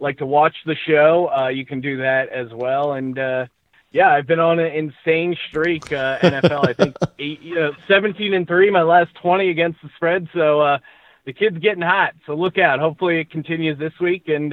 like 0.00 0.18
to 0.18 0.26
watch 0.26 0.56
the 0.66 0.74
show, 0.86 1.30
uh, 1.30 1.48
you 1.48 1.64
can 1.66 1.80
do 1.80 1.98
that 1.98 2.30
as 2.30 2.48
well. 2.52 2.94
And 2.94 3.18
uh, 3.18 3.46
yeah, 3.94 4.10
I've 4.10 4.26
been 4.26 4.40
on 4.40 4.58
an 4.58 4.72
insane 4.72 5.36
streak. 5.48 5.90
Uh, 5.90 6.18
NFL, 6.18 6.68
I 6.68 6.74
think 6.74 6.96
eight, 7.18 7.40
you 7.40 7.54
know, 7.54 7.72
17 7.88 8.34
and 8.34 8.46
three, 8.46 8.68
my 8.68 8.82
last 8.82 9.14
20 9.14 9.48
against 9.48 9.80
the 9.82 9.88
spread. 9.96 10.28
So 10.34 10.78
the 11.24 11.32
kid's 11.32 11.56
getting 11.56 11.82
hot. 11.82 12.12
So 12.26 12.34
look 12.34 12.58
out. 12.58 12.80
Hopefully 12.80 13.20
it 13.20 13.30
continues 13.30 13.78
this 13.78 13.98
week 13.98 14.28
and 14.28 14.52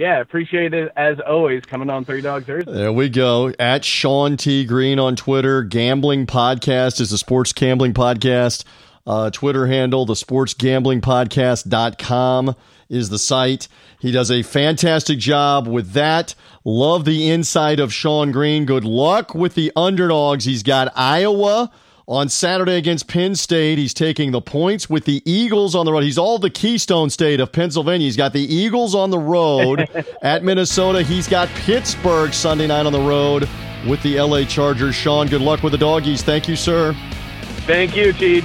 yeah, 0.00 0.20
appreciate 0.20 0.72
it 0.72 0.90
as 0.96 1.20
always 1.20 1.62
coming 1.66 1.90
on 1.90 2.06
Three 2.06 2.22
Dog 2.22 2.46
Thursday. 2.46 2.72
There 2.72 2.92
we 2.92 3.10
go. 3.10 3.52
At 3.58 3.84
Sean 3.84 4.38
T. 4.38 4.64
Green 4.64 4.98
on 4.98 5.14
Twitter. 5.14 5.62
Gambling 5.62 6.26
Podcast 6.26 7.02
is 7.02 7.12
a 7.12 7.18
sports 7.18 7.52
gambling 7.52 7.92
podcast. 7.92 8.64
Uh, 9.10 9.28
Twitter 9.28 9.66
handle, 9.66 10.06
the 10.06 10.14
sportsgamblingpodcast.com 10.14 12.54
is 12.88 13.08
the 13.08 13.18
site. 13.18 13.66
He 13.98 14.12
does 14.12 14.30
a 14.30 14.44
fantastic 14.44 15.18
job 15.18 15.66
with 15.66 15.94
that. 15.94 16.36
Love 16.64 17.04
the 17.04 17.28
inside 17.28 17.80
of 17.80 17.92
Sean 17.92 18.30
Green. 18.30 18.66
Good 18.66 18.84
luck 18.84 19.34
with 19.34 19.56
the 19.56 19.72
underdogs. 19.74 20.44
He's 20.44 20.62
got 20.62 20.92
Iowa 20.94 21.72
on 22.06 22.28
Saturday 22.28 22.76
against 22.76 23.08
Penn 23.08 23.34
State. 23.34 23.78
He's 23.78 23.94
taking 23.94 24.30
the 24.30 24.40
points 24.40 24.88
with 24.88 25.06
the 25.06 25.28
Eagles 25.28 25.74
on 25.74 25.86
the 25.86 25.92
road. 25.92 26.04
He's 26.04 26.16
all 26.16 26.38
the 26.38 26.48
Keystone 26.48 27.10
State 27.10 27.40
of 27.40 27.50
Pennsylvania. 27.50 28.04
He's 28.04 28.16
got 28.16 28.32
the 28.32 28.54
Eagles 28.54 28.94
on 28.94 29.10
the 29.10 29.18
road 29.18 29.88
at 30.22 30.44
Minnesota. 30.44 31.02
He's 31.02 31.26
got 31.26 31.48
Pittsburgh 31.48 32.32
Sunday 32.32 32.68
night 32.68 32.86
on 32.86 32.92
the 32.92 33.00
road 33.00 33.48
with 33.88 34.00
the 34.04 34.20
LA 34.20 34.44
Chargers. 34.44 34.94
Sean, 34.94 35.26
good 35.26 35.42
luck 35.42 35.64
with 35.64 35.72
the 35.72 35.78
doggies. 35.78 36.22
Thank 36.22 36.46
you, 36.46 36.54
sir. 36.54 36.94
Thank 37.66 37.96
you, 37.96 38.12
Teach. 38.12 38.44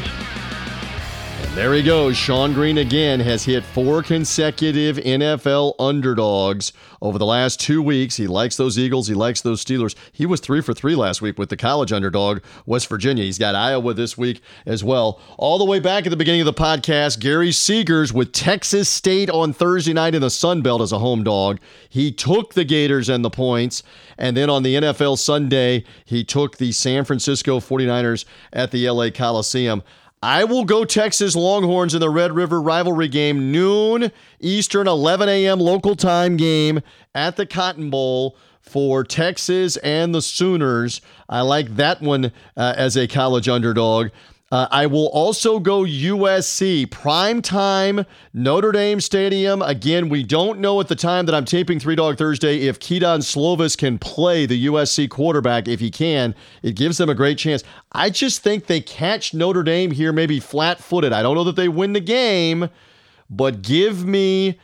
There 1.56 1.74
he 1.74 1.84
goes. 1.84 2.18
Sean 2.18 2.52
Green 2.52 2.80
again 2.80 3.22
has 3.22 3.46
hit 3.46 3.64
four 3.64 4.04
consecutive 4.04 4.98
NFL 4.98 5.76
underdogs 5.80 6.74
over 7.02 7.18
the 7.18 7.26
last 7.26 7.62
two 7.62 7.82
weeks. 7.82 8.18
He 8.18 8.28
likes 8.28 8.58
those 8.58 8.78
Eagles. 8.78 9.08
He 9.08 9.14
likes 9.14 9.40
those 9.40 9.64
Steelers. 9.64 9.96
He 10.12 10.26
was 10.26 10.42
three 10.42 10.60
for 10.60 10.74
three 10.74 10.96
last 10.96 11.22
week 11.22 11.40
with 11.40 11.48
the 11.48 11.56
college 11.56 11.94
underdog, 11.94 12.44
West 12.66 12.90
Virginia. 12.90 13.24
He's 13.24 13.40
got 13.40 13.56
Iowa 13.56 13.94
this 13.94 14.18
week 14.18 14.42
as 14.66 14.84
well. 14.84 15.22
All 15.38 15.58
the 15.58 15.64
way 15.64 15.80
back 15.80 16.06
at 16.06 16.10
the 16.10 16.18
beginning 16.18 16.42
of 16.42 16.46
the 16.46 16.54
podcast, 16.54 17.22
Gary 17.22 17.52
Seegers 17.52 18.12
with 18.12 18.34
Texas 18.34 18.90
State 18.90 19.30
on 19.30 19.54
Thursday 19.54 19.94
night 19.94 20.14
in 20.14 20.22
the 20.22 20.30
Sun 20.30 20.62
Belt 20.62 20.82
as 20.82 20.92
a 20.92 21.00
home 21.00 21.24
dog. 21.24 21.62
He 21.88 22.12
took 22.12 22.54
the 22.54 22.66
Gators 22.66 23.08
and 23.08 23.24
the 23.24 23.30
points. 23.30 23.82
And 24.18 24.36
then 24.36 24.50
on 24.50 24.64
the 24.64 24.76
NFL 24.76 25.18
Sunday, 25.20 25.86
he 26.04 26.26
took 26.26 26.58
the 26.58 26.74
San 26.74 27.06
Francisco 27.06 27.62
49ers 27.62 28.26
at 28.52 28.72
the 28.72 28.90
LA 28.90 29.10
Coliseum. 29.10 29.84
I 30.22 30.44
will 30.44 30.66
go 30.66 30.86
Texas 30.86 31.36
Longhorns 31.36 31.94
in 31.94 32.00
the 32.00 32.10
Red 32.10 32.32
River 32.32 32.62
rivalry 32.62 33.08
game, 33.08 33.52
noon 33.52 34.12
Eastern, 34.40 34.88
11 34.88 35.30
a.m. 35.30 35.60
local 35.60 35.96
time 35.96 36.38
game 36.38 36.82
at 37.14 37.36
the 37.36 37.46
Cotton 37.46 37.90
Bowl 37.90 38.36
for 38.62 39.04
Texas 39.04 39.78
and 39.78 40.16
the 40.16 40.22
Sooners. 40.22 41.02
I 41.30 41.42
like 41.42 41.76
that 41.76 42.02
one 42.02 42.32
uh, 42.58 42.74
as 42.76 42.98
a 42.98 43.08
college 43.08 43.48
underdog. 43.48 44.10
Uh, 44.52 44.68
I 44.70 44.86
will 44.86 45.08
also 45.08 45.60
go 45.60 45.82
USC 45.82 46.90
prime 46.92 47.42
time 47.42 48.06
Notre 48.32 48.72
Dame 48.72 49.02
Stadium. 49.02 49.64
Again, 49.64 50.08
we 50.08 50.22
don't 50.22 50.60
know 50.60 50.80
at 50.80 50.88
the 50.88 50.96
time 50.96 51.26
that 51.26 51.34
I'm 51.34 51.46
taping 51.46 51.80
Three 51.80 51.96
Dog 51.96 52.20
Thursday 52.20 52.60
if 52.60 52.80
Kedon 52.80 53.22
Slovis 53.22 53.76
can 53.76 53.98
play 53.98 54.46
the 54.46 54.68
USC 54.68 55.10
quarterback. 55.10 55.68
If 55.68 55.80
he 55.80 55.90
can, 55.90 56.36
it 56.62 56.76
gives 56.76 57.00
them 57.00 57.10
a 57.10 57.16
great 57.16 57.40
chance. 57.40 57.64
I 57.92 58.12
just 58.12 58.44
think 58.44 58.68
they 58.68 58.82
catch 58.82 59.34
Notre 59.34 59.64
Dame 59.64 59.90
here, 59.90 60.14
maybe 60.14 60.40
flat 60.40 60.80
footed. 60.80 61.12
I 61.12 61.24
don't 61.24 61.36
know 61.36 61.44
that 61.46 61.56
they 61.56 61.68
win 61.68 61.94
the 61.94 62.00
game, 62.00 62.70
but 63.32 63.64
give 63.64 64.06
me 64.06 64.60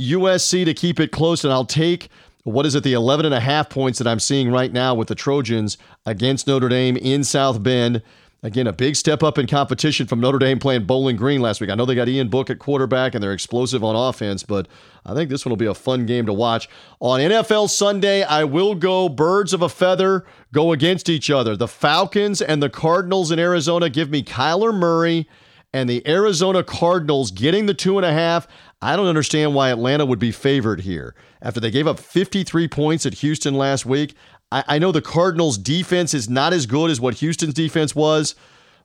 USC 0.00 0.64
to 0.64 0.72
keep 0.72 0.98
it 0.98 1.12
close, 1.12 1.44
and 1.44 1.52
I'll 1.52 1.66
take 1.66 2.08
what 2.44 2.64
is 2.64 2.76
it, 2.76 2.84
the 2.84 2.92
11 2.92 3.26
and 3.26 3.34
a 3.34 3.40
half 3.40 3.68
points 3.68 3.98
that 3.98 4.06
I'm 4.06 4.20
seeing 4.20 4.52
right 4.52 4.72
now 4.72 4.94
with 4.94 5.08
the 5.08 5.16
Trojans 5.16 5.76
against 6.06 6.46
Notre 6.46 6.68
Dame 6.68 6.96
in 6.96 7.24
South 7.24 7.60
Bend. 7.60 8.02
Again, 8.42 8.66
a 8.66 8.72
big 8.72 8.96
step 8.96 9.22
up 9.22 9.38
in 9.38 9.46
competition 9.46 10.06
from 10.06 10.20
Notre 10.20 10.38
Dame 10.38 10.58
playing 10.58 10.84
Bowling 10.84 11.16
Green 11.16 11.40
last 11.40 11.60
week. 11.60 11.70
I 11.70 11.74
know 11.74 11.86
they 11.86 11.94
got 11.94 12.08
Ian 12.08 12.28
Book 12.28 12.50
at 12.50 12.58
quarterback 12.58 13.14
and 13.14 13.22
they're 13.22 13.32
explosive 13.32 13.82
on 13.82 13.96
offense, 13.96 14.42
but 14.42 14.68
I 15.06 15.14
think 15.14 15.30
this 15.30 15.44
one 15.44 15.50
will 15.50 15.56
be 15.56 15.66
a 15.66 15.74
fun 15.74 16.04
game 16.04 16.26
to 16.26 16.32
watch. 16.32 16.68
On 17.00 17.18
NFL 17.18 17.70
Sunday, 17.70 18.22
I 18.22 18.44
will 18.44 18.74
go 18.74 19.08
birds 19.08 19.54
of 19.54 19.62
a 19.62 19.68
feather 19.70 20.26
go 20.52 20.72
against 20.72 21.08
each 21.08 21.30
other. 21.30 21.56
The 21.56 21.66
Falcons 21.66 22.42
and 22.42 22.62
the 22.62 22.70
Cardinals 22.70 23.30
in 23.30 23.38
Arizona 23.38 23.88
give 23.88 24.10
me 24.10 24.22
Kyler 24.22 24.72
Murray 24.72 25.26
and 25.72 25.88
the 25.88 26.06
Arizona 26.06 26.62
Cardinals 26.62 27.30
getting 27.30 27.66
the 27.66 27.74
two 27.74 27.98
and 27.98 28.04
a 28.04 28.12
half. 28.12 28.46
I 28.80 28.96
don't 28.96 29.06
understand 29.06 29.54
why 29.54 29.70
Atlanta 29.70 30.06
would 30.06 30.18
be 30.18 30.30
favored 30.30 30.80
here. 30.80 31.14
After 31.42 31.60
they 31.60 31.70
gave 31.70 31.86
up 31.86 31.98
53 31.98 32.68
points 32.68 33.06
at 33.06 33.14
Houston 33.14 33.54
last 33.54 33.86
week, 33.86 34.14
I, 34.52 34.64
I 34.68 34.78
know 34.78 34.92
the 34.92 35.02
Cardinals' 35.02 35.58
defense 35.58 36.14
is 36.14 36.28
not 36.28 36.52
as 36.52 36.66
good 36.66 36.90
as 36.90 37.00
what 37.00 37.14
Houston's 37.14 37.54
defense 37.54 37.94
was, 37.94 38.34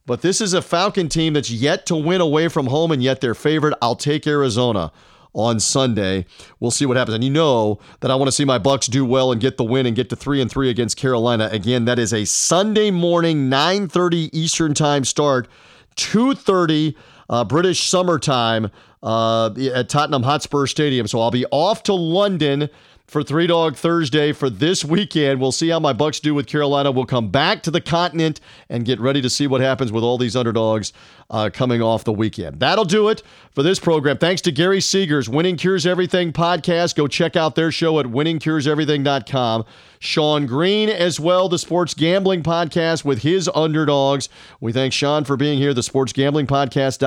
but 0.05 0.21
this 0.21 0.41
is 0.41 0.53
a 0.53 0.61
Falcon 0.61 1.09
team 1.09 1.33
that's 1.33 1.51
yet 1.51 1.85
to 1.87 1.95
win 1.95 2.21
away 2.21 2.47
from 2.47 2.67
home, 2.67 2.91
and 2.91 3.03
yet 3.03 3.21
they're 3.21 3.35
favored. 3.35 3.73
I'll 3.81 3.95
take 3.95 4.25
Arizona 4.25 4.91
on 5.33 5.59
Sunday. 5.59 6.25
We'll 6.59 6.71
see 6.71 6.85
what 6.85 6.97
happens. 6.97 7.15
And 7.15 7.23
you 7.23 7.29
know 7.29 7.79
that 8.01 8.11
I 8.11 8.15
want 8.15 8.27
to 8.27 8.31
see 8.31 8.43
my 8.43 8.59
Bucs 8.59 8.89
do 8.89 9.05
well 9.05 9.31
and 9.31 9.39
get 9.39 9.57
the 9.57 9.63
win 9.63 9.85
and 9.85 9.95
get 9.95 10.09
to 10.09 10.15
3 10.15 10.41
and 10.41 10.49
3 10.49 10.69
against 10.69 10.97
Carolina. 10.97 11.49
Again, 11.51 11.85
that 11.85 11.99
is 11.99 12.13
a 12.13 12.25
Sunday 12.25 12.91
morning 12.91 13.49
9:30 13.49 14.29
Eastern 14.33 14.73
Time 14.73 15.05
start. 15.05 15.47
2:30 15.95 16.95
uh, 17.29 17.43
British 17.45 17.87
summertime 17.87 18.71
uh, 19.03 19.51
at 19.73 19.89
Tottenham 19.89 20.23
Hotspur 20.23 20.67
Stadium. 20.67 21.07
So 21.07 21.21
I'll 21.21 21.31
be 21.31 21.45
off 21.51 21.83
to 21.83 21.93
London 21.93 22.69
for 23.11 23.21
Three 23.21 23.45
Dog 23.45 23.75
Thursday 23.75 24.31
for 24.31 24.49
this 24.49 24.85
weekend. 24.85 25.41
We'll 25.41 25.51
see 25.51 25.67
how 25.67 25.81
my 25.81 25.91
Bucs 25.91 26.21
do 26.21 26.33
with 26.33 26.47
Carolina. 26.47 26.91
We'll 26.91 27.05
come 27.05 27.27
back 27.27 27.61
to 27.63 27.69
the 27.69 27.81
continent 27.81 28.39
and 28.69 28.85
get 28.85 29.01
ready 29.01 29.21
to 29.21 29.29
see 29.29 29.47
what 29.47 29.59
happens 29.59 29.91
with 29.91 30.01
all 30.01 30.17
these 30.17 30.33
underdogs 30.33 30.93
uh, 31.29 31.49
coming 31.51 31.81
off 31.81 32.05
the 32.05 32.13
weekend. 32.13 32.61
That'll 32.61 32.85
do 32.85 33.09
it 33.09 33.21
for 33.53 33.63
this 33.63 33.79
program. 33.79 34.17
Thanks 34.17 34.41
to 34.43 34.51
Gary 34.51 34.79
Seegers, 34.79 35.27
Winning 35.27 35.57
Cures 35.57 35.85
Everything 35.85 36.31
podcast. 36.31 36.95
Go 36.95 37.07
check 37.07 37.35
out 37.35 37.55
their 37.55 37.71
show 37.71 37.99
at 37.99 38.05
winningcureseverything.com. 38.07 39.65
Sean 39.99 40.47
Green 40.47 40.89
as 40.89 41.19
well, 41.19 41.47
the 41.47 41.59
Sports 41.59 41.93
Gambling 41.93 42.41
Podcast 42.41 43.05
with 43.05 43.21
his 43.21 43.47
underdogs. 43.53 44.29
We 44.59 44.73
thank 44.73 44.93
Sean 44.93 45.25
for 45.25 45.37
being 45.37 45.59
here, 45.59 45.75
the 45.75 45.83
Sports 45.83 46.11
Gambling 46.11 46.47
Podcast 46.47 47.03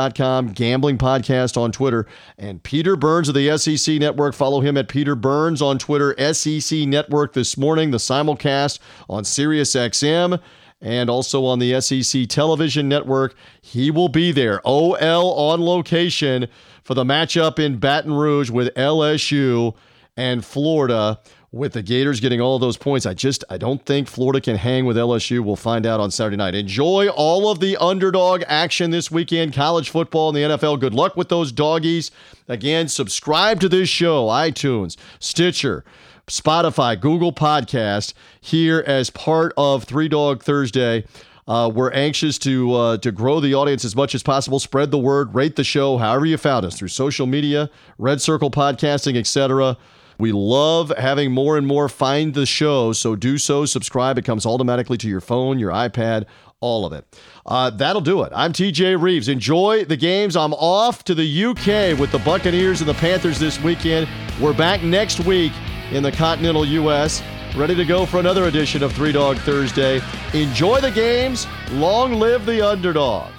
on 1.57 1.73
Twitter, 1.73 2.07
and 2.39 2.63
Peter 2.63 2.95
Burns 2.95 3.29
of 3.29 3.35
the 3.35 3.59
SEC 3.59 3.99
Network. 3.99 4.35
Follow 4.35 4.61
him 4.61 4.77
at 4.77 4.87
Peter 4.89 5.17
Burns 5.17 5.61
on 5.61 5.79
Twitter, 5.79 6.15
SEC 6.33 6.81
Network 6.81 7.33
this 7.33 7.57
morning, 7.57 7.91
the 7.91 7.99
simulcast 7.99 8.79
on 9.09 9.25
Sirius 9.25 9.75
XM 9.75 10.41
and 10.85 11.09
also 11.09 11.45
on 11.47 11.59
the 11.59 11.81
SEC 11.81 12.29
television 12.29 12.89
network. 12.89 13.35
He 13.61 13.91
will 13.91 14.09
be 14.09 14.31
there, 14.31 14.61
OL 14.65 15.33
on 15.33 15.65
location 15.65 16.47
for 16.85 16.95
the 16.95 17.05
matchup 17.05 17.59
in 17.59 17.79
Baton 17.79 18.13
Rouge 18.13 18.51
with 18.51 18.73
LSU 18.75 19.75
and 20.17 20.45
Florida 20.45 21.19
with 21.51 21.73
the 21.73 21.83
Gators 21.83 22.21
getting 22.21 22.41
all 22.41 22.59
those 22.59 22.77
points. 22.77 23.07
I 23.07 23.15
just 23.15 23.45
I 23.49 23.57
don't 23.57 23.85
think 23.87 24.09
Florida 24.09 24.41
can 24.41 24.57
hang 24.57 24.85
with 24.85 24.97
LSU. 24.97 25.43
We'll 25.43 25.57
find 25.57 25.87
out 25.87 26.01
on 26.01 26.11
Saturday 26.11 26.37
night. 26.37 26.55
Enjoy 26.55 27.09
all 27.09 27.51
of 27.51 27.61
the 27.61 27.77
underdog 27.79 28.43
action 28.47 28.91
this 28.91 29.11
weekend, 29.11 29.55
college 29.55 29.89
football 29.89 30.29
and 30.29 30.37
the 30.37 30.57
NFL. 30.57 30.81
Good 30.81 30.95
luck 30.95 31.17
with 31.17 31.29
those 31.31 31.51
doggies. 31.51 32.11
Again, 32.49 32.89
subscribe 32.89 33.61
to 33.61 33.69
this 33.69 33.89
show, 33.89 34.27
iTunes, 34.27 34.97
Stitcher, 35.19 35.85
Spotify, 36.27 36.99
Google 36.99 37.33
Podcast 37.33 38.15
here 38.41 38.83
as 38.87 39.11
part 39.11 39.53
of 39.57 39.85
Three 39.85 40.09
Dog 40.09 40.43
Thursday. 40.43 41.05
Uh, 41.47 41.71
we're 41.73 41.93
anxious 41.93 42.39
to 42.39 42.73
uh, 42.75 42.97
to 42.99 43.13
grow 43.13 43.41
the 43.41 43.55
audience 43.55 43.85
as 43.85 43.95
much 43.95 44.15
as 44.15 44.23
possible. 44.23 44.59
Spread 44.59 44.91
the 44.91 44.99
word, 44.99 45.35
rate 45.35 45.57
the 45.57 45.65
show, 45.65 45.99
however 45.99 46.25
you 46.25 46.39
found 46.39 46.65
us 46.65 46.79
through 46.79 46.89
social 46.89 47.27
media, 47.27 47.69
Red 47.99 48.23
Circle 48.23 48.51
Podcasting, 48.51 49.17
etc. 49.17 49.77
We 50.17 50.33
love 50.33 50.93
having 50.97 51.33
more 51.33 51.59
and 51.59 51.67
more 51.67 51.89
find 51.89 52.35
the 52.35 52.47
show, 52.47 52.93
so 52.93 53.17
do 53.17 53.37
so. 53.37 53.67
Subscribe; 53.67 54.17
it 54.17 54.25
comes 54.25 54.47
automatically 54.47 54.97
to 54.99 55.09
your 55.09 55.21
phone, 55.21 55.59
your 55.59 55.73
iPad, 55.73 56.25
all 56.61 56.87
of 56.87 56.95
it. 56.95 57.05
Uh, 57.45 57.69
that'll 57.69 58.01
do 58.01 58.23
it. 58.23 58.33
I'm 58.35 58.55
TJ 58.55 59.03
Reeves. 59.03 59.29
Enjoy 59.29 59.85
the 59.85 59.99
games. 59.99 60.37
I'm 60.37 60.55
off 60.55 61.05
to 61.05 61.15
the 61.15 61.45
UK 61.45 61.99
with 61.99 62.11
the 62.11 62.23
Buccaneers 62.25 62.81
and 62.81 62.89
the 62.89 62.95
Panthers 62.95 63.39
this 63.39 63.61
weekend. 63.61 64.09
We're 64.41 64.57
back 64.57 64.83
next 64.83 65.21
week 65.27 65.53
in 65.93 66.03
the 66.03 66.13
continental 66.13 66.65
U.S. 66.65 67.23
Ready 67.55 67.75
to 67.75 67.85
go 67.85 68.07
for 68.07 68.19
another 68.19 68.45
edition 68.45 68.83
of 68.83 68.93
Three 68.93 69.13
Dog 69.13 69.37
Thursday. 69.39 70.01
Enjoy 70.33 70.81
the 70.81 70.91
games. 70.91 71.47
Long 71.73 72.15
live 72.15 72.47
the 72.47 72.67
underdog. 72.67 73.34